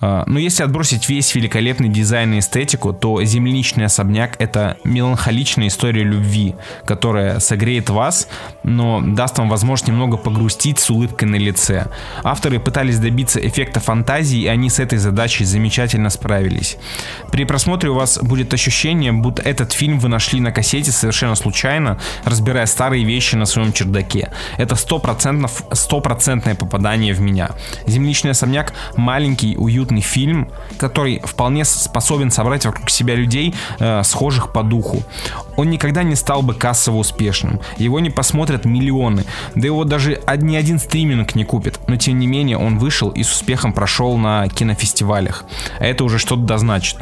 А, 0.00 0.24
Но 0.26 0.38
если 0.38 0.62
отбросить 0.62 1.08
весь 1.08 1.34
великолепный 1.34 1.88
дизайн 1.88 2.34
и 2.34 2.38
эстетику, 2.38 2.92
то 2.92 3.22
«Земляничный 3.22 3.84
особняк»— 3.84 4.36
это 4.38 4.76
меланхоличная 4.84 5.68
история 5.68 6.04
любви, 6.04 6.54
которая 6.84 7.38
согреет 7.40 7.90
вас, 7.90 8.28
но 8.62 9.00
даст 9.04 9.38
вам 9.38 9.48
возможность 9.48 9.88
немного 9.88 10.16
погрустить 10.16 10.78
с 10.78 10.90
улыбкой 10.90 11.28
на 11.28 11.36
лице. 11.36 11.86
Авторы 12.22 12.58
пытались 12.58 12.98
добиться 12.98 13.46
эффекта 13.46 13.80
фантазии, 13.80 14.40
и 14.40 14.46
они 14.46 14.70
с 14.70 14.78
этой 14.78 14.98
задачей 14.98 15.44
замечательно 15.44 16.10
справились. 16.10 16.78
При 17.30 17.44
просмотре 17.44 17.90
у 17.90 17.94
вас 17.94 18.18
будет 18.22 18.54
ощущение, 18.54 19.12
будто 19.12 19.42
этот 19.42 19.72
фильм 19.72 19.98
вы 19.98 20.08
нашли 20.08 20.40
на 20.40 20.52
кассете 20.52 20.92
совершенно 20.92 21.34
случайно, 21.34 21.98
разбирая 22.24 22.66
старые 22.66 23.04
вещи 23.04 23.36
на 23.36 23.46
своем 23.46 23.72
чердаке. 23.72 24.32
Это 24.56 24.76
стопроцентно- 24.76 25.50
стопроцентное 25.74 26.54
попадание 26.54 27.12
в 27.12 27.20
меня. 27.20 27.50
«Земляничный 27.86 28.30
особняк»— 28.30 28.72
маленький, 28.96 29.56
уютный 29.56 29.89
фильм, 29.98 30.48
который 30.78 31.20
вполне 31.24 31.64
способен 31.64 32.30
собрать 32.30 32.64
вокруг 32.64 32.88
себя 32.90 33.16
людей, 33.16 33.54
э, 33.80 34.02
схожих 34.04 34.52
по 34.52 34.62
духу. 34.62 35.02
Он 35.56 35.70
никогда 35.70 36.04
не 36.04 36.14
стал 36.14 36.42
бы 36.42 36.54
кассово 36.54 36.98
успешным. 36.98 37.60
Его 37.76 37.98
не 37.98 38.10
посмотрят 38.10 38.64
миллионы. 38.64 39.24
Да 39.56 39.66
его 39.66 39.84
даже 39.84 40.20
ни 40.36 40.54
один 40.56 40.78
стриминг 40.78 41.34
не 41.34 41.44
купит. 41.44 41.80
Но 41.88 41.96
тем 41.96 42.18
не 42.18 42.26
менее 42.26 42.56
он 42.56 42.78
вышел 42.78 43.10
и 43.10 43.24
с 43.24 43.32
успехом 43.32 43.72
прошел 43.72 44.16
на 44.16 44.48
кинофестивалях. 44.48 45.44
А 45.80 45.84
это 45.84 46.04
уже 46.04 46.18
что-то 46.18 46.42
дозначит. 46.42 46.96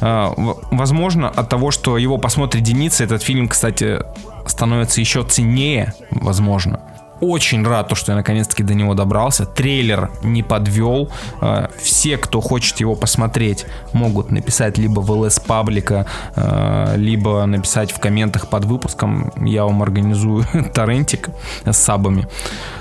Э, 0.00 0.32
Возможно, 0.70 1.28
от 1.28 1.48
того, 1.48 1.70
что 1.70 1.98
его 1.98 2.18
посмотрит 2.18 2.66
единицы, 2.66 3.04
этот 3.04 3.22
фильм, 3.22 3.48
кстати, 3.48 3.98
становится 4.46 5.00
еще 5.00 5.22
ценнее, 5.24 5.94
возможно. 6.10 6.80
Очень 7.20 7.66
рад, 7.66 7.88
то, 7.88 7.94
что 7.94 8.12
я 8.12 8.16
наконец-таки 8.16 8.62
до 8.62 8.74
него 8.74 8.94
добрался. 8.94 9.44
Трейлер 9.44 10.10
не 10.22 10.42
подвел. 10.42 11.10
Э, 11.40 11.68
Все, 11.82 12.16
кто 12.16 12.40
хочет 12.40 12.80
его 12.80 12.94
посмотреть, 12.94 13.66
могут 13.92 14.30
написать 14.30 14.78
либо 14.78 15.00
в 15.00 15.10
ЛС 15.10 15.40
паблика, 15.40 16.06
э, 16.36 16.94
либо 16.96 17.44
написать 17.46 17.92
в 17.92 17.98
комментах 17.98 18.48
под 18.48 18.64
выпуском. 18.64 19.32
Я 19.36 19.64
вам 19.64 19.82
организую 19.82 20.44
торрентик 20.74 21.30
с 21.64 21.76
сабами. 21.76 22.28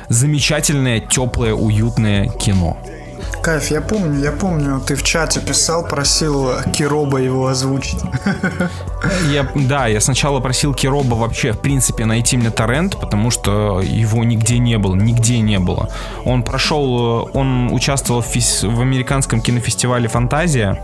Замечательное, 0.10 1.00
теплое, 1.00 1.54
уютное 1.54 2.30
кино. 2.30 2.78
Кайф, 3.48 3.72
я 3.72 3.80
помню, 3.80 4.20
я 4.20 4.34
помню, 4.34 4.82
ты 4.86 4.96
в 4.96 5.04
чате 5.04 5.40
писал, 5.40 5.88
просил 5.88 6.50
Кироба 6.74 7.20
его 7.20 7.48
озвучить. 7.48 8.02
Я, 9.32 9.48
да, 9.56 9.88
я 9.88 10.02
сначала 10.02 10.42
просил 10.42 10.74
Кироба 10.74 11.16
вообще, 11.16 11.54
в 11.54 11.60
принципе, 11.60 12.06
найти 12.06 12.36
мне 12.36 12.50
торрент, 12.50 13.00
потому 13.00 13.32
что 13.32 13.80
его 13.82 14.26
нигде 14.26 14.58
не 14.58 14.78
было, 14.78 14.96
нигде 14.96 15.40
не 15.40 15.60
было. 15.60 15.90
Он 16.26 16.44
прошел, 16.44 17.28
э, 17.28 17.32
он 17.34 17.72
участвовал 17.72 18.22
в, 18.22 18.36
в 18.36 18.82
американском 18.82 19.40
кинофестивале 19.40 20.10
«Фантазия», 20.10 20.84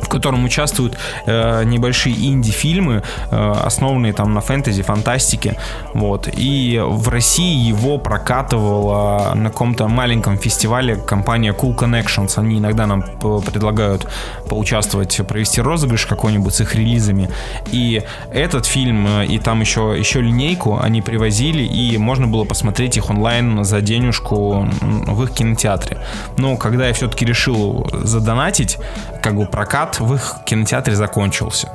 в 0.00 0.08
котором 0.08 0.44
участвуют 0.44 0.96
э, 1.26 1.64
небольшие 1.64 2.14
инди-фильмы, 2.14 3.02
э, 3.30 3.52
основанные 3.64 4.12
там 4.12 4.34
на 4.34 4.40
фэнтези, 4.40 4.82
фантастике. 4.82 5.56
Вот. 5.94 6.28
И 6.32 6.80
в 6.82 7.08
России 7.08 7.68
его 7.68 7.98
прокатывала 7.98 9.32
на 9.34 9.50
каком-то 9.50 9.88
маленьком 9.88 10.38
фестивале 10.38 10.96
компания 10.96 11.52
Cool 11.52 11.76
Connections. 11.76 12.38
Они 12.38 12.58
иногда 12.58 12.86
нам 12.86 13.02
предлагают 13.02 14.08
поучаствовать, 14.48 15.20
провести 15.26 15.60
розыгрыш 15.60 16.06
какой-нибудь 16.06 16.54
с 16.54 16.60
их 16.60 16.74
релизами. 16.74 17.28
И 17.72 18.02
этот 18.32 18.66
фильм, 18.66 19.06
э, 19.06 19.26
и 19.26 19.38
там 19.38 19.60
еще, 19.60 19.94
еще 19.98 20.20
линейку 20.20 20.78
они 20.80 21.02
привозили, 21.02 21.62
и 21.62 21.98
можно 21.98 22.26
было 22.26 22.44
посмотреть 22.44 22.96
их 22.96 23.10
онлайн 23.10 23.64
за 23.64 23.80
денежку 23.80 24.68
в 24.80 25.24
их 25.24 25.32
кинотеатре. 25.32 25.98
Но 26.36 26.56
когда 26.56 26.88
я 26.88 26.92
все-таки 26.94 27.24
решил 27.24 27.88
задонатить, 27.92 28.78
как 29.22 29.36
бы 29.36 29.46
прокат 29.46 29.89
в 29.98 30.14
их 30.14 30.36
кинотеатре 30.46 30.94
закончился. 30.94 31.70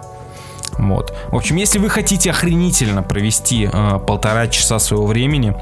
Вот. 0.78 1.16
В 1.30 1.36
общем, 1.36 1.56
если 1.58 1.80
вы 1.80 1.90
хотите 1.90 2.32
охренительно 2.32 3.04
провести 3.04 3.70
э, 3.72 4.00
полтора 4.06 4.48
часа 4.48 4.80
своего 4.80 5.06
времени, 5.06 5.56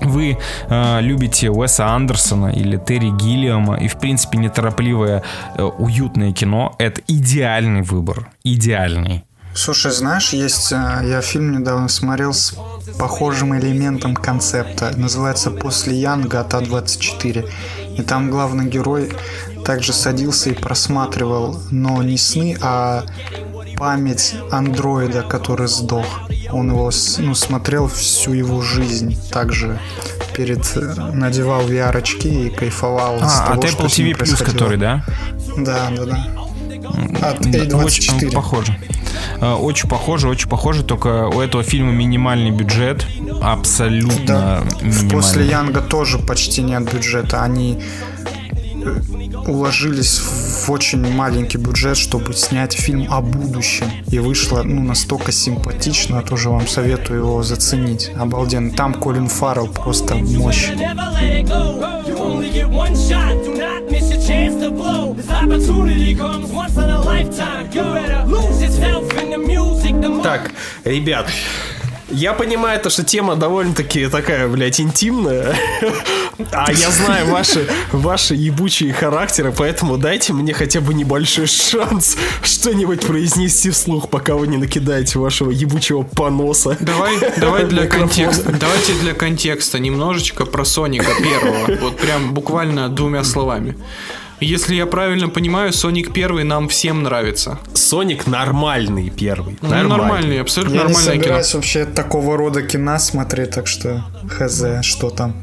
вы 0.00 0.38
э, 0.68 1.00
любите 1.00 1.50
Уэса 1.50 1.86
Андерсона 1.86 2.48
или 2.48 2.76
Терри 2.76 3.10
Гиллиама 3.10 3.76
и, 3.76 3.88
в 3.88 3.98
принципе, 3.98 4.38
неторопливое, 4.38 5.22
э, 5.56 5.62
уютное 5.62 6.32
кино, 6.32 6.74
это 6.78 7.00
идеальный 7.06 7.82
выбор. 7.82 8.30
Идеальный. 8.44 9.24
Слушай, 9.52 9.90
знаешь, 9.90 10.32
есть, 10.32 10.72
э, 10.72 11.00
я 11.04 11.20
фильм 11.20 11.58
недавно 11.58 11.88
смотрел 11.88 12.32
с 12.32 12.54
похожим 12.98 13.58
элементом 13.58 14.14
концепта. 14.14 14.92
Называется 14.96 15.50
«После 15.50 16.00
Янга» 16.00 16.40
от 16.40 16.54
А24. 16.54 17.48
И 17.96 18.02
там 18.02 18.30
главный 18.30 18.66
герой 18.66 19.12
также 19.64 19.92
садился 19.92 20.50
и 20.50 20.54
просматривал, 20.54 21.60
но 21.70 22.02
не 22.02 22.16
сны, 22.18 22.56
а 22.60 23.04
память 23.76 24.34
андроида, 24.50 25.22
который 25.22 25.68
сдох. 25.68 26.06
Он 26.52 26.70
его 26.70 26.90
с- 26.90 27.18
ну, 27.18 27.34
смотрел 27.34 27.86
всю 27.88 28.32
его 28.32 28.60
жизнь. 28.62 29.16
Также 29.30 29.78
перед 30.34 30.64
э, 30.76 30.80
надевал 31.12 31.62
VR-очки 31.68 32.46
и 32.46 32.50
кайфовал 32.50 33.18
с 33.20 33.40
А, 33.40 33.46
того, 33.48 33.60
от 33.62 33.64
Apple 33.68 33.88
с 33.88 33.98
TV+, 33.98 34.14
происходило. 34.16 34.52
который, 34.52 34.76
да? 34.78 35.04
Да, 35.58 35.90
да, 35.96 36.04
да. 36.06 36.26
От 37.28 37.40
Да, 37.40 37.76
Очень 37.78 38.18
A24. 38.18 38.32
похоже. 38.32 38.76
Э, 39.40 39.52
Очень 39.54 39.88
похоже, 39.88 40.28
очень 40.28 40.48
похоже, 40.48 40.82
только 40.82 41.28
у 41.28 41.40
этого 41.40 41.62
фильма 41.62 41.92
минимальный 41.92 42.50
бюджет, 42.50 43.06
абсолютно 43.42 44.24
Да. 44.26 44.62
минимальный. 44.82 45.10
После 45.10 45.46
Янга 45.46 45.80
тоже 45.80 46.18
почти 46.18 46.62
нет 46.62 46.92
бюджета. 46.92 47.42
Они 47.42 47.80
э, 48.84 49.00
уложились 49.46 50.18
в 50.20 50.70
очень 50.70 51.00
маленький 51.14 51.58
бюджет, 51.58 51.96
чтобы 51.96 52.32
снять 52.34 52.72
фильм 52.74 53.06
о 53.10 53.20
будущем. 53.20 53.86
И 54.10 54.18
вышло 54.18 54.62
ну, 54.62 54.82
настолько 54.82 55.32
симпатично, 55.32 56.22
тоже 56.22 56.50
вам 56.50 56.66
советую 56.68 57.20
его 57.20 57.42
заценить. 57.42 58.10
Обалденно. 58.16 58.70
Там 58.72 58.94
Колин 58.94 59.28
Фаррелл 59.28 59.68
просто 59.68 60.14
мощь. 60.16 60.68
Chance 64.30 64.62
to 64.62 64.70
blow. 64.70 65.14
This 65.14 65.28
opportunity 65.28 66.14
comes 66.14 66.52
once 66.52 66.76
in 66.76 66.88
a 66.88 67.00
lifetime. 67.00 67.66
You 67.72 67.82
better 67.82 68.22
lose 68.28 68.62
yourself 68.62 69.12
in 69.20 69.30
the 69.30 69.38
music. 69.38 70.00
The 70.00 70.08
more 70.08 70.22
Так, 70.22 70.52
ребят, 70.84 71.28
я 72.10 72.32
понимаю 72.32 72.80
то, 72.80 72.90
что 72.90 73.02
тема 73.02 73.34
довольно-таки 73.34 74.06
такая, 74.06 74.46
блядь, 74.46 74.80
интимная. 74.80 75.56
А 76.52 76.72
я 76.72 76.90
знаю 76.90 77.26
ваши, 77.26 77.68
ваши 77.90 78.34
ебучие 78.34 78.92
характеры, 78.92 79.52
поэтому 79.52 79.98
дайте 79.98 80.32
мне 80.32 80.54
хотя 80.54 80.80
бы 80.80 80.94
небольшой 80.94 81.46
шанс 81.46 82.16
что-нибудь 82.42 83.04
произнести 83.04 83.70
вслух, 83.70 84.10
пока 84.10 84.36
вы 84.36 84.46
не 84.46 84.56
накидаете 84.58 85.18
вашего 85.18 85.50
ебучего 85.50 86.02
поноса. 86.02 86.76
Давай, 86.80 87.14
давай 87.36 87.64
для 87.64 87.86
контекста. 87.86 88.52
Давайте 88.52 88.92
для 88.94 89.12
контекста 89.12 89.80
немножечко 89.80 90.46
про 90.46 90.64
Соника 90.64 91.10
первого. 91.20 91.80
Вот 91.80 91.96
прям 91.98 92.32
буквально 92.32 92.88
двумя 92.88 93.24
словами. 93.24 93.76
Если 94.40 94.74
я 94.74 94.86
правильно 94.86 95.28
понимаю, 95.28 95.72
Соник 95.72 96.12
первый 96.12 96.44
нам 96.44 96.68
всем 96.68 97.02
нравится. 97.02 97.58
Соник 97.74 98.26
нормальный 98.26 99.10
первый. 99.10 99.58
Ну, 99.60 99.68
нормальный, 99.68 100.40
абсолютно 100.40 100.76
Я 100.76 100.82
не 100.82 100.84
нормальное 100.88 101.12
кино. 101.14 101.22
собираюсь 101.22 101.54
вообще 101.54 101.84
такого 101.84 102.36
рода 102.36 102.62
кино 102.62 102.98
смотреть, 102.98 103.50
так 103.50 103.66
что 103.66 104.04
хз, 104.28 104.64
что 104.82 105.10
там. 105.10 105.34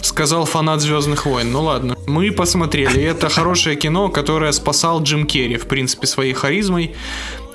Сказал 0.00 0.44
фанат 0.44 0.80
Звездных 0.80 1.26
войн. 1.26 1.50
Ну 1.50 1.62
ладно. 1.62 1.96
Мы 2.06 2.30
посмотрели. 2.30 3.02
Это 3.02 3.28
хорошее 3.28 3.76
кино, 3.76 4.08
которое 4.08 4.52
спасал 4.52 5.02
Джим 5.02 5.26
Керри, 5.26 5.56
в 5.56 5.66
принципе, 5.66 6.06
своей 6.06 6.32
харизмой. 6.32 6.94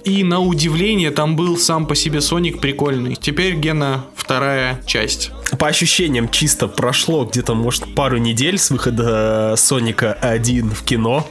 И 0.05 0.23
на 0.23 0.41
удивление 0.41 1.11
там 1.11 1.35
был 1.35 1.57
сам 1.57 1.85
по 1.85 1.95
себе 1.95 2.19
Соник 2.19 2.59
прикольный. 2.59 3.15
Теперь 3.15 3.55
Гена 3.55 4.05
вторая 4.15 4.81
часть. 4.85 5.31
По 5.57 5.67
ощущениям, 5.67 6.29
чисто 6.29 6.67
прошло 6.67 7.25
где-то, 7.25 7.55
может, 7.55 7.95
пару 7.95 8.17
недель 8.17 8.57
с 8.57 8.69
выхода 8.69 9.55
Соника 9.57 10.13
1 10.13 10.71
в 10.71 10.83
кино. 10.83 11.27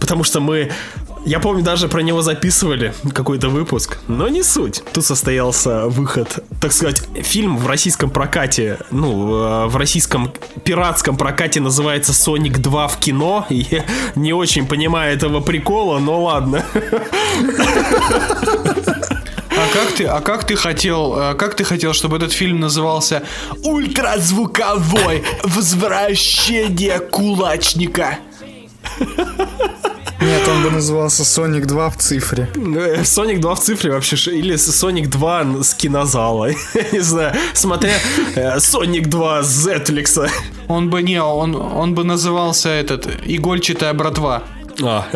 Потому 0.00 0.24
что 0.24 0.40
мы... 0.40 0.70
Я 1.26 1.40
помню, 1.40 1.64
даже 1.64 1.88
про 1.88 2.02
него 2.02 2.22
записывали 2.22 2.94
какой-то 3.12 3.48
выпуск, 3.48 3.98
но 4.06 4.28
не 4.28 4.44
суть. 4.44 4.84
Тут 4.92 5.04
состоялся 5.04 5.86
выход, 5.88 6.38
так 6.60 6.72
сказать, 6.72 7.02
фильм 7.24 7.58
в 7.58 7.66
российском 7.66 8.10
прокате, 8.10 8.78
ну, 8.92 9.34
э, 9.34 9.66
в 9.66 9.76
российском 9.76 10.32
пиратском 10.62 11.16
прокате 11.16 11.58
называется 11.60 12.14
«Соник 12.14 12.58
2 12.58 12.86
в 12.86 13.00
кино». 13.00 13.44
Я 13.50 13.84
не 14.14 14.32
очень 14.32 14.68
понимаю 14.68 15.12
этого 15.16 15.40
прикола, 15.40 15.98
но 15.98 16.22
ладно. 16.22 16.64
А 19.58 19.72
как 19.72 19.92
ты, 19.96 20.04
а 20.04 20.20
как 20.20 20.46
ты 20.46 20.54
хотел, 20.54 21.14
а 21.16 21.34
как 21.34 21.56
ты 21.56 21.64
хотел, 21.64 21.92
чтобы 21.92 22.18
этот 22.18 22.30
фильм 22.30 22.60
назывался 22.60 23.24
«Ультразвуковой 23.64 25.24
возвращение 25.42 27.00
кулачника»? 27.00 28.18
Нет, 30.20 30.48
он 30.48 30.62
бы 30.62 30.70
назывался 30.70 31.22
Sonic 31.22 31.66
2 31.66 31.90
в 31.90 31.96
цифре. 31.98 32.48
Ну, 32.56 33.04
Соник 33.04 33.40
2 33.40 33.54
в 33.54 33.60
цифре 33.60 33.92
вообще, 33.92 34.16
или 34.16 34.56
Соник 34.56 35.08
2 35.08 35.62
с 35.62 35.74
кинозала. 35.74 36.46
Я 36.74 36.90
не 36.92 37.00
знаю, 37.00 37.34
смотря 37.54 37.94
э, 38.34 38.58
Соник 38.60 39.08
2 39.08 39.42
с 39.42 39.68
Netflix. 39.68 40.30
Он 40.68 40.90
бы 40.90 41.02
не, 41.02 41.22
он, 41.22 41.54
он 41.54 41.94
бы 41.94 42.02
назывался 42.02 42.70
этот 42.70 43.06
игольчатая 43.26 43.92
братва. 43.94 44.42
А. 44.82 45.06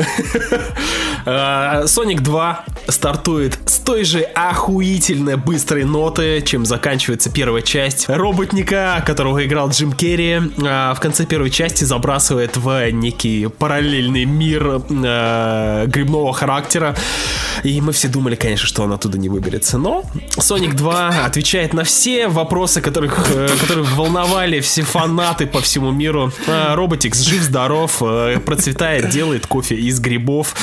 Э, 1.27 1.85
Sonic 1.85 2.21
2 2.21 2.65
стартует 2.89 3.59
с 3.67 3.79
той 3.79 4.05
же 4.05 4.21
охуительно 4.21 5.37
быстрой 5.37 5.85
ноты, 5.85 6.43
чем 6.43 6.65
заканчивается 6.65 7.31
первая 7.31 7.63
часть. 7.63 8.09
Роботника, 8.09 9.03
которого 9.07 9.45
играл 9.45 9.71
Джим 9.71 9.93
Керри, 9.93 10.35
э, 10.35 10.41
в 10.95 10.99
конце 11.01 11.27
первой 11.27 11.51
части 11.51 11.85
забрасывает 11.85 12.57
в 12.57 12.91
некий 12.91 13.47
параллельный 13.47 14.25
мир 14.25 14.83
э, 14.89 15.87
грибного 15.87 16.33
характера. 16.33 16.97
И 17.63 17.81
мы 17.81 17.93
все 17.93 18.09
думали, 18.09 18.37
конечно, 18.37 18.67
что 18.67 18.83
он 18.83 18.93
оттуда 18.93 19.19
не 19.19 19.29
выберется. 19.29 19.77
Но 19.77 20.05
Sonic 20.37 20.75
2 20.75 21.25
отвечает 21.27 21.75
на 21.75 21.85
все 21.85 22.29
вопросы, 22.29 22.81
которых, 22.81 23.17
которые 23.61 23.85
волновали 23.85 24.61
все 24.61 24.83
фанаты 24.83 25.47
по 25.47 25.61
всему 25.61 25.91
миру. 25.91 26.33
Роботикс 26.47 27.21
жив-здоров, 27.21 28.03
процветает, 28.47 29.11
делает 29.11 29.47
кофе 29.47 29.75
из 29.75 30.01
грибов. 30.01 30.55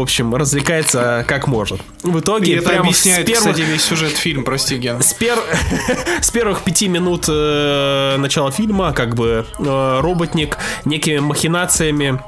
В 0.00 0.02
общем, 0.02 0.34
развлекается 0.34 1.26
как 1.28 1.46
может. 1.46 1.78
В 2.02 2.16
И 2.16 2.20
итоге 2.20 2.56
это 2.56 2.70
прямо 2.70 2.84
объясняет, 2.84 3.26
с 3.28 3.30
первых, 3.30 3.50
кстати, 3.50 3.70
весь 3.70 3.82
сюжет 3.82 4.12
фильма, 4.12 4.44
прости, 4.44 4.78
Ген. 4.78 5.02
с, 5.02 5.12
пер- 5.12 5.44
с 6.22 6.30
первых 6.30 6.62
пяти 6.62 6.88
минут 6.88 7.26
э, 7.28 8.16
начала 8.16 8.50
фильма, 8.50 8.94
как 8.94 9.14
бы 9.14 9.44
э, 9.58 10.00
роботник 10.00 10.56
некими 10.86 11.18
махинациями 11.18 12.18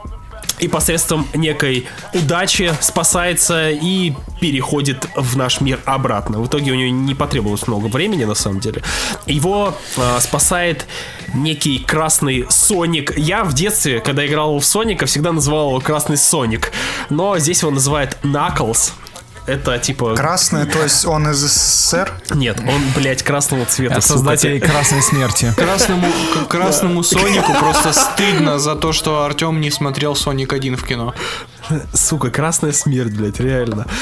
и 0.58 0.68
посредством 0.68 1.26
некой 1.34 1.86
удачи 2.14 2.72
спасается 2.80 3.70
и 3.70 4.12
переходит 4.40 5.08
в 5.16 5.36
наш 5.36 5.60
мир 5.60 5.80
обратно. 5.84 6.40
В 6.40 6.46
итоге 6.46 6.72
у 6.72 6.74
него 6.74 6.90
не 6.90 7.14
потребовалось 7.14 7.66
много 7.66 7.86
времени, 7.86 8.24
на 8.24 8.34
самом 8.34 8.60
деле. 8.60 8.82
Его 9.26 9.76
э, 9.96 10.20
спасает 10.20 10.86
некий 11.34 11.78
красный 11.78 12.46
Соник. 12.48 13.16
Я 13.16 13.44
в 13.44 13.54
детстве, 13.54 14.00
когда 14.00 14.26
играл 14.26 14.58
в 14.58 14.64
Соника, 14.64 15.06
всегда 15.06 15.32
называл 15.32 15.70
его 15.70 15.80
красный 15.80 16.16
Соник. 16.16 16.72
Но 17.10 17.38
здесь 17.38 17.62
его 17.62 17.70
называют 17.70 18.16
Knuckles. 18.22 18.92
Это 19.46 19.78
типа... 19.78 20.14
Красный, 20.14 20.66
то 20.66 20.82
есть 20.82 21.04
он 21.04 21.28
из 21.30 21.38
СССР. 21.38 22.12
Нет, 22.34 22.60
он, 22.60 22.80
блядь, 22.94 23.22
красного 23.22 23.64
цвета. 23.66 23.96
От 23.96 24.04
сука. 24.04 24.18
создателей 24.18 24.60
Красной 24.60 25.02
Смерти. 25.02 25.52
Красному, 25.56 26.06
к- 26.34 26.48
красному 26.48 27.02
Сонику 27.02 27.52
просто 27.54 27.92
стыдно 27.92 28.58
за 28.60 28.76
то, 28.76 28.92
что 28.92 29.24
Артем 29.24 29.60
не 29.60 29.70
смотрел 29.70 30.14
Соник 30.14 30.52
1 30.52 30.76
в 30.76 30.84
кино. 30.84 31.14
Сука, 31.92 32.30
красная 32.30 32.72
смерть, 32.72 33.12
блядь, 33.12 33.40
реально. 33.40 33.86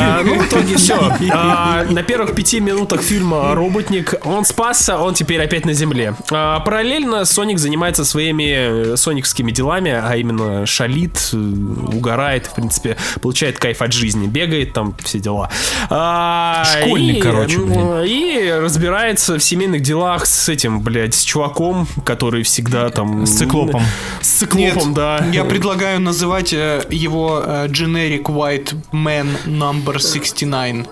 А, 0.00 0.22
ну, 0.24 0.38
в 0.38 0.46
итоге 0.46 0.76
все. 0.76 0.96
на 1.20 2.02
первых 2.02 2.34
пяти 2.34 2.60
минутах 2.60 3.02
фильма 3.02 3.54
«Роботник» 3.54 4.14
он 4.24 4.44
спасся, 4.44 4.98
он 4.98 5.14
теперь 5.14 5.42
опять 5.42 5.64
на 5.64 5.72
земле. 5.72 6.14
А, 6.30 6.60
параллельно 6.60 7.24
Соник 7.24 7.58
занимается 7.58 8.04
своими 8.04 8.92
э, 8.92 8.96
соникскими 8.96 9.50
делами, 9.50 9.90
а 9.90 10.16
именно 10.16 10.66
шалит, 10.66 11.30
э, 11.32 11.36
угорает, 11.36 12.46
в 12.46 12.54
принципе, 12.54 12.96
получает 13.20 13.58
кайф 13.58 13.82
от 13.82 13.92
жизни, 13.92 14.26
бегает 14.26 14.72
там, 14.72 14.94
все 15.02 15.18
дела. 15.18 15.50
А, 15.88 16.64
Школьник, 16.64 17.16
и, 17.16 17.20
короче, 17.20 17.58
И 18.06 18.50
разбирается 18.60 19.38
в 19.38 19.42
семейных 19.42 19.82
делах 19.82 20.26
с 20.26 20.48
этим, 20.48 20.80
блядь, 20.80 21.14
с 21.14 21.22
чуваком, 21.22 21.86
который 22.04 22.42
всегда 22.42 22.90
там... 22.90 23.26
С 23.26 23.38
циклопом. 23.38 23.82
С 24.20 24.28
циклопом, 24.28 24.94
да. 24.94 25.24
Я 25.32 25.44
предлагаю 25.44 26.00
называть 26.00 26.52
э, 26.52 26.84
его 26.89 27.43
э, 27.45 27.67
Generic 27.67 28.23
White 28.23 28.75
Man 28.91 29.27
Number 29.45 29.99
69. 29.99 30.87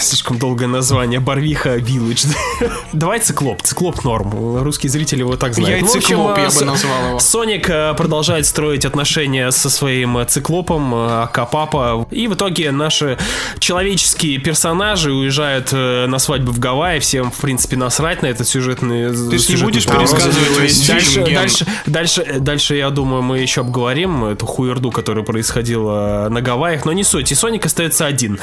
Слишком 0.00 0.38
долгое 0.38 0.66
название. 0.66 1.20
Барвиха 1.20 1.76
Village. 1.76 2.28
Давай 2.92 3.20
циклоп. 3.20 3.62
Циклоп 3.62 4.04
норм. 4.04 4.62
Русские 4.62 4.90
зрители 4.90 5.20
его 5.20 5.36
так 5.36 5.54
знают. 5.54 5.80
Я 5.80 5.84
Ну, 5.84 5.92
в 5.92 5.96
общем, 5.96 6.08
циклоп, 6.08 6.38
я 6.38 6.48
бы 6.50 6.64
назвал 6.64 7.08
его. 7.08 7.18
Соник 7.20 7.68
э, 7.68 7.94
продолжает 7.94 8.46
строить 8.46 8.84
отношения 8.84 9.50
со 9.50 9.70
своим 9.70 10.18
э, 10.18 10.24
циклопом 10.24 10.92
э, 10.94 11.28
Капапа. 11.32 12.06
И 12.10 12.28
в 12.28 12.34
итоге 12.34 12.70
наши 12.70 13.18
человеческие 13.58 14.38
персонажи 14.38 15.12
уезжают 15.12 15.72
на 15.72 16.18
свадьбу 16.18 16.52
в 16.52 16.58
Гавайи. 16.58 17.00
Всем, 17.00 17.30
в 17.30 17.38
принципе, 17.38 17.76
насрать 17.76 18.22
на 18.22 18.26
этот 18.26 18.46
сюжетный 18.46 19.08
Ты 19.10 19.38
ж 19.38 19.48
не 19.48 19.56
будешь 19.56 19.86
пересказывать 19.86 20.60
весь 20.60 20.86
дальше, 20.86 21.24
фильм, 21.24 21.34
дальше, 21.34 21.66
дальше, 21.86 22.36
дальше, 22.40 22.76
я 22.76 22.90
думаю, 22.90 23.22
мы 23.22 23.38
еще 23.38 23.62
обговорим 23.62 24.24
эту 24.24 24.46
хуерду, 24.46 24.90
которая 24.90 25.24
происходила 25.24 26.28
на 26.30 26.40
Гавайях, 26.40 26.84
но 26.84 26.92
не 26.92 27.04
суть. 27.04 27.32
И 27.32 27.34
Соник 27.34 27.66
остается 27.66 28.06
один. 28.06 28.38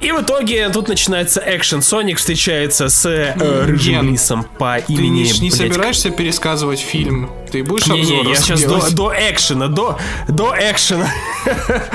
И 0.00 0.12
в 0.12 0.22
итоге 0.22 0.68
тут 0.68 0.88
начинается 0.88 1.42
экшен. 1.44 1.82
Соник 1.82 2.18
встречается 2.18 2.88
с 2.88 3.04
э, 3.06 3.34
рыжим 3.64 3.94
Ген, 3.94 4.12
лисом 4.12 4.44
по 4.44 4.80
Ты 4.80 4.92
имени... 4.92 5.22
не, 5.24 5.32
не 5.32 5.50
блядь, 5.50 5.54
собираешься 5.54 6.10
пересказывать 6.10 6.78
фильм? 6.78 7.30
Ты 7.50 7.64
будешь 7.64 7.86
не-не, 7.88 8.20
обзор 8.20 8.28
я 8.28 8.34
сейчас 8.36 8.62
до, 8.62 8.68
делать? 8.68 8.94
до 8.94 9.12
экшена, 9.30 9.68
до, 9.68 9.98
до 10.28 10.54
экшена. 10.58 11.10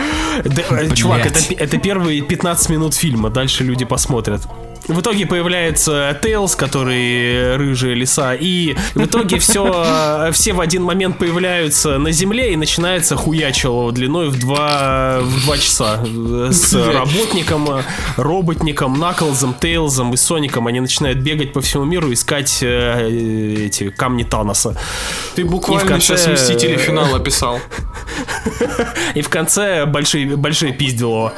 Э, 0.46 0.96
Чувак, 0.96 1.28
это, 1.28 1.40
это 1.56 1.78
первые 1.78 2.22
15 2.22 2.70
минут 2.70 2.96
фильма, 2.96 3.30
дальше 3.30 3.64
люди 3.64 3.86
посмотрят. 3.86 4.42
В 4.88 5.00
итоге 5.00 5.26
появляется 5.26 6.20
Тейлз, 6.22 6.56
который 6.56 7.56
рыжая 7.56 7.94
лиса, 7.94 8.34
и 8.34 8.76
в 8.96 9.06
итоге 9.06 9.40
все, 9.40 10.30
все 10.34 10.54
в 10.54 10.60
один 10.60 10.84
момент 10.84 11.18
появляются 11.18 11.98
на 12.00 12.12
земле 12.12 12.54
и 12.54 12.56
начинается 12.58 13.16
хуячило 13.16 13.92
длиной 13.94 14.30
в 14.30 14.40
два, 14.40 15.20
в 15.22 15.46
два 15.46 15.58
часа 15.58 16.04
э, 16.06 16.50
с 16.52 16.74
работником, 16.74 17.70
э, 17.72 17.84
роботником, 18.18 19.00
Наклзом, 19.00 19.54
Тейлзом 19.54 20.14
и 20.14 20.18
Соником. 20.18 20.68
Они 20.68 20.82
начинают 20.82 21.20
бегать 21.20 21.54
по 21.54 21.62
всему 21.62 21.86
миру, 21.86 22.12
искать 22.12 22.60
э, 22.62 23.10
эти 23.68 23.90
камни 23.90 24.24
Таноса. 24.24 24.78
Ты 25.36 25.46
буквально 25.46 25.88
конце- 25.88 26.18
сейчас 26.18 26.42
Мстители 26.42 26.76
финал 26.76 27.16
описал. 27.16 27.60
И 29.16 29.22
в 29.22 29.30
конце 29.30 29.86
большие, 29.86 30.36
большие 30.36 30.74
пиздело. 30.74 31.34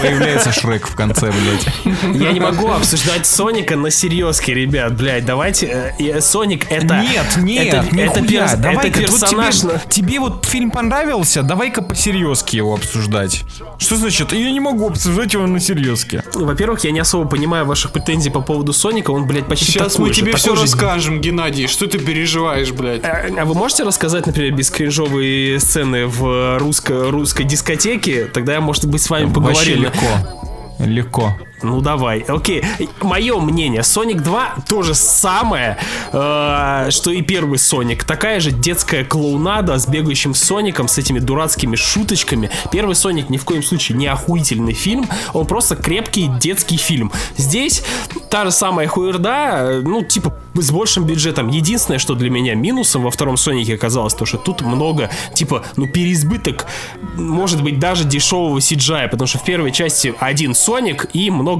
Появляется 0.00 0.52
Шрек 0.52 0.86
в 0.88 0.94
конце, 0.94 1.30
блядь. 1.32 2.14
Я 2.16 2.32
не 2.32 2.40
могу 2.40 2.70
обсуждать 2.70 3.26
Соника 3.26 3.76
на 3.76 3.90
серьезке, 3.90 4.54
ребят, 4.54 4.96
блядь, 4.96 5.24
давайте. 5.24 5.94
э, 5.98 6.20
Соник 6.20 6.70
это... 6.70 7.00
Нет, 7.00 7.36
нет, 7.38 7.74
это, 7.74 7.96
это, 7.96 8.20
нихуя. 8.20 8.40
перс- 8.48 8.54
Давай-ка, 8.56 9.00
это 9.00 9.12
вот 9.12 9.20
персонаж... 9.20 9.56
тебе, 9.56 9.80
тебе 9.88 10.20
вот 10.20 10.44
фильм 10.46 10.70
понравился, 10.70 11.42
давай-ка 11.42 11.82
по-серьезки 11.82 12.56
его 12.56 12.74
обсуждать. 12.74 13.44
Что 13.78 13.96
значит? 13.96 14.32
Я 14.32 14.50
не 14.50 14.60
могу 14.60 14.88
обсуждать 14.88 15.32
его 15.32 15.46
на 15.46 15.60
серьезке. 15.60 16.22
Во-первых, 16.34 16.84
я 16.84 16.90
не 16.90 17.00
особо 17.00 17.28
понимаю 17.28 17.64
ваших 17.66 17.92
претензий 17.92 18.30
по 18.30 18.40
поводу 18.40 18.72
Соника, 18.72 19.10
он, 19.10 19.26
блядь, 19.26 19.46
почти 19.46 19.66
Сейчас 19.72 19.92
такой 19.92 20.08
мы 20.08 20.12
же, 20.14 20.20
тебе 20.20 20.32
такой 20.32 20.40
все 20.40 20.56
же- 20.56 20.62
расскажем, 20.62 21.20
Геннадий. 21.20 21.66
Что 21.66 21.86
ты 21.86 21.98
переживаешь, 21.98 22.70
блядь? 22.72 23.04
А 23.04 23.26
а 23.38 23.44
вы 23.44 23.54
можете 23.54 23.82
рассказать, 23.84 24.26
например, 24.26 24.52
бескринжовые 24.54 25.58
сцены 25.60 26.06
в 26.06 26.58
русско- 26.58 27.10
русской 27.10 27.44
дискотеке? 27.44 28.24
Тогда 28.26 28.54
я, 28.54 28.60
может 28.60 28.86
быть, 28.86 29.02
с 29.02 29.10
вами 29.10 29.32
Вообще 29.54 29.76
поговорим. 29.76 29.82
легко. 29.84 30.84
Легко. 30.84 31.36
Ну 31.62 31.80
давай, 31.80 32.20
окей. 32.20 32.64
Мое 33.00 33.38
мнение, 33.40 33.82
Sonic 33.82 34.20
2 34.20 34.54
то 34.68 34.82
же 34.82 34.94
самое, 34.94 35.78
э, 36.12 36.88
что 36.90 37.10
и 37.10 37.22
первый 37.22 37.58
Sonic. 37.58 38.04
Такая 38.04 38.40
же 38.40 38.50
детская 38.50 39.04
клоунада 39.04 39.78
с 39.78 39.86
бегающим 39.86 40.34
Соником, 40.34 40.88
с 40.88 40.98
этими 40.98 41.18
дурацкими 41.18 41.76
шуточками. 41.76 42.50
Первый 42.70 42.94
Sonic 42.94 43.26
ни 43.28 43.36
в 43.36 43.44
коем 43.44 43.62
случае 43.62 43.98
не 43.98 44.06
охуительный 44.06 44.74
фильм, 44.74 45.08
он 45.32 45.46
просто 45.46 45.76
крепкий 45.76 46.28
детский 46.40 46.76
фильм. 46.76 47.12
Здесь 47.36 47.84
та 48.30 48.44
же 48.44 48.50
самая 48.50 48.88
хуерда, 48.88 49.56
э, 49.58 49.82
ну 49.82 50.02
типа 50.02 50.34
с 50.54 50.70
большим 50.70 51.04
бюджетом. 51.04 51.48
Единственное, 51.48 51.98
что 51.98 52.14
для 52.14 52.30
меня 52.30 52.54
минусом 52.54 53.02
во 53.02 53.10
втором 53.10 53.36
Сонике 53.36 53.74
оказалось, 53.74 54.14
то, 54.14 54.26
что 54.26 54.38
тут 54.38 54.60
много, 54.62 55.10
типа, 55.34 55.64
ну, 55.76 55.86
переизбыток, 55.86 56.66
может 57.14 57.62
быть, 57.62 57.78
даже 57.78 58.04
дешевого 58.04 58.58
CGI, 58.58 59.08
потому 59.08 59.26
что 59.26 59.38
в 59.38 59.44
первой 59.44 59.72
части 59.72 60.14
один 60.18 60.54
Соник 60.54 61.06
и 61.14 61.30
много, 61.30 61.51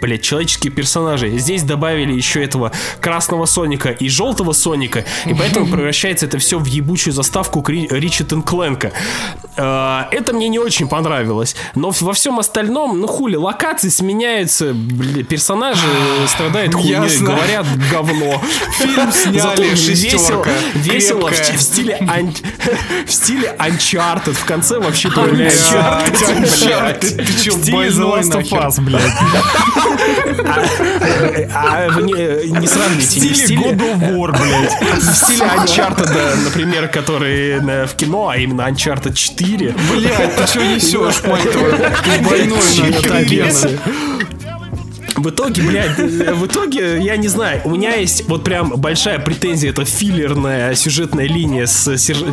блядь, 0.00 0.22
человеческих 0.22 0.74
персонажей. 0.74 1.38
Здесь 1.38 1.62
добавили 1.62 2.12
еще 2.12 2.42
этого 2.44 2.72
красного 3.00 3.46
Соника 3.46 3.90
и 3.90 4.08
желтого 4.08 4.52
Соника, 4.52 5.04
и 5.26 5.34
поэтому 5.34 5.66
превращается 5.72 6.26
это 6.26 6.38
все 6.38 6.58
в 6.58 6.64
ебучую 6.66 7.12
заставку 7.12 7.62
Кри- 7.62 7.88
Ричард 7.90 8.32
Кленка. 8.46 8.92
Э, 9.56 10.04
Это 10.12 10.32
мне 10.32 10.48
не 10.48 10.58
очень 10.58 10.88
понравилось, 10.88 11.56
но 11.74 11.90
во 11.90 12.12
всем 12.12 12.38
остальном, 12.38 13.00
ну 13.00 13.06
хули, 13.08 13.36
локации 13.36 13.88
сменяются, 13.88 14.72
бля, 14.72 15.24
персонажи 15.24 15.86
страдают 16.28 16.74
хуйней, 16.74 16.92
Ясно. 16.92 17.26
говорят 17.34 17.66
говно. 17.90 18.40
Фильм 18.78 19.12
сняли 19.12 19.68
весело, 19.68 20.46
весело 20.74 21.28
в, 21.30 21.60
стиле 21.60 21.96
ан- 22.08 22.34
в 23.06 23.10
стиле 23.10 23.54
Uncharted. 23.58 24.32
В 24.34 24.44
конце 24.44 24.78
вообще 24.78 25.10
появляется 25.10 26.02
Uncharted. 26.28 27.00
Ты 27.00 27.22
The 27.50 27.72
больной 27.72 28.20
Last 28.20 28.32
of? 28.32 28.48
Us, 28.50 28.80
блядь. 28.80 29.02
А 31.54 31.88
вы 31.90 32.02
не, 32.02 32.50
не 32.60 32.66
сравните 32.66 33.20
не 33.20 33.28
в 33.30 33.36
Стиле. 33.36 33.72
God 33.72 33.78
of 33.78 34.00
War, 34.00 34.38
блядь. 34.38 34.98
В 35.02 35.14
стиле 35.14 35.44
Uncharted, 35.56 36.44
например, 36.44 36.88
который 36.88 37.58
э, 37.58 37.86
в 37.86 37.94
кино, 37.94 38.28
а 38.28 38.36
именно 38.36 38.62
Uncharted 38.62 39.14
4. 39.14 39.74
Блядь, 39.92 40.36
ты 40.36 40.46
что 40.46 40.64
несешь, 40.64 41.22
мать 41.24 41.50
твою? 41.50 41.76
Ты 42.04 42.22
больной 42.22 43.20
агрессия. 43.20 43.78
В 45.18 45.30
итоге, 45.30 45.62
блядь, 45.62 45.98
в 45.98 46.46
итоге, 46.46 47.02
я 47.02 47.16
не 47.16 47.28
знаю, 47.28 47.60
у 47.64 47.70
меня 47.70 47.96
есть 47.96 48.28
вот 48.28 48.44
прям 48.44 48.70
большая 48.76 49.18
претензия, 49.18 49.70
это 49.70 49.84
филлерная 49.84 50.74
сюжетная 50.74 51.26
линия 51.26 51.66
с 51.66 51.88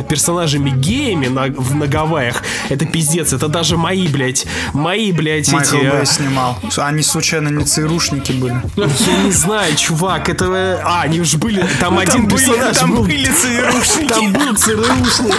персонажами 0.08 0.70
геями 0.70 1.26
на, 1.26 1.46
в, 1.46 1.74
на 1.74 1.88
Гавайях. 1.88 2.42
Это 2.68 2.86
пиздец, 2.86 3.32
это 3.32 3.48
даже 3.48 3.76
мои, 3.76 4.06
блядь, 4.06 4.46
мои, 4.72 5.10
блядь, 5.10 5.52
Майкл 5.52 5.76
эти... 5.76 5.90
Бэй 5.90 6.06
снимал. 6.06 6.58
Они 6.76 7.02
случайно 7.02 7.48
не 7.48 7.64
ЦРУшники 7.64 8.32
были? 8.32 8.62
Я 8.76 9.22
не 9.24 9.32
знаю, 9.32 9.74
чувак, 9.76 10.28
это... 10.28 10.80
А, 10.84 11.02
они 11.02 11.22
же 11.22 11.38
были... 11.38 11.66
Там 11.80 11.98
один 11.98 12.26
были- 12.26 12.36
персонаж 12.36 12.76
там 12.76 12.94
был... 12.94 13.02
были 13.02 13.26
ЦРУшники. 13.26 14.08
Там 14.08 14.32
был 14.32 14.54
ЦРУшник. 14.54 15.36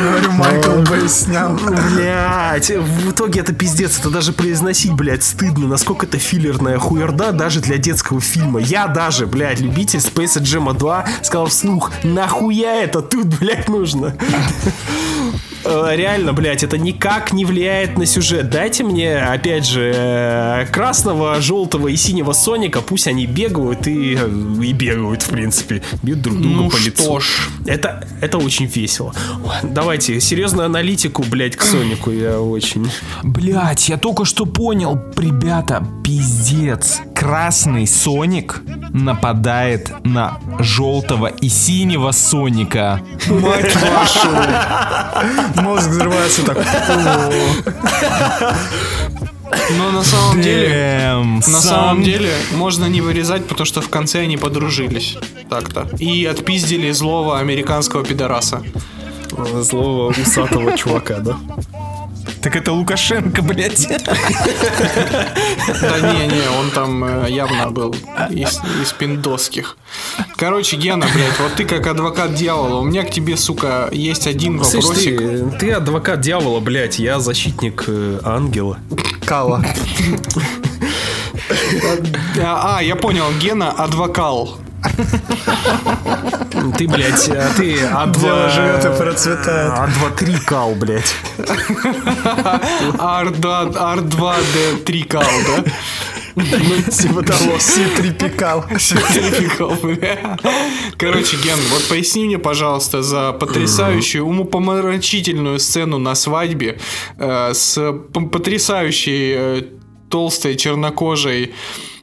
Говорю, 0.00 0.32
Майкл 0.32 0.82
Бэй 0.90 1.08
снял. 1.08 1.54
Блять, 1.54 2.70
в 2.70 3.10
итоге 3.12 3.40
это 3.40 3.52
пиздец, 3.52 3.98
это 4.00 4.10
даже 4.10 4.32
произносить, 4.32 4.92
блядь, 4.92 5.22
стыдно, 5.22 5.68
насколько 5.68 6.06
это 6.06 6.15
филлерная 6.18 6.78
хуерда 6.78 7.32
даже 7.32 7.60
для 7.60 7.78
детского 7.78 8.20
фильма. 8.20 8.60
Я 8.60 8.86
даже, 8.88 9.26
блядь, 9.26 9.60
любитель 9.60 9.98
Space 10.00 10.40
Jam 10.40 10.76
2 10.76 11.06
сказал 11.22 11.46
вслух, 11.46 11.92
нахуя 12.02 12.82
это 12.82 13.02
тут, 13.02 13.26
блядь, 13.38 13.68
нужно? 13.68 14.14
Э, 15.68 15.96
Реально, 15.96 16.32
блядь, 16.32 16.62
это 16.62 16.78
никак 16.78 17.32
не 17.32 17.44
влияет 17.44 17.98
на 17.98 18.06
сюжет. 18.06 18.50
Дайте 18.50 18.84
мне, 18.84 19.16
опять 19.18 19.66
же, 19.66 19.92
э, 19.94 20.66
красного, 20.70 21.40
желтого 21.40 21.88
и 21.88 21.96
синего 21.96 22.32
Соника, 22.32 22.80
пусть 22.82 23.08
они 23.08 23.26
бегают 23.26 23.88
и, 23.88 24.16
э, 24.16 24.62
и 24.62 24.72
бегают, 24.72 25.22
в 25.22 25.30
принципе, 25.30 25.82
бьют 26.02 26.22
друг 26.22 26.40
друга 26.40 26.56
Ну 26.62 26.70
по 26.70 26.76
лицу. 26.76 27.02
что 27.02 27.18
ж. 27.20 27.48
Это, 27.66 28.06
это 28.20 28.38
очень 28.38 28.66
весело. 28.66 29.12
Давайте, 29.64 30.20
серьезную 30.20 30.66
аналитику, 30.66 31.24
блядь, 31.28 31.56
к 31.56 31.62
Сонику 31.62 32.12
я 32.12 32.40
очень... 32.40 32.88
Блять, 33.24 33.88
я 33.88 33.96
только 33.96 34.24
что 34.24 34.46
понял, 34.46 35.00
ребята, 35.16 35.84
пиздец. 36.06 37.00
Красный 37.16 37.84
Соник 37.84 38.62
нападает 38.92 39.92
на 40.04 40.38
желтого 40.60 41.26
и 41.26 41.48
синего 41.48 42.12
Соника. 42.12 43.00
Мать 43.28 43.74
вашу. 43.74 44.28
Мозг 45.62 45.88
взрывается 45.88 46.42
так. 46.46 46.58
Но 49.78 49.90
на 49.90 50.04
самом 50.04 50.40
деле... 50.40 50.68
Дэм, 50.68 51.36
На 51.36 51.42
сам- 51.42 51.60
самом 51.62 52.02
деле 52.04 52.30
можно 52.54 52.84
не 52.86 53.00
вырезать, 53.00 53.44
потому 53.46 53.66
что 53.66 53.80
в 53.80 53.88
конце 53.88 54.20
они 54.20 54.36
подружились. 54.36 55.16
Так-то. 55.50 55.88
И 55.98 56.24
отпиздили 56.24 56.92
злого 56.92 57.40
американского 57.40 58.04
пидораса. 58.04 58.62
Злого 59.60 60.10
усатого 60.12 60.78
чувака, 60.78 61.18
да? 61.18 61.36
Так 62.42 62.56
это 62.56 62.72
Лукашенко, 62.72 63.42
блять. 63.42 63.88
Да 65.80 66.00
не-не, 66.00 66.48
он 66.58 66.70
там 66.70 67.04
э, 67.04 67.30
явно 67.30 67.70
был 67.70 67.94
из, 68.30 68.60
из 68.82 68.92
пиндосских. 68.92 69.76
Короче, 70.36 70.76
Гена, 70.76 71.06
блядь, 71.12 71.38
вот 71.40 71.54
ты 71.54 71.64
как 71.64 71.86
адвокат 71.86 72.34
дьявола, 72.34 72.80
у 72.80 72.84
меня 72.84 73.02
к 73.04 73.10
тебе, 73.10 73.36
сука, 73.36 73.88
есть 73.92 74.26
один 74.26 74.62
Слышь, 74.62 74.84
вопросик. 74.84 75.18
ты, 75.18 75.58
ты 75.58 75.70
адвокат 75.72 76.20
дьявола, 76.20 76.60
блядь, 76.60 76.98
я 76.98 77.20
защитник 77.20 77.84
э, 77.86 78.20
ангела. 78.24 78.78
Кала. 79.24 79.64
А, 82.42 82.78
а, 82.78 82.82
я 82.82 82.96
понял, 82.96 83.24
Гена 83.40 83.70
адвокал. 83.70 84.58
Ты, 86.78 86.88
блядь, 86.88 87.28
а 87.28 87.50
ты 87.56 87.80
адва... 87.84 88.20
Дело 88.20 88.48
живет 88.50 88.84
и 88.84 88.88
процветает. 88.98 89.72
Адва-3 89.72 90.44
кал, 90.44 90.74
блядь. 90.74 91.14
R2, 92.98 93.72
R2D 93.74 94.82
3 94.84 95.02
кал, 95.04 95.22
да? 95.22 95.64
Ну, 96.36 96.44
типа 96.90 97.22
того. 97.22 97.58
Си-трипикал. 97.58 98.64
Трипикал, 98.68 99.74
бля. 99.82 100.36
Короче, 100.98 101.36
Ген, 101.38 101.58
вот 101.70 101.88
поясни 101.88 102.26
мне, 102.26 102.38
пожалуйста, 102.38 103.02
за 103.02 103.32
потрясающую, 103.32 104.24
умопомрачительную 104.24 105.58
сцену 105.58 105.98
на 105.98 106.14
свадьбе 106.14 106.78
э, 107.18 107.54
с 107.54 107.92
потрясающей 108.30 109.34
э, 109.34 109.62
толстой 110.10 110.56
чернокожей 110.56 111.54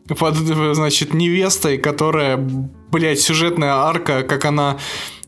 под, 0.08 0.36
значит, 0.36 1.14
невестой, 1.14 1.78
которая, 1.78 2.38
блядь, 2.94 3.20
сюжетная 3.20 3.74
арка, 3.74 4.22
как 4.24 4.46
она 4.46 4.78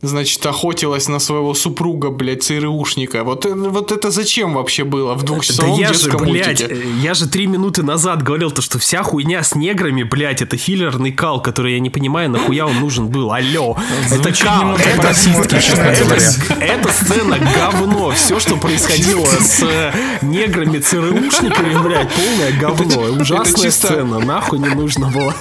значит, 0.02 0.46
охотилась 0.46 1.08
на 1.08 1.18
своего 1.18 1.56
супруга, 1.56 2.12
блядь, 2.12 2.44
ЦРУшника. 2.44 3.24
Вот, 3.24 3.44
э, 3.48 3.54
вот 3.56 3.92
это 3.92 4.12
зачем 4.12 4.54
вообще 4.54 4.84
было 4.84 5.16
в 5.16 5.22
Да 5.22 5.28
двухчасовом 5.28 5.80
я 5.80 5.94
же, 5.94 6.12
блядь, 6.12 6.60
мультике? 6.62 6.78
я 7.02 7.16
же 7.16 7.28
три 7.28 7.48
минуты 7.48 7.82
назад 7.82 8.22
говорил 8.22 8.52
то, 8.52 8.62
что 8.62 8.78
вся 8.78 9.02
хуйня 9.02 9.42
с 9.42 9.56
неграми, 9.56 10.04
блядь, 10.04 10.44
это 10.44 10.58
филлерный 10.58 11.12
кал, 11.12 11.42
который 11.42 11.74
я 11.74 11.80
не 11.80 11.90
понимаю, 11.90 12.30
нахуя 12.30 12.68
он 12.68 12.80
нужен 12.82 13.08
был. 13.08 13.32
Алло. 13.34 13.76
Это 14.12 14.32
кал. 14.32 14.76
Это, 14.76 15.08
это- 15.08 16.56
эта 16.60 16.92
сцена 16.94 17.40
говно. 17.40 18.12
Все, 18.12 18.40
что 18.40 18.58
происходило 18.58 19.26
с 19.26 19.64
э, 19.64 19.92
неграми 20.22 20.78
ЦРУшниками, 20.80 21.82
блядь, 21.84 22.10
полное 22.14 22.52
говно. 22.60 23.22
Ужасная 23.22 23.72
сцена, 23.72 24.20
нахуй 24.20 24.60
не 24.60 24.70
нужно 24.70 25.08
было. 25.08 25.34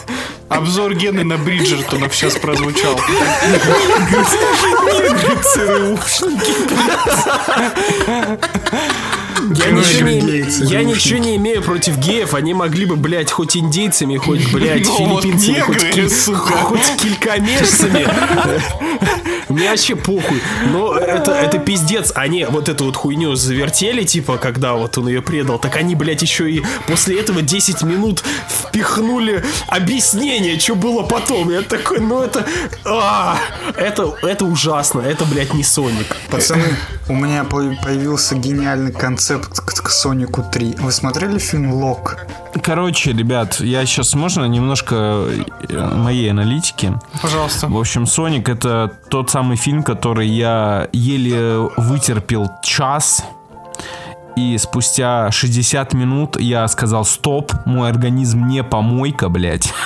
Обзор 0.49 0.95
Гены 0.95 1.25
на 1.25 1.37
Бриджертона 1.39 2.09
сейчас 2.15 2.35
прозвучал. 2.37 2.99
Я, 9.51 9.71
ничего 9.71 10.09
не, 10.09 10.71
я 10.71 10.85
ничего 10.85 11.19
не 11.19 11.37
имею 11.37 11.63
против 11.63 11.99
геев. 11.99 12.35
Они 12.35 12.55
могли 12.55 12.87
бы, 12.87 12.97
блядь, 12.97 13.31
хоть 13.31 13.57
индейцами, 13.57 14.17
хоть, 14.17 14.51
блядь, 14.53 14.87
филиппинцами, 14.99 15.59
хоть, 15.61 16.13
сука. 16.13 16.53
хоть 16.55 16.97
килькомесцами. 16.99 18.07
Мне 19.49 19.71
вообще 19.71 19.95
похуй. 19.95 20.41
Но 20.73 20.97
это, 20.97 21.33
это 21.33 21.59
пиздец. 21.59 22.13
Они 22.15 22.45
вот 22.45 22.69
эту 22.69 22.85
вот 22.85 22.97
хуйню 22.97 23.35
завертели, 23.35 24.03
типа, 24.05 24.39
когда 24.39 24.75
вот 24.75 24.97
он 24.99 25.09
ее 25.09 25.23
предал. 25.23 25.59
Так 25.59 25.77
они, 25.77 25.95
блядь, 25.95 26.23
еще 26.23 26.51
и 26.51 26.63
после 26.89 27.21
этого 27.21 27.43
10 27.43 27.83
минут 27.83 28.25
впихнули 28.49 29.45
объяснение, 29.69 30.59
что 30.59 30.75
было 30.75 31.03
потом. 31.03 31.51
Я 31.51 31.63
такой, 31.63 32.01
ну 32.05 32.23
это... 32.23 32.45
а, 32.85 33.37
это, 33.77 34.15
это 34.23 34.45
ужасно. 34.45 35.01
Это, 35.01 35.25
блядь, 35.25 35.55
не 35.55 35.63
Соник. 35.65 36.17
Пацаны, 36.31 36.77
у 37.09 37.15
меня 37.15 37.45
по- 37.45 37.75
появился 37.83 38.35
гениальный 38.37 38.93
концепт 38.93 39.61
к, 39.61 39.83
к 39.83 39.89
Сонику 39.91 40.43
3. 40.43 40.77
Вы 40.81 40.93
смотрели 40.93 41.39
фильм 41.39 41.73
Лок? 41.75 42.19
Короче, 42.63 43.13
ребят, 43.13 43.61
я 43.61 43.85
сейчас 43.85 44.15
можно 44.15 44.45
немножко 44.45 44.95
э, 45.69 45.95
моей 45.97 46.31
аналитики. 46.31 46.93
Пожалуйста. 47.21 47.67
В 47.69 47.77
общем, 47.77 48.07
Соник 48.07 48.49
это 48.49 48.93
тот 49.11 49.31
самый 49.31 49.57
фильм, 49.57 49.83
который 49.83 50.29
я 50.29 50.89
еле 50.93 51.69
вытерпел 51.77 52.51
час. 52.63 53.25
И 54.37 54.59
спустя 54.59 55.31
60 55.31 55.95
минут 55.95 56.41
я 56.41 56.67
сказал, 56.67 57.05
стоп, 57.05 57.53
мой 57.67 57.89
организм 57.89 58.47
не 58.47 58.63
помойка, 58.65 59.29
блядь. 59.29 59.73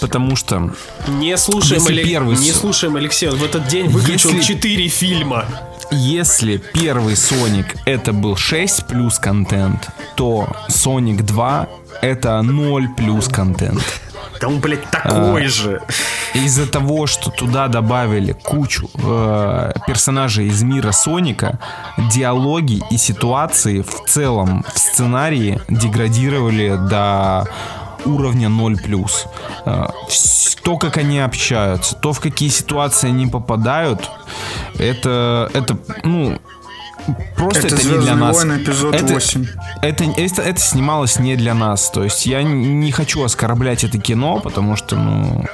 Потому 0.00 0.36
что 0.36 0.70
Не 1.08 1.36
слушаем, 1.36 1.80
Если 1.82 1.94
Алек- 1.94 2.04
первый 2.06 2.36
не 2.36 2.52
слушаем 2.52 2.96
Алексея. 2.96 3.32
Он 3.32 3.38
в 3.38 3.44
этот 3.44 3.66
день 3.68 3.88
выключил 3.88 4.30
Если- 4.30 4.54
4 4.54 4.88
фильма. 4.88 5.44
если 5.90 6.56
первый 6.72 7.16
Соник 7.16 7.76
это 7.86 8.12
был 8.12 8.36
6 8.36 8.86
плюс 8.86 9.18
контент, 9.18 9.88
то 10.16 10.48
Соник 10.68 11.22
2 11.22 11.68
это 12.02 12.40
0 12.42 12.88
плюс 12.96 13.28
контент. 13.28 13.82
Да 14.40 14.48
он, 14.48 14.58
блядь, 14.60 14.90
такой 14.90 15.46
же. 15.46 15.80
Из-за 16.34 16.66
того, 16.66 17.06
что 17.06 17.30
туда 17.30 17.68
добавили 17.68 18.32
кучу 18.32 18.90
э, 18.94 19.72
персонажей 19.86 20.48
из 20.48 20.62
мира 20.64 20.90
Соника, 20.90 21.60
диалоги 22.12 22.82
и 22.90 22.96
ситуации 22.98 23.82
в 23.82 24.08
целом 24.08 24.64
в 24.74 24.78
сценарии 24.78 25.60
деградировали 25.68 26.70
до 26.90 27.46
уровня 28.04 28.48
0+. 28.48 29.26
Э, 29.66 29.86
вс- 30.08 30.58
То, 30.62 30.76
как 30.78 30.96
они 30.96 31.18
общаются, 31.20 31.94
то, 31.96 32.12
в 32.12 32.20
какие 32.20 32.48
ситуации 32.48 33.08
они 33.08 33.26
попадают, 33.26 34.10
это, 34.78 35.50
это 35.52 35.76
ну, 36.04 36.38
просто 37.36 37.66
Это 37.66 37.74
это, 37.76 37.76
не 37.76 37.90
для 37.90 37.92
«Звездные 38.00 38.14
нас. 38.16 38.36
войны», 38.36 38.62
эпизод 38.62 38.94
это, 38.94 39.12
8. 39.14 39.46
Это, 39.82 40.04
это, 40.16 40.42
это 40.42 40.60
снималось 40.60 41.18
не 41.18 41.36
для 41.36 41.54
нас. 41.54 41.90
То 41.90 42.04
есть 42.04 42.24
я 42.26 42.42
не 42.42 42.92
хочу 42.92 43.22
оскорблять 43.22 43.84
это 43.84 43.98
кино, 43.98 44.40
потому 44.40 44.76
что, 44.76 44.96
ну, 44.96 45.44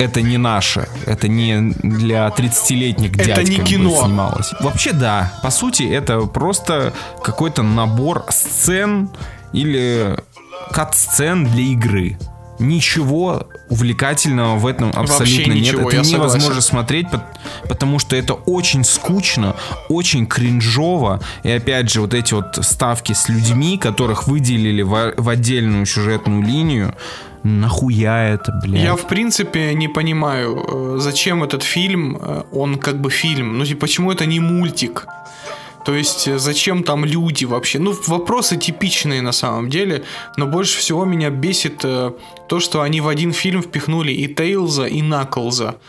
это 0.00 0.22
не 0.22 0.38
наше. 0.38 0.88
Это 1.06 1.28
не 1.28 1.72
для 1.82 2.26
30-летних 2.28 3.12
Это 3.14 3.24
дядь 3.24 3.48
не 3.48 3.56
как 3.56 3.64
бы 3.64 3.70
кино. 3.70 4.02
снималось. 4.04 4.52
Вообще, 4.60 4.92
да. 4.92 5.32
По 5.42 5.50
сути, 5.50 5.82
это 5.84 6.20
просто 6.22 6.92
какой-то 7.22 7.62
набор 7.62 8.24
сцен 8.30 9.10
или 9.52 10.16
кат-сцен 10.72 11.44
для 11.44 11.62
игры. 11.62 12.18
Ничего 12.58 13.46
увлекательного 13.70 14.56
в 14.58 14.66
этом 14.66 14.92
абсолютно 14.94 15.52
нет. 15.52 15.62
ничего, 15.62 15.88
это 15.88 16.02
я 16.02 16.02
невозможно 16.02 16.40
согласен. 16.40 16.68
смотреть, 16.68 17.06
пот- 17.10 17.24
потому 17.68 17.98
что 17.98 18.16
это 18.16 18.34
очень 18.34 18.84
скучно, 18.84 19.56
очень 19.88 20.26
кринжово. 20.26 21.20
И 21.42 21.50
опять 21.50 21.90
же, 21.90 22.02
вот 22.02 22.12
эти 22.12 22.34
вот 22.34 22.58
ставки 22.60 23.14
с 23.14 23.30
людьми, 23.30 23.78
которых 23.78 24.26
выделили 24.26 24.82
в, 24.82 25.14
в 25.16 25.28
отдельную 25.30 25.86
сюжетную 25.86 26.42
линию, 26.42 26.94
нахуя 27.42 28.28
это, 28.28 28.52
блядь? 28.62 28.82
Я, 28.82 28.94
в 28.96 29.06
принципе, 29.06 29.72
не 29.72 29.88
понимаю, 29.88 30.62
э, 30.68 30.98
зачем 31.00 31.42
этот 31.42 31.62
фильм, 31.62 32.18
э, 32.20 32.42
он 32.52 32.76
как 32.76 33.00
бы 33.00 33.10
фильм. 33.10 33.58
Ну, 33.58 33.64
типа, 33.64 33.80
почему 33.82 34.12
это 34.12 34.26
не 34.26 34.40
мультик? 34.40 35.06
То 35.90 35.96
есть, 35.96 36.28
э, 36.28 36.38
зачем 36.38 36.84
там 36.84 37.04
люди 37.04 37.44
вообще? 37.44 37.80
Ну, 37.80 37.92
вопросы 38.06 38.56
типичные 38.56 39.22
на 39.22 39.32
самом 39.32 39.68
деле, 39.68 40.04
но 40.36 40.46
больше 40.46 40.78
всего 40.78 41.04
меня 41.04 41.30
бесит 41.30 41.80
э, 41.82 42.12
то, 42.48 42.60
что 42.60 42.82
они 42.82 43.00
в 43.00 43.08
один 43.08 43.32
фильм 43.32 43.60
впихнули 43.60 44.12
и 44.12 44.32
Тейлза, 44.32 44.86
и 44.86 45.02
Наклза. 45.02 45.80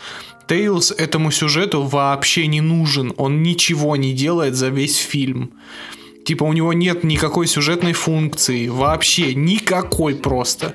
Тейлз 0.48 0.90
этому 0.90 1.30
сюжету 1.30 1.82
вообще 1.82 2.48
не 2.48 2.60
нужен, 2.60 3.12
он 3.16 3.44
ничего 3.44 3.94
не 3.94 4.12
делает 4.12 4.56
за 4.56 4.70
весь 4.70 4.96
фильм. 4.96 5.52
Типа 6.26 6.42
у 6.42 6.52
него 6.52 6.72
нет 6.72 7.04
никакой 7.04 7.46
сюжетной 7.46 7.92
функции, 7.92 8.66
вообще 8.66 9.36
никакой 9.36 10.16
просто. 10.16 10.74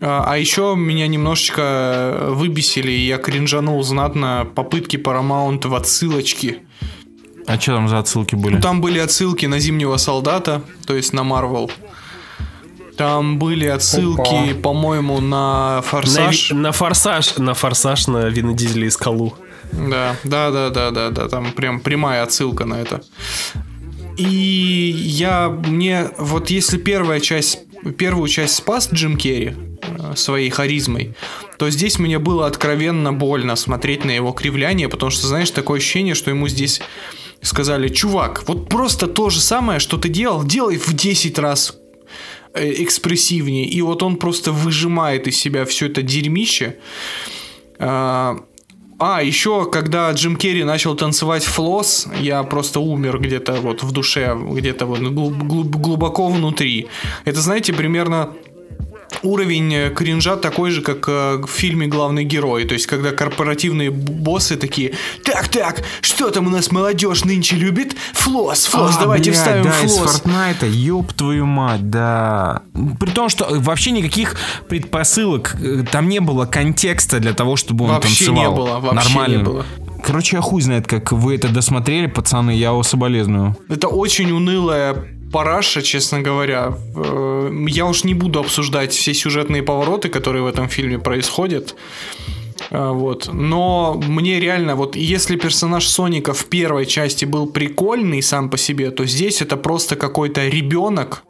А 0.00 0.24
а 0.28 0.38
еще 0.38 0.76
меня 0.76 1.08
немножечко 1.08 2.28
выбесили, 2.28 2.92
и 2.92 3.06
я 3.08 3.18
кринжанул 3.18 3.82
знатно 3.82 4.46
попытки 4.54 4.96
Paramount 4.96 5.66
в 5.66 5.74
отсылочки. 5.74 6.60
А 7.46 7.58
что 7.60 7.74
там 7.74 7.88
за 7.88 7.98
отсылки 7.98 8.34
были? 8.34 8.60
Там 8.60 8.80
были 8.80 8.98
отсылки 8.98 9.46
на 9.46 9.58
Зимнего 9.58 9.96
Солдата, 9.98 10.62
то 10.86 10.94
есть 10.94 11.12
на 11.12 11.24
Марвел. 11.24 11.70
Там 12.96 13.38
были 13.38 13.66
отсылки, 13.66 14.54
по-моему, 14.54 15.20
на 15.20 15.76
На, 15.76 15.82
Форсаж. 15.82 16.50
ви- 16.50 16.56
на 16.56 16.70
форсаж, 16.72 17.36
на 17.38 17.54
форсаж 17.54 18.06
на 18.06 18.28
Вина 18.28 18.52
Дизеля 18.52 18.86
и 18.86 18.90
Скалу. 18.90 19.34
Да, 19.72 20.14
да, 20.22 20.50
да, 20.52 20.70
да, 20.70 20.90
да, 20.92 21.10
да, 21.10 21.28
там 21.28 21.50
прям 21.52 21.80
прямая 21.80 22.22
отсылка 22.22 22.64
на 22.64 22.74
это. 22.74 23.02
И 24.16 24.94
я 24.96 25.48
мне 25.48 26.08
вот 26.18 26.50
если 26.50 26.78
первая 26.78 27.18
часть 27.20 27.58
первую 27.98 28.28
часть 28.28 28.54
спас 28.54 28.88
Джим 28.92 29.16
Керри 29.16 29.54
э, 29.82 30.12
своей 30.14 30.48
харизмой, 30.50 31.14
то 31.58 31.68
здесь 31.70 31.98
мне 31.98 32.18
было 32.20 32.46
откровенно 32.46 33.12
больно 33.12 33.56
смотреть 33.56 34.04
на 34.04 34.12
его 34.12 34.30
кривляние, 34.32 34.88
потому 34.88 35.10
что 35.10 35.26
знаешь 35.26 35.50
такое 35.50 35.78
ощущение, 35.80 36.14
что 36.14 36.30
ему 36.30 36.46
здесь 36.48 36.80
сказали, 37.44 37.88
чувак, 37.88 38.44
вот 38.46 38.68
просто 38.68 39.06
то 39.06 39.30
же 39.30 39.40
самое, 39.40 39.78
что 39.78 39.96
ты 39.98 40.08
делал, 40.08 40.44
делай 40.44 40.78
в 40.78 40.92
10 40.92 41.38
раз 41.38 41.76
э, 42.54 42.82
экспрессивнее, 42.82 43.66
и 43.66 43.82
вот 43.82 44.02
он 44.02 44.16
просто 44.16 44.50
выжимает 44.50 45.28
из 45.28 45.36
себя 45.36 45.64
все 45.64 45.86
это 45.86 46.02
дерьмище. 46.02 46.76
А, 47.78 48.36
а, 48.98 49.22
еще, 49.22 49.68
когда 49.70 50.10
Джим 50.12 50.36
Керри 50.36 50.64
начал 50.64 50.94
танцевать 50.96 51.44
флосс, 51.44 52.08
я 52.20 52.42
просто 52.44 52.80
умер 52.80 53.18
где-то 53.18 53.54
вот 53.54 53.82
в 53.82 53.92
душе, 53.92 54.36
где-то 54.36 54.86
вот 54.86 55.00
глуб- 55.00 55.42
глуб- 55.42 55.76
глубоко 55.76 56.28
внутри. 56.28 56.86
Это, 57.24 57.40
знаете, 57.40 57.72
примерно 57.72 58.32
уровень 59.22 59.72
э, 59.74 59.90
кринжа 59.90 60.36
такой 60.36 60.70
же, 60.70 60.82
как 60.82 61.08
э, 61.08 61.36
в 61.42 61.48
фильме 61.48 61.86
«Главный 61.86 62.24
герой». 62.24 62.64
То 62.64 62.74
есть, 62.74 62.86
когда 62.86 63.10
корпоративные 63.12 63.90
боссы 63.90 64.56
такие, 64.56 64.92
так-так, 65.24 65.82
что 66.00 66.30
там 66.30 66.46
у 66.46 66.50
нас 66.50 66.70
молодежь 66.70 67.24
нынче 67.24 67.56
любит? 67.56 67.96
Флосс, 68.12 68.66
флосс, 68.66 68.96
А, 68.96 69.00
давайте 69.00 69.30
блядь, 69.30 69.36
вставим 69.38 69.64
да, 69.64 69.80
из 69.80 69.92
флосс. 69.94 70.12
Фортнайта, 70.12 70.66
ёб 70.66 71.12
твою 71.12 71.46
мать, 71.46 71.90
да. 71.90 72.62
При 73.00 73.10
том, 73.10 73.28
что 73.28 73.46
вообще 73.50 73.90
никаких 73.90 74.36
предпосылок, 74.68 75.56
э, 75.60 75.84
там 75.90 76.08
не 76.08 76.20
было 76.20 76.46
контекста 76.46 77.20
для 77.20 77.32
того, 77.32 77.56
чтобы 77.56 77.84
он 77.84 77.92
Вообще 77.92 78.26
танцевал. 78.26 78.42
не 78.50 78.56
было, 78.56 78.80
вообще 78.80 79.08
Нормально. 79.08 79.36
не 79.36 79.42
было. 79.42 79.66
Короче, 80.04 80.36
я 80.36 80.42
хуй 80.42 80.60
знает, 80.60 80.86
как 80.86 81.12
вы 81.12 81.34
это 81.34 81.48
досмотрели, 81.48 82.06
пацаны, 82.06 82.50
я 82.50 82.68
его 82.68 82.82
соболезную. 82.82 83.56
Это 83.70 83.88
очень 83.88 84.30
унылая 84.32 84.96
параша, 85.34 85.82
честно 85.82 86.22
говоря. 86.22 86.72
Э, 86.96 87.50
Я 87.68 87.84
уж 87.86 88.04
не 88.04 88.14
буду 88.14 88.38
обсуждать 88.38 88.92
все 88.92 89.12
сюжетные 89.14 89.62
повороты, 89.62 90.08
которые 90.08 90.42
в 90.42 90.46
этом 90.46 90.68
фильме 90.68 90.98
происходят. 90.98 91.74
Э, 92.70 92.92
Вот. 92.92 93.28
Но 93.32 93.94
мне 94.08 94.40
реально, 94.40 94.74
вот 94.76 94.96
если 94.96 95.36
персонаж 95.36 95.86
Соника 95.88 96.32
в 96.32 96.44
первой 96.44 96.86
части 96.86 97.26
был 97.26 97.46
прикольный 97.52 98.22
сам 98.22 98.48
по 98.50 98.56
себе, 98.58 98.90
то 98.90 99.06
здесь 99.06 99.42
это 99.42 99.56
просто 99.56 99.96
какой-то 99.96 100.40
ребенок, 100.48 101.22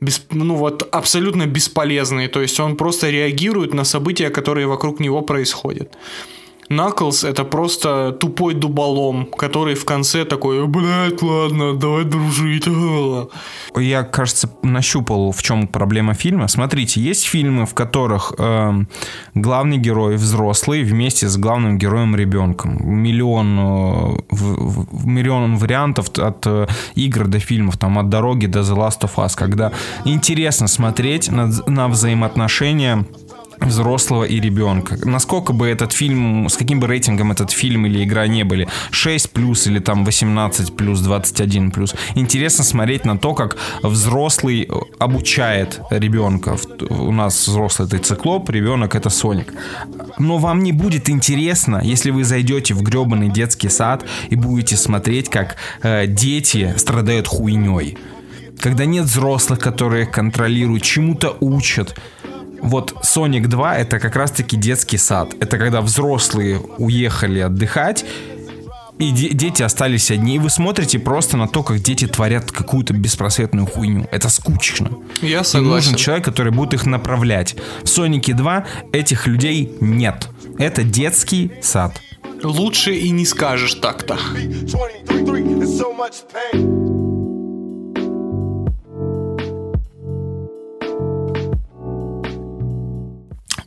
бес- 0.00 0.26
ну 0.30 0.56
вот 0.56 0.88
абсолютно 0.92 1.46
бесполезный. 1.46 2.28
То 2.28 2.42
есть 2.42 2.60
он 2.60 2.76
просто 2.76 3.10
реагирует 3.10 3.74
на 3.74 3.84
события, 3.84 4.30
которые 4.30 4.66
вокруг 4.66 5.00
него 5.00 5.22
происходят. 5.22 5.88
Наклз 6.68 7.24
это 7.24 7.44
просто 7.44 8.12
тупой 8.12 8.54
дуболом, 8.54 9.26
который 9.26 9.74
в 9.74 9.84
конце 9.84 10.24
такой, 10.24 10.66
блядь, 10.66 11.22
ладно, 11.22 11.74
давай 11.74 12.04
дружить. 12.04 12.64
а». 12.68 13.28
Я, 13.80 14.02
кажется, 14.02 14.48
нащупал, 14.62 15.30
в 15.32 15.42
чем 15.42 15.68
проблема 15.68 16.14
фильма. 16.14 16.48
Смотрите, 16.48 17.00
есть 17.00 17.24
фильмы, 17.24 17.66
в 17.66 17.74
которых 17.74 18.32
эм, 18.38 18.88
главный 19.34 19.78
герой 19.78 20.16
взрослый 20.16 20.82
вместе 20.82 21.28
с 21.28 21.36
главным 21.36 21.78
героем 21.78 22.16
ребенком. 22.16 22.78
Миллион, 22.82 23.58
э, 23.58 23.62
в- 24.30 24.86
в- 25.00 25.06
миллион 25.06 25.56
вариантов 25.56 26.10
от 26.18 26.46
э, 26.46 26.66
игр 26.94 27.26
до 27.26 27.38
фильмов, 27.38 27.76
там 27.76 27.98
от 27.98 28.08
дороги 28.08 28.46
до 28.46 28.60
The 28.60 28.74
Last 28.76 29.00
of 29.02 29.14
Us, 29.16 29.36
когда 29.36 29.72
интересно 30.04 30.68
смотреть 30.68 31.30
на, 31.30 31.50
на 31.66 31.88
взаимоотношения 31.88 33.04
взрослого 33.60 34.24
и 34.24 34.40
ребенка. 34.40 34.98
Насколько 35.04 35.52
бы 35.52 35.66
этот 35.66 35.92
фильм, 35.92 36.48
с 36.48 36.56
каким 36.56 36.80
бы 36.80 36.86
рейтингом 36.86 37.32
этот 37.32 37.50
фильм 37.50 37.86
или 37.86 38.04
игра 38.04 38.26
не 38.26 38.44
были, 38.44 38.68
6 38.90 39.30
плюс 39.30 39.66
или 39.66 39.78
там 39.78 40.04
18 40.04 40.76
плюс, 40.76 41.00
21 41.00 41.70
плюс. 41.70 41.94
Интересно 42.14 42.64
смотреть 42.64 43.04
на 43.04 43.18
то, 43.18 43.34
как 43.34 43.56
взрослый 43.82 44.68
обучает 44.98 45.80
ребенка. 45.90 46.56
У 46.90 47.12
нас 47.12 47.48
взрослый 47.48 47.88
это 47.88 47.98
циклоп, 47.98 48.50
ребенок 48.50 48.94
это 48.94 49.10
Соник. 49.10 49.52
Но 50.18 50.38
вам 50.38 50.62
не 50.62 50.72
будет 50.72 51.08
интересно, 51.08 51.80
если 51.82 52.10
вы 52.10 52.24
зайдете 52.24 52.74
в 52.74 52.82
гребаный 52.82 53.28
детский 53.28 53.68
сад 53.68 54.04
и 54.30 54.36
будете 54.36 54.76
смотреть, 54.76 55.28
как 55.28 55.56
э, 55.82 56.06
дети 56.06 56.74
страдают 56.76 57.26
хуйней. 57.26 57.98
Когда 58.58 58.86
нет 58.86 59.04
взрослых, 59.04 59.58
которые 59.58 60.06
контролируют, 60.06 60.82
чему-то 60.82 61.36
учат. 61.40 61.94
Вот 62.62 62.92
Sonic 63.04 63.46
2 63.46 63.76
это 63.78 63.98
как 63.98 64.16
раз-таки 64.16 64.56
детский 64.56 64.98
сад. 64.98 65.34
Это 65.40 65.58
когда 65.58 65.80
взрослые 65.80 66.58
уехали 66.78 67.40
отдыхать, 67.40 68.04
и 68.98 69.10
де- 69.10 69.28
дети 69.28 69.62
остались 69.62 70.10
одни. 70.10 70.36
И 70.36 70.38
вы 70.38 70.48
смотрите 70.48 70.98
просто 70.98 71.36
на 71.36 71.46
то, 71.48 71.62
как 71.62 71.80
дети 71.80 72.06
творят 72.06 72.50
какую-то 72.50 72.94
беспросветную 72.94 73.66
хуйню. 73.66 74.06
Это 74.10 74.30
скучно. 74.30 74.90
Я 75.20 75.38
Им 75.38 75.44
согласен. 75.44 75.90
нужен 75.90 75.94
человек, 75.96 76.24
который 76.24 76.50
будет 76.50 76.72
их 76.74 76.86
направлять. 76.86 77.56
В 77.82 77.88
Сонике 77.88 78.32
2 78.32 78.64
этих 78.92 79.26
людей 79.26 79.70
нет. 79.80 80.28
Это 80.58 80.82
детский 80.82 81.52
сад. 81.62 81.92
Лучше 82.42 82.94
и 82.94 83.10
не 83.10 83.26
скажешь 83.26 83.74
так-то. 83.74 84.18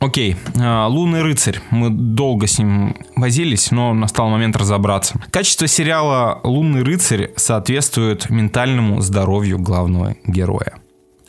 Окей, 0.00 0.36
а, 0.58 0.86
«Лунный 0.86 1.20
рыцарь». 1.20 1.60
Мы 1.70 1.90
долго 1.90 2.46
с 2.46 2.58
ним 2.58 2.96
возились, 3.16 3.70
но 3.70 3.92
настал 3.92 4.30
момент 4.30 4.56
разобраться. 4.56 5.20
Качество 5.30 5.66
сериала 5.66 6.40
«Лунный 6.42 6.82
рыцарь» 6.82 7.30
соответствует 7.36 8.30
ментальному 8.30 9.02
здоровью 9.02 9.58
главного 9.58 10.16
героя. 10.26 10.74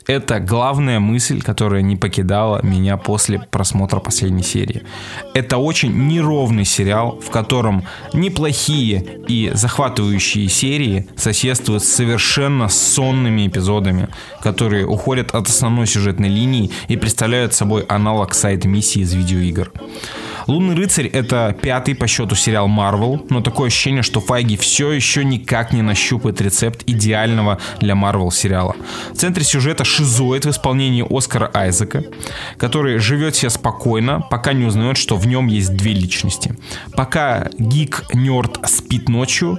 Это 0.06 0.40
главная 0.40 1.00
мысль, 1.00 1.40
которая 1.40 1.82
не 1.82 1.96
покидала 1.96 2.60
меня 2.62 2.96
после 2.96 3.38
просмотра 3.38 4.00
последней 4.00 4.42
серии. 4.42 4.82
Это 5.34 5.58
очень 5.58 5.92
неровный 6.08 6.64
сериал, 6.64 7.20
в 7.20 7.30
котором 7.30 7.84
неплохие 8.12 9.20
и 9.28 9.50
захватывающие 9.54 10.48
серии 10.48 11.08
соседствуют 11.16 11.84
с 11.84 11.88
совершенно 11.88 12.68
сонными 12.68 13.46
эпизодами, 13.46 14.08
которые 14.42 14.86
уходят 14.86 15.34
от 15.34 15.48
основной 15.48 15.86
сюжетной 15.86 16.28
линии 16.28 16.70
и 16.88 16.96
представляют 16.96 17.54
собой 17.54 17.82
аналог 17.88 18.34
сайт-миссии 18.34 19.02
из 19.02 19.12
видеоигр. 19.14 19.72
«Лунный 20.46 20.74
рыцарь»— 20.74 21.06
это 21.12 21.56
пятый 21.60 21.94
по 21.94 22.06
счету 22.06 22.34
сериал 22.34 22.68
Marvel, 22.68 23.26
но 23.30 23.40
такое 23.40 23.68
ощущение, 23.68 24.02
что 24.02 24.20
Файги 24.20 24.56
все 24.56 24.90
еще 24.92 25.24
никак 25.24 25.72
не 25.72 25.82
нащупает 25.82 26.40
рецепт 26.40 26.82
идеального 26.86 27.58
для 27.80 27.94
Marvel 27.94 28.32
сериала. 28.32 28.76
В 29.12 29.16
центре 29.16 29.44
сюжета 29.44 29.84
шизоид 29.84 30.44
в 30.44 30.50
исполнении 30.50 31.04
Оскара 31.08 31.50
Айзека, 31.52 32.04
который 32.56 32.98
живет 32.98 33.36
себе 33.36 33.50
спокойно, 33.50 34.20
пока 34.20 34.52
не 34.52 34.64
узнает, 34.64 34.96
что 34.96 35.16
в 35.16 35.26
нем 35.26 35.46
есть 35.46 35.74
две 35.76 35.92
личности. 35.92 36.56
Пока 36.94 37.48
гик-нерд 37.58 38.58
спит 38.66 39.08
ночью, 39.08 39.58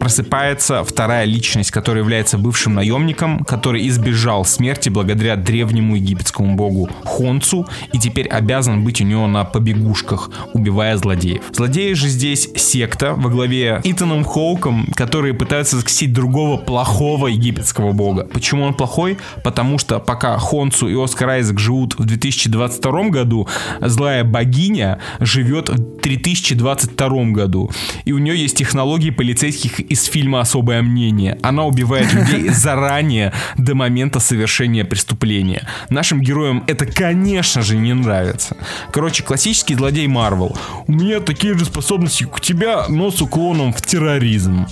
просыпается 0.00 0.82
вторая 0.82 1.26
личность, 1.26 1.70
которая 1.70 2.02
является 2.02 2.38
бывшим 2.38 2.74
наемником, 2.74 3.44
который 3.44 3.86
избежал 3.86 4.44
смерти 4.44 4.88
благодаря 4.88 5.36
древнему 5.36 5.94
египетскому 5.96 6.56
богу 6.56 6.88
Хонцу 7.04 7.66
и 7.92 7.98
теперь 7.98 8.26
обязан 8.26 8.82
быть 8.82 9.00
у 9.02 9.04
него 9.04 9.26
на 9.26 9.44
побегушках, 9.44 10.30
убивая 10.54 10.96
злодеев. 10.96 11.42
Злодеи 11.52 11.92
же 11.92 12.08
здесь 12.08 12.48
секта 12.56 13.12
во 13.14 13.28
главе 13.28 13.80
Итаном 13.84 14.24
Хоуком, 14.24 14.86
которые 14.96 15.34
пытаются 15.34 15.76
захватить 15.76 16.12
другого 16.14 16.56
плохого 16.56 17.26
египетского 17.26 17.92
бога. 17.92 18.26
Почему 18.32 18.64
он 18.64 18.74
плохой? 18.74 19.18
Потому 19.44 19.78
что 19.78 19.98
пока 19.98 20.38
Хонцу 20.38 20.88
и 20.88 20.94
Оскар 20.94 21.28
Айзек 21.28 21.58
живут 21.58 21.98
в 21.98 22.06
2022 22.06 23.10
году, 23.10 23.46
злая 23.80 24.24
богиня 24.24 24.98
живет 25.20 25.68
в 25.68 26.00
3022 26.00 27.24
году. 27.32 27.70
И 28.06 28.12
у 28.12 28.18
нее 28.18 28.36
есть 28.36 28.56
технологии 28.56 29.10
полицейских 29.10 29.89
из 29.90 30.04
фильма 30.04 30.40
«Особое 30.40 30.82
мнение». 30.82 31.36
Она 31.42 31.64
убивает 31.64 32.12
людей 32.14 32.48
заранее 32.54 33.32
до 33.58 33.74
момента 33.74 34.20
совершения 34.20 34.84
преступления. 34.84 35.66
Нашим 35.90 36.20
героям 36.20 36.62
это, 36.68 36.86
конечно 36.86 37.62
же, 37.62 37.76
не 37.76 37.92
нравится. 37.92 38.56
Короче, 38.92 39.24
классический 39.24 39.74
злодей 39.74 40.06
Марвел. 40.06 40.56
У 40.86 40.92
меня 40.92 41.18
такие 41.20 41.58
же 41.58 41.64
способности, 41.64 42.22
как 42.22 42.36
у 42.36 42.38
тебя, 42.38 42.86
но 42.88 43.10
с 43.10 43.20
уклоном 43.20 43.72
в 43.72 43.82
терроризм. 43.82 44.66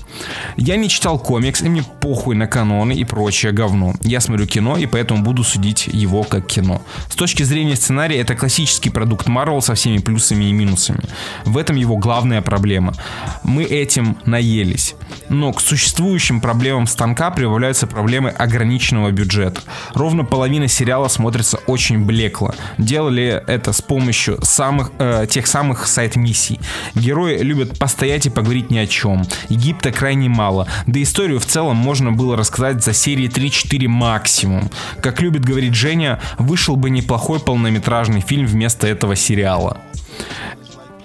Я 0.57 0.77
не 0.77 0.89
читал 0.89 1.19
комикс, 1.19 1.63
и 1.63 1.69
мне 1.69 1.83
похуй 2.01 2.37
на 2.37 2.47
каноны 2.47 2.93
и 2.93 3.05
прочее 3.05 3.51
говно. 3.51 3.95
Я 4.03 4.21
смотрю 4.21 4.47
кино, 4.47 4.77
и 4.77 4.87
поэтому 4.87 5.25
буду 5.25 5.43
судить 5.43 5.89
его 5.89 6.23
как 6.23 6.47
кино. 6.47 6.81
С 7.11 7.17
точки 7.17 7.43
зрения 7.43 7.75
сценария, 7.75 8.21
это 8.21 8.37
классический 8.37 8.91
продукт 8.91 9.27
Марвел 9.27 9.63
со 9.63 9.75
всеми 9.75 9.99
плюсами 9.99 10.45
и 10.45 10.53
минусами. 10.53 11.03
В 11.45 11.59
этом 11.59 11.75
его 11.75 11.97
главная 11.97 12.41
проблема. 12.41 12.95
Мы 13.43 13.65
этим 13.65 14.17
наелись. 14.25 14.95
Но 15.29 15.53
к 15.53 15.61
существующим 15.61 16.41
проблемам 16.41 16.87
станка 16.87 17.31
прибавляются 17.31 17.87
проблемы 17.87 18.31
ограниченного 18.31 19.11
бюджета. 19.11 19.61
Ровно 19.95 20.25
половина 20.25 20.69
сериала 20.69 21.09
смотрится 21.09 21.59
очень 21.67 22.05
блекло. 22.05 22.55
Делали 22.79 23.43
это 23.47 23.73
с 23.73 23.83
помощью 23.83 24.39
самых, 24.43 24.91
э, 24.99 25.27
тех 25.29 25.47
самых 25.47 25.87
сайт-миссий. 25.87 26.61
Герои 26.95 27.39
любят 27.39 27.79
постоять 27.79 28.27
и 28.27 28.31
поговорить 28.31 28.71
ни 28.71 28.79
о 28.79 28.87
чем. 28.87 29.25
Египта 29.49 29.93
крайне 29.93 30.29
мало. 30.29 30.67
Да 30.87 31.03
историю 31.03 31.41
в 31.41 31.47
целом 31.47 31.77
можно 31.77 32.13
было 32.13 32.37
рассказать 32.37 32.83
за 32.83 32.93
серии 32.93 33.29
3-4 33.29 33.89
максимум. 33.89 34.71
Как 35.01 35.21
любит 35.21 35.45
говорить 35.45 35.75
Женя, 35.75 36.21
вышел 36.39 36.77
бы 36.77 36.91
неплохой 36.91 37.41
полнометражный 37.41 38.21
фильм 38.21 38.47
вместо 38.47 38.87
этого 38.87 39.17
сериала. 39.17 39.79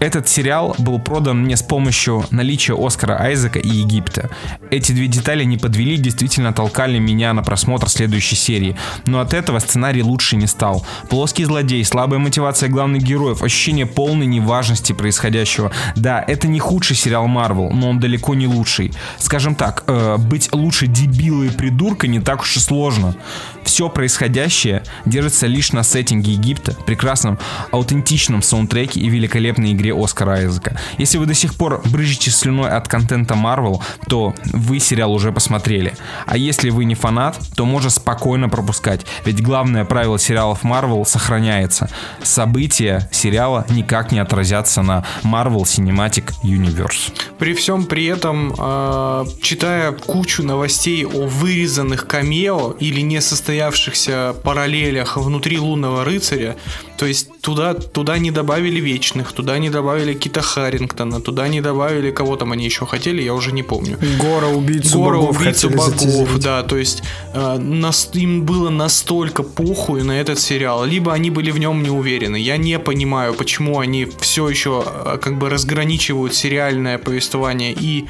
Этот 0.04 0.28
сериал 0.28 0.76
был 0.80 1.00
продан 1.00 1.44
мне 1.44 1.56
с 1.56 1.62
помощью 1.62 2.26
наличия 2.30 2.76
Оскара 2.78 3.22
Айзека 3.22 3.60
и 3.60 3.70
Египта. 3.70 4.30
Эти 4.70 4.92
две 4.92 5.08
детали 5.08 5.46
не 5.46 5.58
подвели, 5.58 5.96
действительно 5.96 6.52
толкали 6.52 7.00
меня 7.00 7.32
на 7.32 7.42
просмотр 7.42 7.88
следующей 7.88 8.36
серии. 8.36 8.76
Но 9.06 9.22
от 9.22 9.34
этого 9.34 9.60
сценарий 9.60 10.04
лучше 10.04 10.36
не 10.36 10.46
стал. 10.46 10.86
Плоский 11.08 11.46
злодей, 11.46 11.86
слабая 11.86 12.20
мотивация 12.20 12.68
главных 12.68 13.02
героев, 13.02 13.44
ощущение 13.44 13.86
полной 13.86 14.26
неважности 14.26 14.92
происходящего. 14.92 15.72
Да, 15.96 16.22
это 16.28 16.50
не 16.50 16.60
худший 16.60 16.98
сериал 16.98 17.28
Марвел, 17.28 17.70
но 17.70 17.92
он 17.92 18.02
далеко 18.02 18.36
не 18.36 18.46
лучший. 18.46 18.92
Скажем 19.20 19.56
так, 19.56 19.86
э, 19.88 20.18
быть 20.18 20.52
лучше 20.52 20.88
дебила 20.88 21.44
и 21.44 21.50
придурка 21.50 22.08
не 22.08 22.20
так 22.20 22.42
уж 22.42 22.58
и 22.58 22.60
сложно. 22.60 23.16
Все 23.64 23.88
происходящее 23.88 24.84
держится 25.06 25.48
лишь 25.48 25.72
на 25.72 25.84
сеттинге 25.84 26.34
Египта, 26.34 26.76
прекрасном 26.86 27.40
аутентичном 27.72 28.42
саундтреке 28.42 29.00
и 29.00 29.08
великолепной 29.08 29.72
игре 29.72 29.93
Оскара 29.94 30.34
Айзека. 30.34 30.80
Если 30.98 31.18
вы 31.18 31.26
до 31.26 31.34
сих 31.34 31.56
пор 31.56 31.82
брызжете 31.86 32.32
слюной 32.32 32.70
от 32.70 32.88
контента 32.88 33.34
Marvel, 33.36 33.82
то 34.08 34.34
вы 34.52 34.80
сериал 34.80 35.14
уже 35.14 35.32
посмотрели. 35.32 35.94
А 36.26 36.38
если 36.38 36.70
вы 36.70 36.86
не 36.86 36.96
фанат, 36.96 37.40
то 37.56 37.66
можно 37.66 37.90
спокойно 37.90 38.50
пропускать, 38.50 39.06
ведь 39.26 39.42
главное 39.42 39.86
правило 39.86 40.20
сериалов 40.20 40.64
Marvel 40.64 41.06
сохраняется. 41.06 41.90
События 42.22 43.10
сериала 43.12 43.66
никак 43.70 44.12
не 44.12 44.20
отразятся 44.20 44.82
на 44.82 45.06
Marvel 45.24 45.64
Cinematic 45.64 46.34
Universe. 46.44 47.14
При 47.38 47.54
всем 47.54 47.86
при 47.86 48.06
этом, 48.06 48.54
э, 48.58 49.26
читая 49.42 49.92
кучу 49.92 50.44
новостей 50.44 51.06
о 51.06 51.28
вырезанных 51.28 52.08
камео 52.08 52.72
или 52.80 53.02
не 53.02 53.22
состоявшихся 53.22 54.36
параллелях 54.44 55.18
внутри 55.18 55.60
Лунного 55.60 56.04
Рыцаря, 56.04 56.56
то 56.98 57.06
есть 57.06 57.30
туда, 57.42 57.74
туда 57.74 58.18
не 58.18 58.32
добавили 58.32 58.80
Вечных, 58.80 59.32
туда 59.32 59.58
не 59.58 59.70
добавили 59.70 59.83
Кита 60.14 60.42
Харрингтона, 60.42 61.20
туда 61.22 61.48
не 61.48 61.62
добавили 61.62 62.12
кого 62.12 62.36
там 62.36 62.52
они 62.52 62.66
еще 62.66 62.86
хотели, 62.86 63.22
я 63.22 63.34
уже 63.34 63.52
не 63.52 63.64
помню. 63.64 63.98
Гора 64.22 64.48
убийцу 64.48 65.00
Гора 65.00 65.18
богов 65.18 65.40
убийцу 65.42 65.70
богов, 65.70 66.38
да, 66.40 66.64
то 66.64 66.78
есть 66.78 67.04
э, 67.34 67.58
нас- 67.58 68.10
им 68.14 68.44
было 68.46 68.70
настолько 68.70 69.44
похуй 69.44 70.04
на 70.04 70.14
этот 70.22 70.40
сериал, 70.40 70.86
либо 70.86 71.12
они 71.14 71.30
были 71.30 71.52
в 71.52 71.60
нем 71.60 71.84
не 71.84 71.90
уверены. 71.90 72.38
Я 72.38 72.58
не 72.58 72.80
понимаю, 72.80 73.34
почему 73.34 73.80
они 73.80 74.08
все 74.20 74.50
еще 74.50 74.84
э, 74.86 75.18
как 75.22 75.38
бы 75.38 75.50
разграничивают 75.50 76.34
сериальное 76.34 76.98
повествование 76.98 77.74
и 77.74 78.06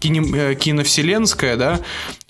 кинем- 0.00 0.34
э, 0.36 0.54
киновселенское, 0.54 1.56
да, 1.56 1.80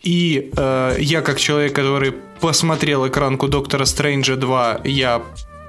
и 0.02 0.50
э, 0.56 0.96
я 1.00 1.20
как 1.20 1.38
человек, 1.40 1.72
который 1.74 2.12
посмотрел 2.40 3.06
экранку 3.06 3.48
Доктора 3.48 3.84
Стрэнджа 3.84 4.36
2, 4.36 4.80
я 4.84 5.22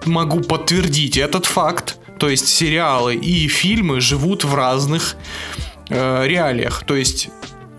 могу 0.06 0.40
подтвердить 0.40 1.18
этот 1.18 1.46
факт. 1.46 1.98
То 2.20 2.30
есть 2.30 2.48
сериалы 2.48 3.16
и 3.16 3.48
фильмы 3.48 4.02
живут 4.02 4.44
в 4.44 4.54
разных 4.54 5.16
э, 5.90 6.28
реалиях. 6.28 6.84
То 6.86 6.96
есть, 6.96 7.30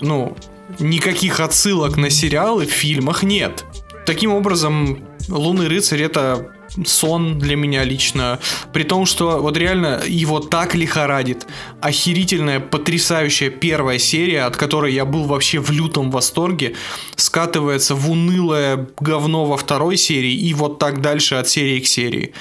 ну, 0.01 0.37
никаких 0.79 1.41
отсылок 1.41 1.97
на 1.97 2.11
сериалы 2.11 2.67
в 2.67 2.71
фильмах 2.71 3.23
нет. 3.23 3.65
Таким 4.07 4.33
образом, 4.33 5.05
Лунный 5.29 5.69
рыцарь 5.69 6.03
это 6.03 6.51
сон 6.85 7.39
для 7.39 7.57
меня 7.57 7.85
лично. 7.85 8.39
При 8.73 8.85
том, 8.85 9.07
что 9.07 9.39
вот 9.41 9.57
реально 9.57 10.03
его 10.07 10.41
так 10.41 10.75
лихорадит. 10.75 11.47
Охерительная, 11.81 12.61
потрясающая 12.61 13.51
первая 13.51 13.99
серия, 13.99 14.43
от 14.43 14.57
которой 14.57 14.93
я 14.93 15.05
был 15.05 15.25
вообще 15.25 15.59
в 15.59 15.71
лютом 15.71 16.11
восторге, 16.11 16.75
скатывается 17.17 17.95
в 17.95 18.11
унылое 18.11 18.89
говно 18.99 19.47
во 19.47 19.57
второй 19.57 19.97
серии 19.97 20.35
и 20.35 20.55
вот 20.55 20.79
так 20.79 21.01
дальше 21.01 21.37
от 21.37 21.49
серии 21.49 21.81
к 21.81 21.87
серии. 21.87 22.33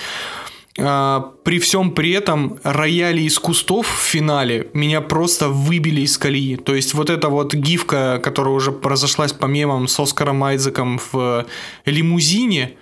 А, 0.81 1.33
При 1.43 1.59
всем 1.59 1.91
при 1.91 2.11
этом 2.11 2.59
рояли 2.63 3.21
из 3.21 3.37
кустов 3.39 3.87
в 3.87 4.03
финале 4.05 4.69
меня 4.73 5.01
просто 5.01 5.49
выбили 5.49 6.01
из 6.01 6.17
колеи. 6.17 6.55
То 6.55 6.75
есть 6.75 6.93
вот 6.93 7.09
эта 7.09 7.29
вот 7.29 7.53
гифка, 7.53 8.19
которая 8.23 8.53
уже 8.53 8.73
разошлась 8.83 9.33
по 9.33 9.45
мемам 9.45 9.87
с 9.87 9.99
Оскаром 9.99 10.43
Айзеком 10.43 10.99
в 11.11 11.45
лимузине, 11.85 12.77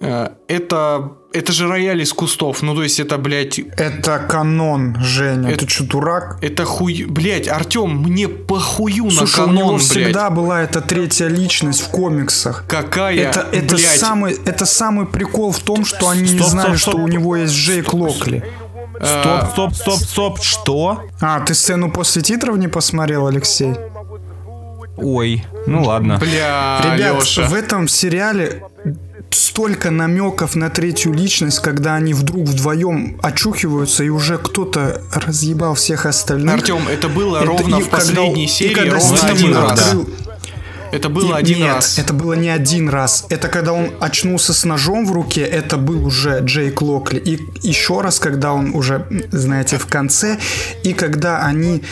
э, 0.00 0.28
это, 0.46 1.17
это 1.32 1.52
же 1.52 1.68
рояль 1.68 2.00
из 2.02 2.12
кустов. 2.12 2.62
Ну, 2.62 2.74
то 2.74 2.82
есть 2.82 3.00
это, 3.00 3.18
блядь, 3.18 3.58
Это 3.58 4.18
канон, 4.18 4.96
Женя. 5.00 5.50
Это- 5.50 5.66
Ты 5.66 5.70
что, 5.72 5.84
дурак? 5.84 6.38
это 6.42 6.64
хуй... 6.64 7.04
Блядь, 7.04 7.48
Артем, 7.48 7.98
мне 8.02 8.28
похую 8.28 9.10
Слушай, 9.10 9.40
на 9.40 9.44
у 9.44 9.48
него 9.50 9.60
канон, 9.66 9.78
всегда 9.80 10.30
блядь. 10.30 10.32
была 10.38 10.62
эта 10.62 10.80
третья 10.80 11.28
личность 11.28 11.80
в 11.82 11.88
комиксах. 11.88 12.64
Какая, 12.66 13.16
это, 13.16 13.46
это, 13.52 13.74
блядь, 13.76 13.98
самый, 14.00 14.36
это 14.44 14.64
самый 14.66 15.06
прикол 15.06 15.52
в 15.52 15.58
том, 15.58 15.84
что 15.84 16.08
они 16.08 16.22
не 16.22 16.38
Стоп, 16.38 16.46
знали, 16.48 16.66
стоп, 16.68 16.78
стоп. 16.80 16.92
что 16.94 17.02
у 17.02 17.08
него 17.08 17.36
есть 17.36 17.54
Джейк 17.54 17.92
Локли. 17.92 18.44
Стоп, 19.00 19.50
стоп, 19.52 19.74
стоп, 19.74 19.98
стоп. 20.00 20.42
Что? 20.42 21.02
А, 21.20 21.40
ты 21.40 21.54
сцену 21.54 21.90
после 21.90 22.22
титров 22.22 22.56
не 22.56 22.66
посмотрел, 22.68 23.26
Алексей? 23.28 23.74
Ой, 24.96 25.44
ну 25.66 25.84
ладно. 25.84 26.18
Бля, 26.18 26.80
Ребят, 26.82 27.14
Лёша. 27.18 27.42
в 27.44 27.54
этом 27.54 27.86
сериале 27.86 28.64
столько 29.30 29.90
намеков 29.90 30.56
на 30.56 30.70
третью 30.70 31.12
личность, 31.12 31.60
когда 31.60 31.94
они 31.96 32.14
вдруг 32.14 32.48
вдвоем 32.48 33.18
очухиваются 33.22 34.04
и 34.04 34.08
уже 34.08 34.38
кто-то 34.38 35.02
разъебал 35.12 35.74
всех 35.74 36.06
остальных. 36.06 36.54
Артем, 36.54 36.88
это 36.88 37.08
было 37.08 37.36
Это 37.38 37.46
ровно 37.46 37.76
и 37.76 37.82
в 37.82 37.88
когда- 37.88 37.96
последней 37.96 38.44
и 38.44 38.48
серии, 38.48 38.74
когда 38.74 38.94
ровно 38.94 39.22
один 39.28 39.54
раз. 39.56 39.80
открыл- 39.80 40.08
Это 40.90 41.10
было 41.10 41.36
И- 41.36 41.40
один 41.40 41.58
нет, 41.58 41.74
раз. 41.74 41.98
это 41.98 42.14
было 42.14 42.32
не 42.32 42.48
один 42.48 42.88
раз. 42.88 43.26
Это 43.28 43.48
когда 43.48 43.74
он 43.74 43.90
очнулся 44.00 44.54
с 44.54 44.64
ножом 44.64 45.04
в 45.04 45.12
руке, 45.12 45.42
это 45.42 45.76
был 45.76 46.06
уже 46.06 46.40
Джейк 46.40 46.80
Локли. 46.80 47.18
И 47.18 47.38
еще 47.60 48.00
раз, 48.00 48.18
когда 48.18 48.54
он 48.54 48.74
уже, 48.74 49.06
знаете, 49.30 49.76
в 49.76 49.84
конце, 49.84 50.38
и 50.84 50.94
когда 50.94 51.44
они 51.44 51.82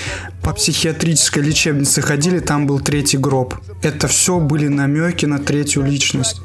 по 0.43 0.55
психиатрической 0.55 1.43
лечебнице 1.43 2.01
ходили, 2.01 2.39
там 2.39 2.67
был 2.67 2.81
третий 2.81 3.19
гроб. 3.19 3.55
Это 3.83 4.09
все 4.09 4.39
были 4.39 4.69
намеки 4.69 5.27
на 5.27 5.41
третью 5.41 5.83
личность. 5.83 6.41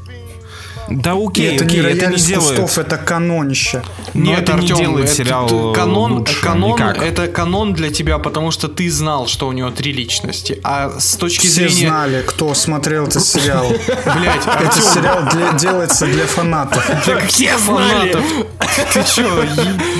Да 0.94 1.14
И 1.14 1.26
окей, 1.26 1.56
это 1.56 1.66
окей, 1.66 1.78
не 1.78 1.82
рояль 1.84 1.98
это 1.98 2.12
не 2.12 2.18
делает. 2.18 2.60
кустов, 2.60 2.78
это 2.86 2.98
канонище. 2.98 3.82
Но 4.14 4.22
Нет, 4.32 4.42
это 4.44 4.54
не 4.54 4.60
Артём, 4.72 4.78
делает 4.78 5.06
это 5.06 5.14
сериал 5.16 5.74
канон, 5.74 6.14
лучше 6.20 6.42
канон 6.42 6.72
никак. 6.74 7.02
это 7.02 7.28
канон 7.28 7.74
для 7.74 7.90
тебя, 7.92 8.18
потому 8.18 8.52
что 8.52 8.68
ты 8.68 8.90
знал, 8.92 9.28
что 9.28 9.48
у 9.48 9.52
него 9.54 9.70
три 9.72 9.94
личности. 9.94 10.60
А 10.64 10.92
с 11.00 11.16
точки 11.16 11.48
Все 11.48 11.70
зрения. 11.70 11.88
знали, 11.88 12.24
кто 12.28 12.54
смотрел 12.54 13.06
этот 13.08 13.24
сериал. 13.24 13.68
Блять, 13.70 14.42
Этот 14.46 14.84
сериал 14.84 15.58
делается 15.58 16.06
для 16.08 16.26
фанатов. 16.26 16.84
Все 17.28 17.58
знали. 17.58 18.18
Ты 18.94 19.04
чё, 19.16 19.44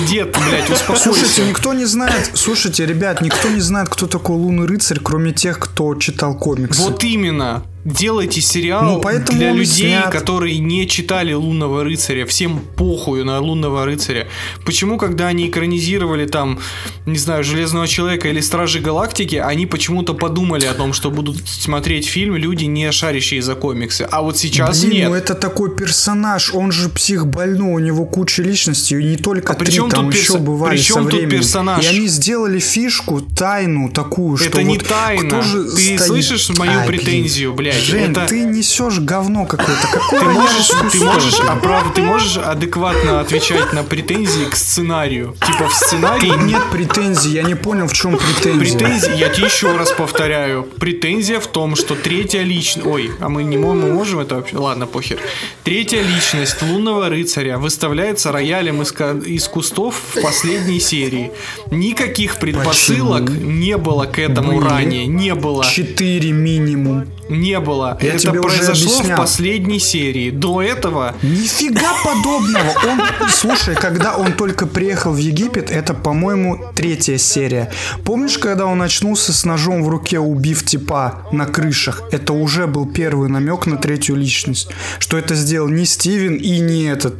дед, 0.08 0.36
блядь, 0.46 0.66
Слушайте, 0.78 0.92
успокойся. 1.10 1.42
никто 1.44 1.72
не 1.74 1.84
знает, 1.84 2.30
слушайте, 2.34 2.86
ребят, 2.86 3.20
никто 3.20 3.48
не 3.48 3.60
знает, 3.60 3.88
кто 3.88 4.06
такой 4.06 4.36
Лунный 4.36 4.66
рыцарь, 4.66 4.98
кроме 5.02 5.32
тех, 5.32 5.58
кто 5.58 5.94
читал 5.94 6.34
комиксы. 6.36 6.80
Вот 6.82 7.04
именно. 7.04 7.62
Делайте 7.84 8.40
сериал 8.40 8.84
Ну, 8.84 9.00
поэтому 9.00 9.38
для 9.38 9.50
людей, 9.52 9.88
снят. 9.88 10.08
которые 10.10 10.58
не 10.58 10.86
читали 10.86 11.32
Лунного 11.32 11.82
рыцаря. 11.82 12.26
Всем 12.26 12.60
похую 12.60 13.24
на 13.24 13.40
Лунного 13.40 13.84
рыцаря. 13.84 14.28
Почему, 14.64 14.98
когда 14.98 15.26
они 15.26 15.48
экранизировали 15.48 16.26
там, 16.26 16.60
не 17.06 17.18
знаю, 17.18 17.42
Железного 17.42 17.88
человека 17.88 18.28
или 18.28 18.40
Стражи 18.40 18.78
Галактики, 18.78 19.34
они 19.34 19.66
почему-то 19.66 20.14
подумали 20.14 20.64
о 20.66 20.74
том, 20.74 20.92
что 20.92 21.10
будут 21.10 21.48
смотреть 21.48 22.06
фильм 22.06 22.36
люди, 22.36 22.66
не 22.66 22.92
шарящие 22.92 23.42
за 23.42 23.56
комиксы. 23.56 24.06
А 24.08 24.22
вот 24.22 24.38
сейчас 24.38 24.80
Блин, 24.84 24.92
нет. 24.92 25.08
ну 25.08 25.14
это 25.16 25.34
такой 25.34 25.74
персонаж, 25.74 26.54
он 26.54 26.70
же 26.70 26.88
псих 26.88 27.26
больной, 27.26 27.72
у 27.74 27.78
него 27.80 28.04
куча 28.04 28.42
личностей, 28.44 29.00
и 29.00 29.04
не 29.04 29.16
только 29.16 29.54
А 29.54 29.56
при 29.56 29.66
три, 29.66 29.74
чем 29.74 29.90
там 29.90 30.06
тут 30.06 30.14
еще 30.14 30.34
перса- 30.34 30.38
бывали 30.38 30.76
при 30.76 30.82
чем 30.82 30.96
со 30.98 31.02
тут 31.02 31.12
временем. 31.14 31.30
персонаж? 31.30 31.84
И 31.84 31.88
они 31.88 32.06
сделали 32.06 32.60
фишку, 32.60 33.20
тайну 33.22 33.90
такую, 33.90 34.36
что 34.36 34.46
Это 34.50 34.62
не 34.62 34.78
вот 34.78 34.86
тайна. 34.86 35.28
кто 35.28 35.42
же 35.42 35.64
Ты 35.64 35.70
стоит- 35.98 36.00
слышишь 36.02 36.48
мою 36.50 36.78
блин. 36.80 36.86
претензию, 36.86 37.52
блядь? 37.72 37.84
Жень, 37.84 38.10
Это- 38.12 38.26
ты 38.26 38.44
несешь 38.44 38.98
говно 38.98 39.46
какое-то. 39.46 39.86
Какое 39.92 40.20
Ты 40.20 40.26
можешь, 40.26 40.68
ты 40.92 41.00
можешь, 41.04 41.40
оправ- 41.40 41.94
ты 41.94 42.02
можешь 42.02 42.36
адекватно 42.36 43.20
отвечать 43.20 43.72
на 43.72 43.82
претензии 43.82 44.44
к 44.50 44.56
сценарию. 44.56 45.34
Типа 45.46 45.68
в 45.68 45.74
сценарии 45.74 46.32
Нет 46.42 46.62
претензий, 46.70 47.30
я 47.30 47.42
не 47.42 47.54
понял, 47.54 47.86
в 47.86 47.92
чем 47.92 48.16
претензия. 48.18 48.78
Претензия, 48.78 49.14
я 49.14 49.28
тебе 49.28 49.46
еще 49.46 49.76
раз 49.76 49.90
повторяю, 49.92 50.62
претензия 50.78 51.40
в 51.40 51.46
том, 51.46 51.76
что 51.76 51.94
третья 51.94 52.42
личность... 52.42 52.86
Ой, 52.86 53.10
а 53.20 53.28
мы 53.28 53.44
не 53.44 53.56
можем, 53.58 53.82
мы 53.82 53.92
можем 53.94 54.20
это 54.20 54.36
вообще? 54.36 54.56
Ладно, 54.56 54.86
похер. 54.86 55.18
Третья 55.64 56.02
личность 56.02 56.62
лунного 56.62 57.08
рыцаря 57.08 57.58
выставляется 57.58 58.32
роялем 58.32 58.82
из, 58.82 58.92
из 59.26 59.48
кустов 59.48 59.94
в 60.14 60.20
последней 60.22 60.80
серии. 60.80 61.32
Никаких 61.70 62.36
предпосылок 62.36 63.30
не 63.30 63.76
было 63.76 64.04
к 64.06 64.18
этому 64.18 64.58
Были. 64.58 64.68
ранее. 64.68 65.06
Не 65.06 65.34
было. 65.34 65.64
Четыре 65.64 66.32
минимум. 66.32 67.06
Не 67.28 67.60
было. 67.62 67.98
Я 68.00 68.14
это 68.14 68.32
произошло 68.32 69.02
в 69.02 69.16
последней 69.16 69.78
серии. 69.78 70.30
До 70.30 70.60
этого 70.62 71.14
Нифига 71.22 71.92
подобного. 72.04 72.72
Он, 72.88 73.28
слушай, 73.30 73.74
когда 73.74 74.16
он 74.16 74.32
только 74.34 74.66
приехал 74.66 75.12
в 75.12 75.18
Египет, 75.18 75.70
это, 75.70 75.94
по-моему, 75.94 76.58
третья 76.74 77.16
серия. 77.16 77.70
Помнишь, 78.04 78.38
когда 78.38 78.66
он 78.66 78.82
очнулся 78.82 79.32
с 79.32 79.44
ножом 79.44 79.82
в 79.82 79.88
руке, 79.88 80.18
убив 80.18 80.64
типа 80.64 81.26
на 81.32 81.46
крышах? 81.46 82.02
Это 82.12 82.32
уже 82.32 82.66
был 82.66 82.86
первый 82.86 83.28
намек 83.28 83.66
на 83.66 83.76
третью 83.76 84.16
личность. 84.16 84.68
Что 84.98 85.16
это 85.16 85.34
сделал 85.34 85.68
не 85.68 85.86
Стивен 85.86 86.34
и 86.34 86.58
не 86.58 86.84
этот, 86.84 87.14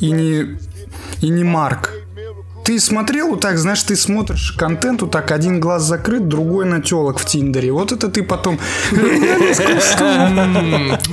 и 0.00 0.10
не, 0.10 0.58
и 1.20 1.28
не 1.28 1.44
Марк. 1.44 1.92
Ты 2.68 2.78
смотрел 2.80 3.28
вот 3.28 3.40
так, 3.40 3.56
знаешь, 3.56 3.82
ты 3.82 3.96
смотришь 3.96 4.52
контент, 4.52 5.00
вот 5.00 5.10
так 5.10 5.30
один 5.30 5.58
глаз 5.58 5.84
закрыт, 5.84 6.28
другой 6.28 6.66
на 6.66 6.82
телок 6.82 7.18
в 7.18 7.24
Тиндере. 7.24 7.72
Вот 7.72 7.92
это 7.92 8.08
ты 8.08 8.22
потом... 8.22 8.58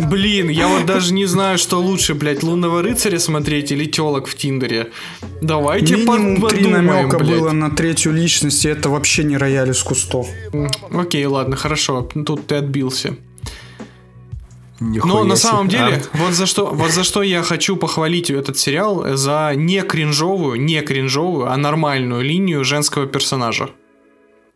Блин, 0.09 0.49
я 0.49 0.67
вот 0.67 0.85
даже 0.85 1.13
не 1.13 1.25
знаю, 1.25 1.57
что 1.57 1.79
лучше, 1.79 2.13
блядь, 2.13 2.43
лунного 2.43 2.81
рыцаря 2.81 3.19
смотреть 3.19 3.71
или 3.71 3.85
телок 3.85 4.27
в 4.27 4.35
Тиндере. 4.35 4.91
Давайте 5.41 5.95
Минимум 5.95 6.45
три 6.49 6.67
намека 6.67 7.19
было 7.19 7.51
на 7.51 7.71
третью 7.71 8.11
личность, 8.11 8.65
и 8.65 8.67
это 8.67 8.89
вообще 8.89 9.23
не 9.23 9.37
рояль 9.37 9.69
из 9.69 9.81
кустов. 9.81 10.27
Окей, 10.91 11.25
ладно, 11.25 11.55
хорошо. 11.55 12.01
Тут 12.25 12.47
ты 12.47 12.55
отбился. 12.55 13.15
Нихуя 14.79 15.13
Но 15.13 15.23
на 15.23 15.35
самом 15.35 15.69
деле, 15.69 16.03
А, 16.13 16.17
вот 16.17 16.33
за 16.33 16.45
что, 16.45 16.65
вот 16.67 16.91
за 16.91 17.03
что 17.03 17.23
я 17.23 17.43
хочу 17.43 17.77
похвалить 17.77 18.29
этот 18.29 18.57
сериал 18.57 19.15
за 19.15 19.53
не 19.55 19.81
кринжовую, 19.81 20.59
не 20.61 20.81
кринжовую, 20.81 21.49
а 21.49 21.57
нормальную 21.57 22.21
линию 22.21 22.63
женского 22.65 23.05
персонажа. 23.05 23.69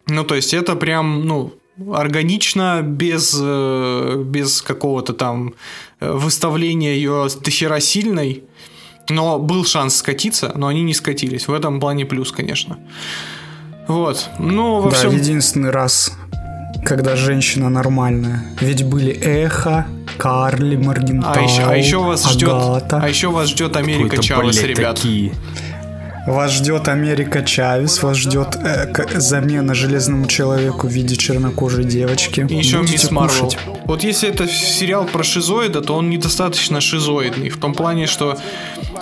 Ну, 0.08 0.24
то 0.24 0.36
есть 0.36 0.54
это 0.54 0.76
прям, 0.76 1.26
ну, 1.26 1.54
органично, 1.94 2.82
без, 2.84 3.38
э, 3.40 4.24
без 4.26 4.62
какого-то 4.62 5.14
там 5.14 5.54
э, 6.00 6.12
выставления 6.12 6.96
ее 6.96 7.28
дохера 7.42 7.80
сильной. 7.80 8.44
Но 9.10 9.40
был 9.40 9.66
шанс 9.66 9.96
скатиться, 9.96 10.52
но 10.56 10.68
они 10.68 10.84
не 10.84 10.94
скатились. 10.94 11.48
В 11.48 11.54
этом 11.54 11.80
плане 11.80 12.06
плюс, 12.06 12.32
конечно. 12.32 12.78
Вот. 13.88 14.30
Ну, 14.38 14.82
во 14.82 14.92
да, 14.92 14.98
всем... 14.98 15.16
единственный 15.16 15.72
раз, 15.72 16.16
когда 16.86 17.16
женщина 17.16 17.70
нормальная. 17.70 18.44
Ведь 18.62 18.84
были 18.84 19.12
Эхо, 19.12 19.86
Карли, 20.18 20.76
Маргентау, 20.76 21.34
А 21.36 21.42
еще, 21.42 21.62
а 21.64 21.76
еще 21.76 21.98
вас 21.98 22.30
ждет, 22.32 22.50
Агата. 22.50 23.00
а 23.02 23.08
еще 23.10 23.30
вас 23.30 23.50
ждет 23.50 23.76
Америка 23.78 24.18
Чавес, 24.22 24.62
ребят. 24.64 24.96
такие. 24.96 25.34
Вас 26.28 26.52
ждет 26.52 26.88
Америка 26.90 27.42
Чавес, 27.44 28.04
вас 28.04 28.18
ждет 28.18 28.56
э, 28.64 28.86
к- 28.94 29.20
замена 29.20 29.74
Железному 29.74 30.28
Человеку 30.28 30.88
в 30.88 30.92
виде 30.92 31.16
чернокожей 31.16 31.86
девочки. 31.86 32.46
И 32.48 32.56
еще 32.56 32.78
Будете 32.80 32.94
Мисс 32.94 33.12
Марвел. 33.12 33.46
кушать. 33.46 33.58
Вот 33.86 34.04
если 34.04 34.30
это 34.30 34.48
сериал 34.48 35.06
про 35.06 35.24
шизоида, 35.24 35.82
то 35.82 35.96
он 35.96 36.10
недостаточно 36.10 36.82
шизоидный. 36.82 37.50
В 37.50 37.58
том 37.58 37.74
плане, 37.74 38.06
что 38.06 38.38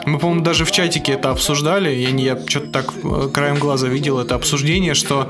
мы, 0.05 0.19
по-моему, 0.19 0.43
даже 0.43 0.63
в 0.63 0.71
чатике 0.71 1.13
это 1.13 1.31
обсуждали. 1.31 1.89
Я, 1.93 2.11
не, 2.11 2.23
я 2.23 2.37
что-то 2.47 2.67
так 2.67 2.93
э, 3.03 3.29
краем 3.33 3.57
глаза 3.57 3.87
видел 3.87 4.19
это 4.19 4.35
обсуждение, 4.35 4.93
что 4.93 5.29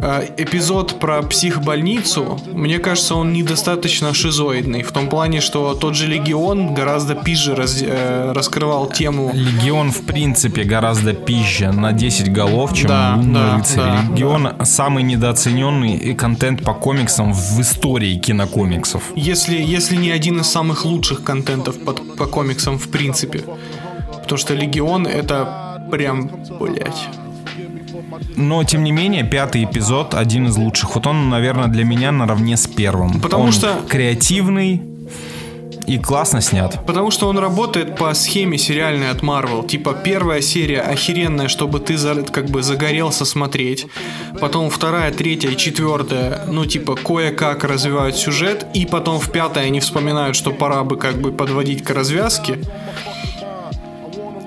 эпизод 0.00 0.98
про 1.00 1.22
психбольницу, 1.22 2.38
мне 2.52 2.78
кажется, 2.78 3.14
он 3.16 3.32
недостаточно 3.32 4.14
шизоидный. 4.14 4.82
В 4.82 4.92
том 4.92 5.08
плане, 5.08 5.40
что 5.40 5.74
тот 5.74 5.94
же 5.96 6.06
Легион 6.06 6.74
гораздо 6.74 7.14
пизже 7.14 7.54
раз- 7.54 7.82
э, 7.82 8.32
раскрывал 8.32 8.86
тему 8.88 9.30
Легион, 9.34 9.90
в 9.90 10.02
принципе, 10.04 10.62
гораздо 10.64 11.12
пизже 11.14 11.72
на 11.72 11.92
10 11.92 12.32
голов, 12.32 12.74
чем 12.74 12.88
Да, 12.88 13.14
Лунный 13.16 13.34
да, 13.34 13.56
рыцарь. 13.56 13.76
да, 13.76 14.02
Легион 14.12 14.48
самый 14.64 15.02
недооцененный 15.02 16.14
контент 16.14 16.62
по 16.62 16.74
комиксам 16.74 17.32
в 17.32 17.60
истории 17.60 18.16
кинокомиксов. 18.18 19.02
Если, 19.16 19.56
если 19.60 19.96
не 19.96 20.10
один 20.10 20.40
из 20.40 20.46
самых 20.46 20.84
лучших 20.84 21.22
контентов 21.24 21.76
под- 21.84 22.16
по 22.16 22.26
комиксам 22.26 22.78
в 22.78 22.88
принципе. 22.88 23.42
Потому 24.22 24.38
что 24.38 24.54
Легион 24.54 25.06
это 25.06 25.82
прям, 25.90 26.30
блять. 26.60 27.08
Но, 28.36 28.62
тем 28.64 28.84
не 28.84 28.92
менее, 28.92 29.24
пятый 29.24 29.64
эпизод 29.64 30.14
один 30.14 30.46
из 30.46 30.56
лучших. 30.56 30.94
Вот 30.94 31.06
он, 31.06 31.28
наверное, 31.28 31.68
для 31.68 31.84
меня 31.84 32.12
наравне 32.12 32.56
с 32.56 32.66
первым. 32.66 33.20
Потому 33.20 33.44
Он 33.44 33.52
что- 33.52 33.80
креативный 33.88 34.82
и 35.86 35.98
классно 35.98 36.42
снят. 36.42 36.84
Потому 36.86 37.10
что 37.10 37.28
он 37.28 37.38
работает 37.38 37.96
по 37.96 38.12
схеме 38.12 38.58
сериальной 38.58 39.10
от 39.10 39.22
Marvel. 39.22 39.66
Типа 39.66 39.94
первая 39.94 40.42
серия 40.42 40.80
охеренная, 40.82 41.48
чтобы 41.48 41.80
ты 41.80 41.96
за- 41.96 42.22
как 42.24 42.46
бы 42.50 42.62
загорелся 42.62 43.24
смотреть. 43.24 43.86
Потом 44.38 44.68
вторая, 44.68 45.10
третья 45.12 45.48
и 45.48 45.56
четвертая, 45.56 46.42
ну 46.46 46.66
типа 46.66 46.94
кое-как 46.94 47.64
развивают 47.64 48.16
сюжет. 48.16 48.66
И 48.74 48.84
потом 48.84 49.18
в 49.18 49.30
пятой 49.32 49.66
они 49.66 49.80
вспоминают, 49.80 50.36
что 50.36 50.50
пора 50.50 50.84
бы 50.84 50.96
как 50.98 51.20
бы 51.22 51.32
подводить 51.32 51.82
к 51.82 51.90
развязке. 51.90 52.58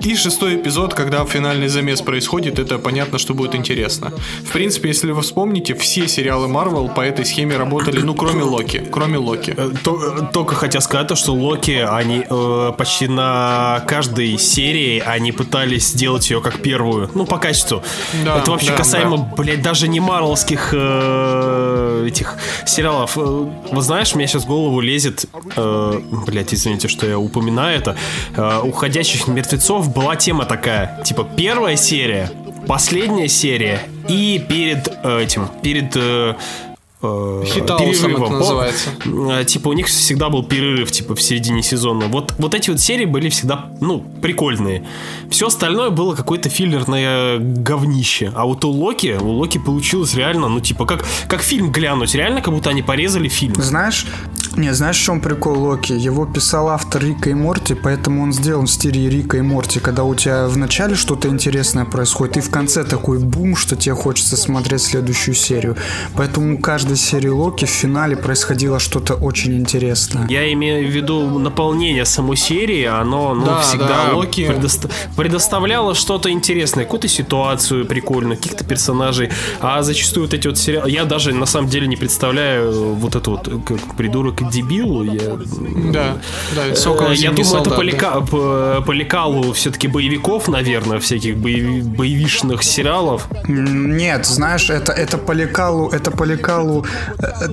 И 0.04 0.16
шестой 0.16 0.56
эпизод, 0.56 0.94
когда 0.94 1.24
финальный 1.24 1.68
замес 1.68 2.00
происходит, 2.02 2.58
это 2.58 2.78
понятно, 2.78 3.18
что 3.18 3.34
будет 3.34 3.54
интересно. 3.54 4.12
В 4.44 4.52
принципе, 4.52 4.88
если 4.88 5.12
вы 5.12 5.22
вспомните, 5.22 5.74
все 5.74 6.08
сериалы 6.08 6.48
Marvel 6.48 6.92
по 6.92 7.02
этой 7.02 7.24
схеме 7.24 7.56
работали, 7.56 8.00
ну 8.00 8.14
кроме 8.14 8.42
Локи. 8.42 8.84
Кроме 8.90 9.18
Локи. 9.18 9.54
Э, 9.56 9.70
э, 9.72 10.26
Только 10.32 10.56
хотел 10.56 10.80
сказать 10.80 11.06
то, 11.06 11.14
что 11.14 11.32
Локи, 11.34 11.86
они 11.88 12.24
э, 12.28 12.72
почти 12.76 13.06
на 13.06 13.84
каждой 13.86 14.38
серии 14.38 14.98
они 14.98 15.30
пытались 15.30 15.88
сделать 15.88 16.28
ее 16.30 16.40
как 16.40 16.60
первую, 16.60 17.08
ну 17.14 17.24
по 17.24 17.38
качеству. 17.38 17.82
Да, 18.24 18.38
Это 18.38 18.50
вообще 18.50 18.70
да, 18.70 18.78
касаемо, 18.78 19.18
да. 19.18 19.42
блядь, 19.42 19.62
даже 19.62 19.86
не 19.86 20.00
марвелских 20.00 20.70
э, 20.72 22.06
этих 22.08 22.38
сериалов. 22.66 23.16
Вот 23.16 23.84
знаешь, 23.84 24.14
мне 24.16 24.26
сейчас 24.26 24.42
в 24.42 24.46
голову 24.46 24.80
лезет, 24.80 25.26
э, 25.56 26.00
блядь, 26.26 26.52
извините, 26.52 26.88
что 26.88 27.06
я 27.06 27.18
упоминаю 27.18 27.78
это, 27.78 27.96
э, 28.36 28.60
уходящих 28.64 29.28
мертвецов 29.28 29.91
была 29.94 30.16
тема 30.16 30.44
такая, 30.44 31.02
типа 31.04 31.24
первая 31.36 31.76
серия, 31.76 32.30
последняя 32.66 33.28
серия 33.28 33.82
и 34.08 34.44
перед 34.48 34.88
э, 35.02 35.22
этим, 35.22 35.48
перед 35.62 35.96
э, 35.96 36.34
э, 37.02 37.42
Хитаусом 37.46 37.86
перерывом. 38.10 38.22
это 38.22 38.32
По- 38.32 38.38
называется. 38.38 38.90
э, 39.40 39.44
типа 39.44 39.68
у 39.68 39.72
них 39.72 39.86
всегда 39.86 40.28
был 40.28 40.44
перерыв, 40.44 40.90
типа 40.92 41.14
в 41.16 41.20
середине 41.22 41.62
сезона. 41.62 42.06
Вот, 42.06 42.32
вот 42.38 42.54
эти 42.54 42.70
вот 42.70 42.80
серии 42.80 43.04
были 43.06 43.28
всегда, 43.28 43.70
ну, 43.80 44.00
прикольные. 44.22 44.86
Все 45.30 45.48
остальное 45.48 45.90
было 45.90 46.14
какое-то 46.14 46.48
филлерное 46.48 47.38
говнище. 47.38 48.32
А 48.34 48.44
вот 48.44 48.64
у 48.64 48.70
Локи, 48.70 49.18
у 49.20 49.28
Локи 49.30 49.58
получилось 49.58 50.14
реально, 50.14 50.48
ну, 50.48 50.60
типа, 50.60 50.86
как, 50.86 51.04
как 51.28 51.42
фильм 51.42 51.72
глянуть. 51.72 52.14
Реально, 52.14 52.40
как 52.40 52.54
будто 52.54 52.70
они 52.70 52.82
порезали 52.82 53.28
фильм. 53.28 53.54
Знаешь, 53.56 54.06
Не, 54.56 54.74
знаешь, 54.74 54.98
в 54.98 55.02
чем 55.02 55.20
прикол 55.20 55.58
Локи? 55.58 55.92
Его 55.94 56.26
писал 56.26 56.68
автор 56.68 57.02
Рика 57.02 57.30
и 57.30 57.34
Морти, 57.34 57.74
поэтому 57.74 58.22
он 58.22 58.32
сделан 58.34 58.66
в 58.66 58.70
стиле 58.70 59.08
Рика 59.08 59.38
и 59.38 59.40
Морти, 59.40 59.80
когда 59.80 60.04
у 60.04 60.14
тебя 60.14 60.46
в 60.46 60.58
начале 60.58 60.94
что-то 60.94 61.28
интересное 61.28 61.86
происходит, 61.86 62.36
и 62.36 62.40
в 62.40 62.50
конце 62.50 62.84
такой 62.84 63.18
бум, 63.18 63.56
что 63.56 63.76
тебе 63.76 63.94
хочется 63.94 64.36
смотреть 64.36 64.82
следующую 64.82 65.34
серию. 65.34 65.76
Поэтому 66.14 66.56
у 66.56 66.58
каждой 66.58 66.96
серии 66.96 67.28
Локи 67.28 67.64
в 67.64 67.70
финале 67.70 68.14
происходило 68.14 68.78
что-то 68.78 69.14
очень 69.14 69.56
интересное. 69.56 70.26
Я 70.28 70.52
имею 70.52 70.86
в 70.86 70.90
виду 70.90 71.38
наполнение 71.38 72.04
самой 72.04 72.36
серии, 72.36 72.84
оно 72.84 73.34
ну, 73.34 73.46
Да, 73.46 73.60
всегда 73.62 73.88
да, 73.88 74.12
Локи- 74.14 74.46
предоста- 74.46 74.90
предоставляло 75.16 75.94
что-то 75.94 76.30
интересное, 76.30 76.84
какую-то 76.84 77.08
ситуацию 77.08 77.86
прикольную, 77.86 78.36
каких-то 78.36 78.64
персонажей. 78.64 79.30
А 79.60 79.82
зачастую 79.82 80.26
вот 80.26 80.34
эти 80.34 80.46
вот 80.46 80.58
сериалы... 80.58 80.90
Я 80.90 81.04
даже 81.04 81.32
на 81.32 81.46
самом 81.46 81.70
деле 81.70 81.86
не 81.86 81.96
представляю 81.96 82.94
вот 82.94 83.16
эту 83.16 83.30
вот 83.30 83.48
как 83.64 83.96
придурок 83.96 84.41
дебил. 84.50 85.02
Я, 85.04 85.36
Да, 85.92 86.16
да, 86.56 86.74
Сокол 86.76 87.10
Я 87.10 87.30
думаю, 87.30 87.40
это 87.42 87.44
солдат, 87.50 87.76
по, 87.76 87.84
да. 87.84 87.90
лека- 87.90 88.26
по- 88.26 88.82
по 88.86 88.92
лекалу 88.92 89.52
все-таки 89.52 89.88
боевиков, 89.88 90.48
наверное, 90.48 90.98
всяких 90.98 91.36
боеви- 91.36 91.82
боевишных 91.82 92.62
сериалов. 92.62 93.28
Нет, 93.48 94.26
знаешь, 94.26 94.70
это, 94.70 94.92
это 94.92 95.18
по 95.18 95.32
лекалу, 95.32 95.88
это 95.88 96.10
по 96.10 96.24
лекалу 96.24 96.84
э, 97.18 97.48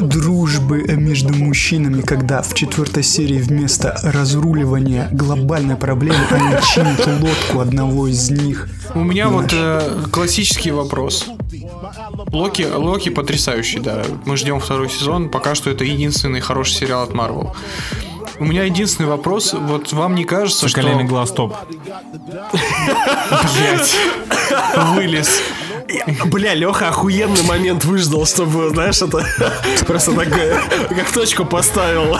дружбы 0.00 0.82
между 0.96 1.32
мужчинами, 1.34 2.00
когда 2.02 2.42
в 2.42 2.54
четвертой 2.54 3.02
серии 3.02 3.38
вместо 3.38 3.98
разруливания 4.02 5.08
глобальной 5.12 5.76
проблемы 5.76 6.18
они 6.30 6.54
чинят 6.74 7.06
лодку 7.20 7.60
одного 7.60 8.08
из 8.08 8.30
них. 8.30 8.68
У 8.94 9.00
меня 9.02 9.28
вот 9.28 9.52
э, 9.52 9.80
классический 10.10 10.70
вопрос. 10.70 11.26
Локи, 12.32 12.66
Локи 12.74 13.08
потрясающий, 13.08 13.78
да. 13.80 14.02
Мы 14.24 14.36
ждем 14.36 14.60
второй 14.60 14.88
сезон. 14.90 15.28
Пока 15.28 15.54
что 15.54 15.70
это 15.70 15.84
единственный 15.84 16.33
хороший 16.40 16.74
сериал 16.74 17.02
от 17.02 17.10
Marvel. 17.10 17.54
У 18.38 18.44
меня 18.44 18.64
единственный 18.64 19.06
вопрос. 19.06 19.52
Вот 19.54 19.92
вам 19.92 20.14
не 20.14 20.24
кажется, 20.24 20.68
что... 20.68 20.80
Соколиный 20.80 21.04
глаз 21.04 21.30
топ. 21.30 21.54
Блядь. 23.56 23.96
Вылез. 24.94 25.40
Бля, 26.26 26.54
Леха 26.54 26.88
охуенный 26.88 27.42
момент 27.42 27.84
выждал, 27.84 28.26
чтобы, 28.26 28.70
знаешь, 28.70 29.00
это 29.02 29.24
просто 29.86 30.12
так, 30.12 30.28
э, 30.36 30.58
как 30.88 31.12
точку 31.12 31.44
поставил. 31.44 32.18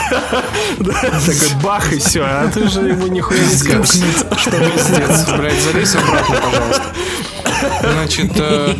Такой 0.78 1.62
бах 1.62 1.92
и 1.92 1.98
все, 1.98 2.22
а 2.22 2.50
ты 2.52 2.68
же 2.68 2.80
ему 2.80 3.06
нихуя 3.06 3.40
не 3.40 3.54
скажешь. 3.54 4.02
Что 4.36 4.50
пиздец, 4.50 5.28
блядь, 5.36 5.60
залезь 5.60 5.96
обратно, 5.96 6.36
пожалуйста. 6.36 6.82
Значит, 7.80 8.32
э, 8.36 8.74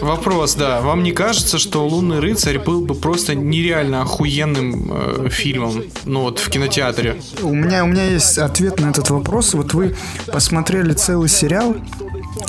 вопрос, 0.00 0.54
да. 0.54 0.80
Вам 0.80 1.02
не 1.02 1.12
кажется, 1.12 1.58
что 1.58 1.86
«Лунный 1.86 2.20
рыцарь» 2.20 2.58
был 2.58 2.80
бы 2.80 2.94
просто 2.94 3.34
нереально 3.34 4.02
охуенным 4.02 4.90
э, 4.90 5.28
фильмом, 5.30 5.84
ну 6.04 6.22
вот 6.22 6.38
в 6.38 6.50
кинотеатре? 6.50 7.20
У 7.42 7.54
меня, 7.54 7.84
у 7.84 7.86
меня 7.86 8.04
есть 8.04 8.38
ответ 8.38 8.80
на 8.80 8.90
этот 8.90 9.10
вопрос. 9.10 9.54
Вот 9.54 9.74
вы 9.74 9.96
посмотрели 10.26 10.92
целый 10.92 11.28
сериал, 11.28 11.76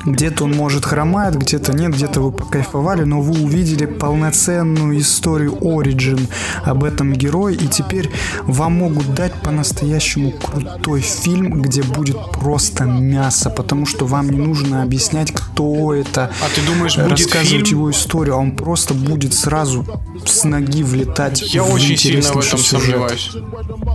где-то 0.06 0.46
он 0.46 0.52
может 0.54 0.86
хромает, 0.86 1.36
где-то 1.36 1.74
нет, 1.74 1.94
где-то 1.94 2.22
вы 2.22 2.32
покайфовали, 2.32 3.04
но 3.04 3.22
вы 3.22 3.44
увидели 3.44 3.86
полноценную 3.86 5.00
историю 5.00 5.52
Origin 5.62 6.28
об 6.64 6.84
этом 6.84 7.14
герое, 7.14 7.54
и 7.54 7.68
теперь 7.68 8.10
вам 8.44 8.74
могут 8.74 9.14
дать 9.14 9.34
по-настоящему 9.42 10.32
крутой 10.32 11.02
фильм, 11.02 11.62
где 11.62 11.82
будет 11.84 12.18
просто 12.32 12.84
мясо, 12.86 13.50
потому 13.50 13.86
что 13.86 14.06
вам 14.06 14.30
не 14.30 14.38
нужно 14.38 14.84
объяснять, 14.84 15.32
кто 15.34 15.94
это, 15.94 16.32
А 16.42 16.46
ты 16.56 16.62
думаешь, 16.66 16.96
будет 16.98 17.12
рассказывать 17.12 17.68
фильм? 17.68 17.80
его 17.80 17.92
историю, 17.92 18.36
а 18.36 18.38
он 18.38 18.52
просто 18.52 18.94
будет 18.94 19.34
сразу 19.34 19.86
с 20.26 20.44
ноги 20.44 20.84
влетать 20.84 21.42
Я 21.54 21.64
в 21.64 21.74
очень 21.74 21.98
сильно 21.98 22.22
в 22.22 22.38
этом 22.38 22.60
сюжет. 22.60 22.82
сомневаюсь. 22.84 23.32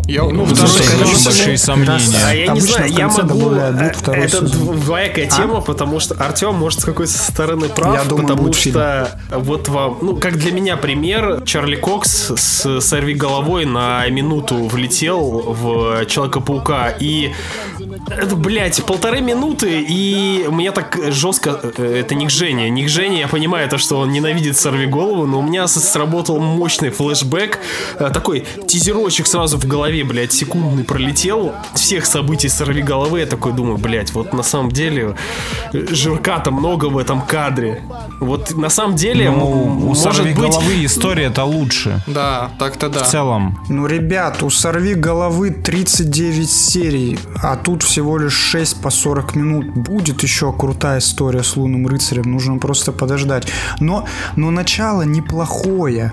Я, 0.07 0.23
ну, 0.25 0.45
Ну, 0.47 0.47
второй 0.47 0.71
большие 1.25 1.55
А 1.55 1.59
сомнения. 1.59 2.19
я 2.35 2.35
не 2.45 2.49
Обычно 2.49 2.69
знаю, 2.77 2.93
в 2.93 2.97
я 2.99 3.07
конце 3.09 3.23
могу... 3.23 3.51
э, 3.53 3.93
Это 4.13 4.41
двоякая 4.43 5.27
тема, 5.29 5.61
потому 5.61 5.84
что 6.01 6.15
Артем 6.15 6.55
может 6.55 6.81
с 6.81 6.85
какой-то 6.85 7.13
стороны 7.13 7.69
прав, 7.69 7.95
Я 7.95 8.05
думаю, 8.05 8.29
потому 8.29 8.53
что 8.53 9.19
вот 9.31 9.69
вам, 9.69 9.99
ну, 10.03 10.17
как 10.17 10.37
для 10.37 10.53
меня 10.53 10.77
пример, 10.77 11.43
Чарли 11.45 11.77
Кокс 11.77 12.31
с 12.37 12.81
«Сорви 12.81 13.15
головой» 13.15 13.65
на 13.65 14.07
минуту 14.09 14.65
влетел 14.65 15.21
в 15.21 16.05
Человека-паука, 16.07 16.95
и 16.99 17.33
это, 18.11 18.37
блядь, 18.37 18.83
полторы 18.85 19.21
минуты, 19.21 19.83
и 19.89 20.47
мне 20.51 20.73
так 20.73 20.99
жестко... 21.11 21.59
э, 21.77 22.01
Это 22.01 22.15
не 22.15 22.27
к 22.27 22.31
Жене. 22.31 22.71
Не 22.71 22.85
к 22.85 22.89
Жене, 22.89 23.21
я 23.21 23.29
понимаю 23.29 23.69
то, 23.69 23.79
что 23.79 23.99
он 24.01 24.11
ненавидит 24.13 24.57
«Сорви 24.57 24.87
голову», 24.87 25.27
но 25.27 25.39
у 25.39 25.43
меня 25.43 25.67
сработал 25.69 26.39
мощный 26.39 26.91
флешбэк. 26.91 27.59
э, 27.99 28.11
Такой 28.13 28.45
тизерочек 28.67 29.27
сразу 29.27 29.57
в 29.59 29.67
голове, 29.67 30.05
блядь, 30.05 30.33
секундный 30.33 30.85
пролетел. 30.85 31.53
Всех 31.75 32.07
событий 32.07 32.49
«Сорви 32.49 32.83
головы». 32.83 33.21
Я 33.21 33.27
такой 33.27 33.53
думаю, 33.53 33.79
блядь, 33.79 34.13
вот 34.13 34.33
на 34.33 34.43
самом 34.43 34.71
деле 34.71 35.17
э, 35.73 35.87
жирка-то 35.91 36.51
много 36.51 36.87
в 36.87 36.99
этом 36.99 37.23
кадре. 37.23 37.83
Вот 38.21 38.55
на 38.57 38.69
самом 38.69 38.97
деле, 38.97 39.31
Ну, 39.31 39.47
у 39.47 39.65
может 39.95 40.03
сорви 40.03 40.33
быть... 40.35 40.41
головы 40.41 40.85
история 40.85 41.25
это 41.25 41.45
лучше. 41.45 42.01
Да, 42.07 42.51
так-то 42.59 42.89
да. 42.89 43.03
В 43.05 43.09
целом. 43.09 43.59
Ну, 43.69 43.87
ребят, 43.87 44.43
у 44.43 44.51
«Сорви 44.51 44.95
головы» 44.95 45.51
39 45.51 46.51
серий, 46.51 47.19
а 47.43 47.57
тут 47.57 47.83
всего 47.95 48.19
лишь 48.19 48.33
6 48.33 48.83
по 48.83 48.91
40 48.91 49.37
минут. 49.37 49.67
Будет 49.67 50.25
еще 50.25 50.53
крутая 50.53 50.99
история 50.99 51.45
с 51.45 51.57
Лунным 51.57 51.87
рыцарем, 51.87 52.25
нужно 52.25 52.59
просто 52.59 52.91
подождать. 52.91 53.47
Но, 53.79 54.05
но 54.35 54.51
начало 54.51 55.03
неплохое. 55.03 56.11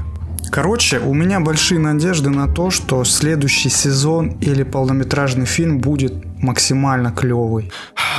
Короче, 0.51 0.99
у 0.99 1.15
меня 1.15 1.39
большие 1.39 1.79
надежды 1.79 2.29
на 2.29 2.47
то, 2.47 2.69
что 2.69 3.03
следующий 3.03 3.69
сезон 3.69 4.37
или 4.41 4.61
полнометражный 4.61 5.47
фильм 5.47 5.79
будет 5.79 6.13
максимально 6.43 7.11
клевый. 7.11 7.71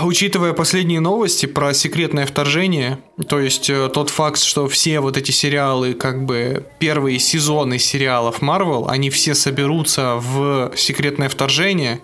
Учитывая 0.03 0.55
последние 0.55 0.99
новости 0.99 1.47
про 1.47 1.73
секретное 1.73 2.27
вторжение, 2.27 2.99
то 3.29 3.39
есть 3.39 3.71
э, 3.71 3.89
тот 3.95 4.11
факт, 4.11 4.41
что 4.41 4.67
все 4.67 4.99
вот 4.99 5.17
эти 5.17 5.31
сериалы, 5.31 5.93
как 5.93 6.25
бы 6.25 6.67
первые 6.81 7.21
сезоны 7.21 7.79
сериалов 7.79 8.43
Marvel, 8.43 8.89
они 8.89 9.11
все 9.11 9.37
соберутся 9.37 10.17
в 10.17 10.73
секретное 10.75 11.29
вторжение. 11.29 12.01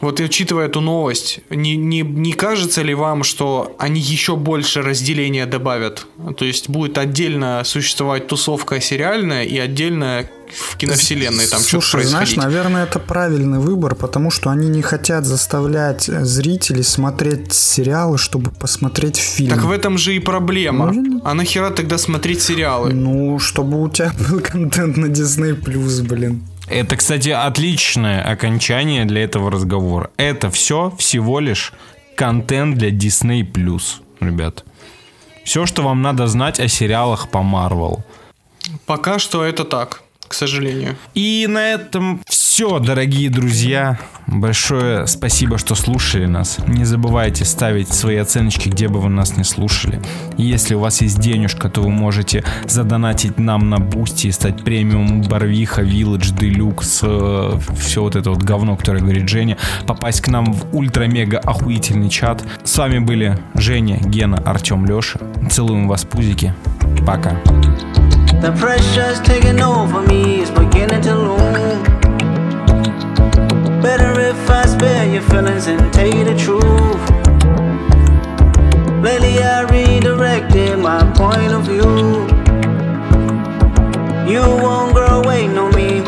Вот 0.00 0.20
и 0.20 0.24
учитывая 0.24 0.66
эту 0.66 0.80
новость, 0.80 1.40
не, 1.50 1.76
не, 1.76 2.00
не 2.00 2.32
кажется 2.32 2.82
ли 2.82 2.94
вам, 2.94 3.22
что 3.22 3.76
они 3.78 4.00
еще 4.00 4.36
больше 4.36 4.82
разделения 4.82 5.46
добавят? 5.46 6.06
То 6.36 6.44
есть 6.44 6.68
будет 6.68 6.96
отдельно 6.98 7.62
существовать 7.64 8.26
тусовка 8.26 8.80
сериальная 8.80 9.44
и 9.44 9.58
отдельно 9.58 10.26
в 10.50 10.76
киновселенной 10.76 11.46
там 11.46 11.60
что-то 11.60 11.86
Слушай, 11.86 12.04
знаешь, 12.06 12.28
происходить? 12.30 12.54
наверное, 12.54 12.84
это 12.84 12.98
правильный 12.98 13.58
выбор, 13.58 13.94
потому 13.94 14.30
что 14.30 14.50
они 14.50 14.68
не 14.68 14.82
хотят 14.82 15.24
заставлять 15.24 16.04
зрителей 16.04 16.82
смотреть 16.82 17.52
сериалы, 17.52 18.18
чтобы 18.18 18.50
посмотреть 18.50 19.16
фильм. 19.16 19.50
Так 19.50 19.64
в 19.64 19.70
этом 19.70 19.98
же 19.98 20.16
и 20.16 20.18
проблема. 20.18 20.92
Ну, 20.92 21.20
А 21.24 21.34
нахера 21.34 21.70
тогда 21.70 21.98
смотреть 21.98 22.42
сериалы? 22.42 22.92
Ну, 22.92 23.38
чтобы 23.38 23.80
у 23.80 23.88
тебя 23.88 24.12
был 24.28 24.40
контент 24.44 24.96
на 24.96 25.06
Disney 25.06 25.54
блин. 26.02 26.42
Это, 26.70 26.96
кстати, 26.96 27.30
отличное 27.30 28.22
окончание 28.22 29.04
для 29.04 29.24
этого 29.24 29.50
разговора. 29.50 30.10
Это 30.16 30.50
все 30.50 30.94
всего 30.98 31.40
лишь 31.40 31.72
контент 32.14 32.78
для 32.78 32.90
Disney+, 32.90 33.42
ребят. 34.20 34.64
Все, 35.44 35.66
что 35.66 35.82
вам 35.82 36.00
надо 36.00 36.28
знать 36.28 36.60
о 36.60 36.68
сериалах 36.68 37.28
по 37.28 37.38
Marvel. 37.38 38.04
Пока 38.86 39.18
что 39.18 39.44
это 39.44 39.64
так, 39.64 40.02
к 40.30 40.34
сожалению. 40.34 40.94
И 41.14 41.46
на 41.48 41.58
этом 41.58 42.20
все, 42.28 42.78
дорогие 42.78 43.28
друзья. 43.30 43.98
Большое 44.28 45.08
спасибо, 45.08 45.58
что 45.58 45.74
слушали 45.74 46.26
нас. 46.26 46.58
Не 46.68 46.84
забывайте 46.84 47.44
ставить 47.44 47.88
свои 47.88 48.14
оценочки, 48.14 48.68
где 48.68 48.86
бы 48.86 49.00
вы 49.00 49.08
нас 49.08 49.36
не 49.36 49.42
слушали. 49.42 50.00
Если 50.36 50.76
у 50.76 50.78
вас 50.78 51.00
есть 51.00 51.18
денежка, 51.18 51.68
то 51.68 51.80
вы 51.80 51.88
можете 51.90 52.44
задонатить 52.68 53.40
нам 53.40 53.70
на 53.70 53.78
Boosty 53.78 54.28
и 54.28 54.30
стать 54.30 54.62
премиум 54.62 55.22
Барвиха, 55.22 55.82
Village, 55.82 56.32
Deluxe, 56.38 57.60
все 57.76 58.00
вот 58.00 58.14
это 58.14 58.30
вот 58.30 58.40
говно, 58.44 58.76
которое 58.76 59.00
говорит 59.00 59.28
Женя. 59.28 59.58
Попасть 59.88 60.20
к 60.20 60.28
нам 60.28 60.52
в 60.52 60.76
ультра-мега 60.76 61.38
охуительный 61.38 62.08
чат. 62.08 62.44
С 62.62 62.78
вами 62.78 63.00
были 63.00 63.36
Женя, 63.54 63.98
Гена, 63.98 64.38
Артем, 64.38 64.86
Леша. 64.86 65.18
Целуем 65.50 65.88
вас, 65.88 66.04
пузики. 66.04 66.54
Пока. 67.04 67.36
The 68.40 68.52
pressure's 68.52 69.20
taking 69.20 69.60
over 69.60 70.00
me, 70.00 70.40
it's 70.40 70.50
beginning 70.50 71.02
to 71.02 71.14
loom. 71.14 71.82
Better 73.82 74.18
if 74.18 74.48
I 74.48 74.64
spare 74.64 75.12
your 75.12 75.20
feelings 75.20 75.66
and 75.66 75.92
tell 75.92 76.06
you 76.06 76.24
the 76.24 76.34
truth. 76.34 77.02
Lately 79.04 79.42
I 79.42 79.60
redirected 79.68 80.78
my 80.78 81.02
point 81.12 81.52
of 81.52 81.64
view. 81.64 82.26
You 84.26 84.40
won't 84.40 84.94
grow, 84.94 85.22
wait 85.22 85.54
on 85.58 85.74
me. 85.76 86.00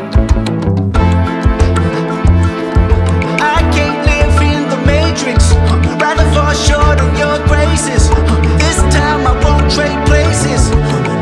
I 3.41 3.61
can't 3.77 4.01
live 4.09 4.41
in 4.41 4.71
the 4.71 4.81
matrix. 4.87 5.53
Rather 6.01 6.25
fall 6.33 6.55
short 6.55 6.99
of 6.99 7.11
your 7.19 7.37
graces. 7.47 8.09
This 8.57 8.79
time 8.97 9.27
I 9.27 9.35
won't 9.45 9.71
trade 9.71 10.01
places. 10.07 10.71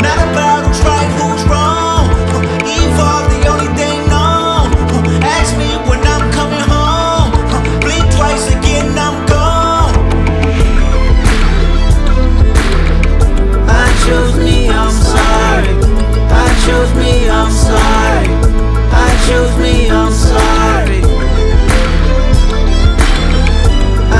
Not 0.02 0.18
about 0.30 0.59
choose 19.30 19.56
me, 19.58 19.88
I'm 19.88 20.12
sorry. 20.12 21.00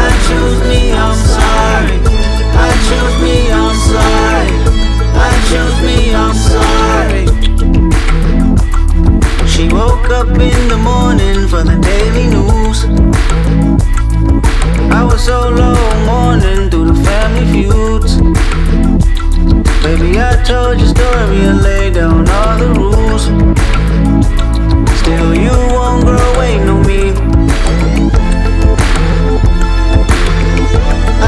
I 0.03 0.09
choose 0.27 0.61
me, 0.71 0.81
I'm 0.93 1.17
sorry. 1.35 1.99
I 2.67 2.71
choose 2.87 3.17
me, 3.25 3.37
I'm 3.61 3.77
sorry. 3.91 4.55
I 5.27 5.33
choose 5.51 5.79
me, 5.89 5.97
I'm 6.23 6.35
sorry. 6.53 7.25
She 9.53 9.65
woke 9.75 10.09
up 10.11 10.29
in 10.29 10.61
the 10.69 10.79
morning 10.91 11.49
for 11.49 11.63
the 11.65 11.77
daily 11.91 12.27
news. 12.37 12.79
I 14.93 15.03
was 15.03 15.25
so 15.25 15.49
low, 15.49 15.81
mourning 16.07 16.71
through 16.71 16.93
the 16.93 16.99
family 17.09 17.47
feuds. 17.53 18.13
Baby, 19.83 20.21
I 20.21 20.41
told 20.45 20.79
your 20.79 20.89
story 20.89 21.41
and 21.51 21.63
laid 21.63 21.95
down 21.95 22.29
all 22.29 22.59
the 22.59 22.69
rules. 22.79 23.70
Still 25.11 25.35
you 25.35 25.51
won't 25.51 26.05
grow, 26.05 26.41
ain't 26.41 26.67
no 26.67 26.77
me. 26.85 27.11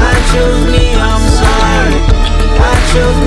I 0.07 0.11
choose 0.31 0.63
me, 0.71 0.85
I'm 0.95 1.23
sorry. 1.41 1.97
I 2.63 2.73
choose 2.91 3.22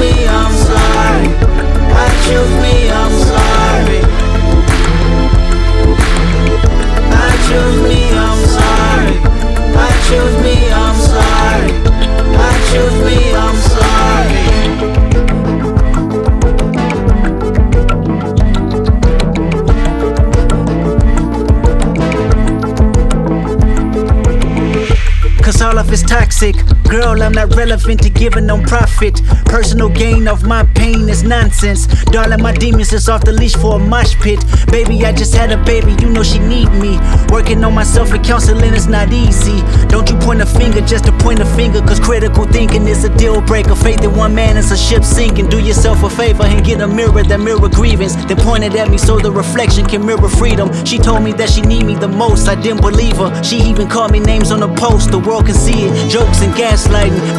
love 25.87 25.93
is 25.93 26.03
toxic. 26.03 26.57
Girl, 26.91 27.16
I'm 27.23 27.33
not 27.33 27.55
relevant 27.55 28.03
to 28.03 28.11
giving 28.11 28.47
no 28.47 28.61
profit. 28.63 29.21
Personal 29.47 29.89
gain 29.89 30.29
of 30.29 30.45
my 30.45 30.65
pain 30.75 31.09
is 31.09 31.23
nonsense. 31.23 31.87
Darling, 32.07 32.43
my 32.43 32.53
demons 32.53 32.93
is 32.93 33.09
off 33.09 33.25
the 33.25 33.33
leash 33.33 33.55
for 33.57 33.77
a 33.77 33.79
mosh 33.79 34.15
pit. 34.17 34.39
Baby, 34.71 35.05
I 35.05 35.13
just 35.13 35.35
had 35.35 35.53
a 35.53 35.63
baby, 35.65 35.95
you 36.01 36.11
know 36.11 36.23
she 36.23 36.39
need 36.39 36.71
me. 36.73 36.99
Working 37.29 37.63
on 37.65 37.75
myself 37.75 38.13
and 38.13 38.25
counseling 38.25 38.75
is 38.75 38.87
not 38.87 39.13
easy. 39.13 39.63
Don't 39.89 40.09
you 40.11 40.17
point 40.19 40.41
a 40.41 40.47
finger 40.47 40.81
just 40.81 41.05
to 41.07 41.13
point 41.19 41.41
a 41.41 41.45
finger, 41.45 41.81
cause 41.81 42.01
critical 42.01 42.45
thinking 42.45 42.87
is 42.89 43.05
a 43.05 43.17
deal 43.17 43.41
breaker. 43.41 43.75
Faith 43.75 44.03
in 44.03 44.15
one 44.17 44.35
man 44.35 44.57
is 44.57 44.73
a 44.73 44.77
ship 44.77 45.05
sinking. 45.05 45.49
Do 45.49 45.59
yourself 45.59 46.03
a 46.03 46.11
favor 46.11 46.45
and 46.45 46.65
get 46.65 46.81
a 46.81 46.89
mirror 46.89 47.23
that 47.23 47.41
mirror 47.41 47.69
grievance. 47.69 48.15
They 48.27 48.35
pointed 48.35 48.75
at 48.77 48.91
me 48.91 48.99
so 48.99 49.19
the 49.19 49.31
reflection 49.31 49.87
can 49.87 50.05
mirror 50.05 50.29
freedom. 50.29 50.73
She 50.85 50.99
told 50.99 51.23
me 51.23 51.33
that 51.35 51.51
she 51.51 51.63
need 51.63 51.85
me 51.85 51.95
the 51.95 52.09
most. 52.09 52.49
I 52.49 52.61
didn't 52.61 52.81
believe 52.81 53.17
her. 53.17 53.43
She 53.43 53.57
even 53.59 53.89
called 53.89 54.13
me 54.13 54.21
names 54.21 54.51
on 54.51 54.61
the 54.61 54.73
post. 54.75 55.11
The 55.11 55.19
world 55.19 55.47
can 55.47 55.55
see 55.55 55.87
it. 55.87 56.11
Jokes 56.11 56.41
and 56.43 56.55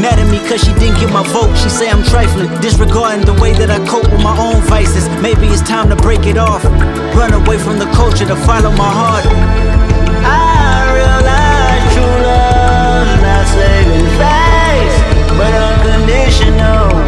Mad 0.01 0.19
at 0.19 0.29
me 0.29 0.39
cause 0.47 0.61
she 0.61 0.73
didn't 0.73 0.99
get 0.99 1.11
my 1.11 1.23
vote. 1.33 1.55
She 1.57 1.69
say 1.69 1.89
I'm 1.89 2.03
trifling, 2.03 2.49
disregarding 2.61 3.25
the 3.25 3.33
way 3.41 3.53
that 3.53 3.69
I 3.69 3.79
cope 3.87 4.09
with 4.11 4.21
my 4.21 4.37
own 4.37 4.61
vices. 4.63 5.07
Maybe 5.21 5.47
it's 5.47 5.61
time 5.61 5.89
to 5.89 5.95
break 5.95 6.25
it 6.25 6.37
off. 6.37 6.63
Run 7.15 7.33
away 7.33 7.57
from 7.57 7.79
the 7.79 7.89
culture 7.91 8.25
to 8.25 8.35
follow 8.35 8.71
my 8.71 8.91
heart. 8.91 9.25
I 10.23 10.91
realize 10.95 11.83
true 11.93 12.17
love's 12.27 13.21
not 13.23 13.45
saving 13.55 14.07
face, 14.19 14.97
but 15.39 15.51
unconditional. 15.51 17.06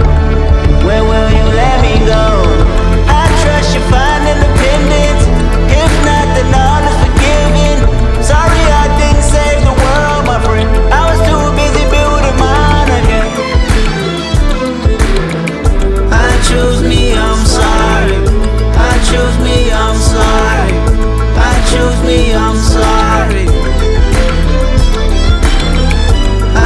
me 22.10 22.34
I'm 22.34 22.58
sorry. 22.58 23.46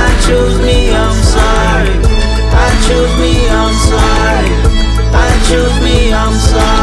I 0.01 0.07
choose 0.25 0.57
me 0.61 0.77
I'm 1.03 1.19
sorry. 1.35 1.97
I 2.63 2.69
choose 2.85 3.15
me 3.23 3.33
I'm 3.61 3.75
sorry. 3.89 4.53
I 5.25 5.29
choose 5.47 5.77
me 5.83 6.13
I'm 6.13 6.33
sorry. 6.33 6.82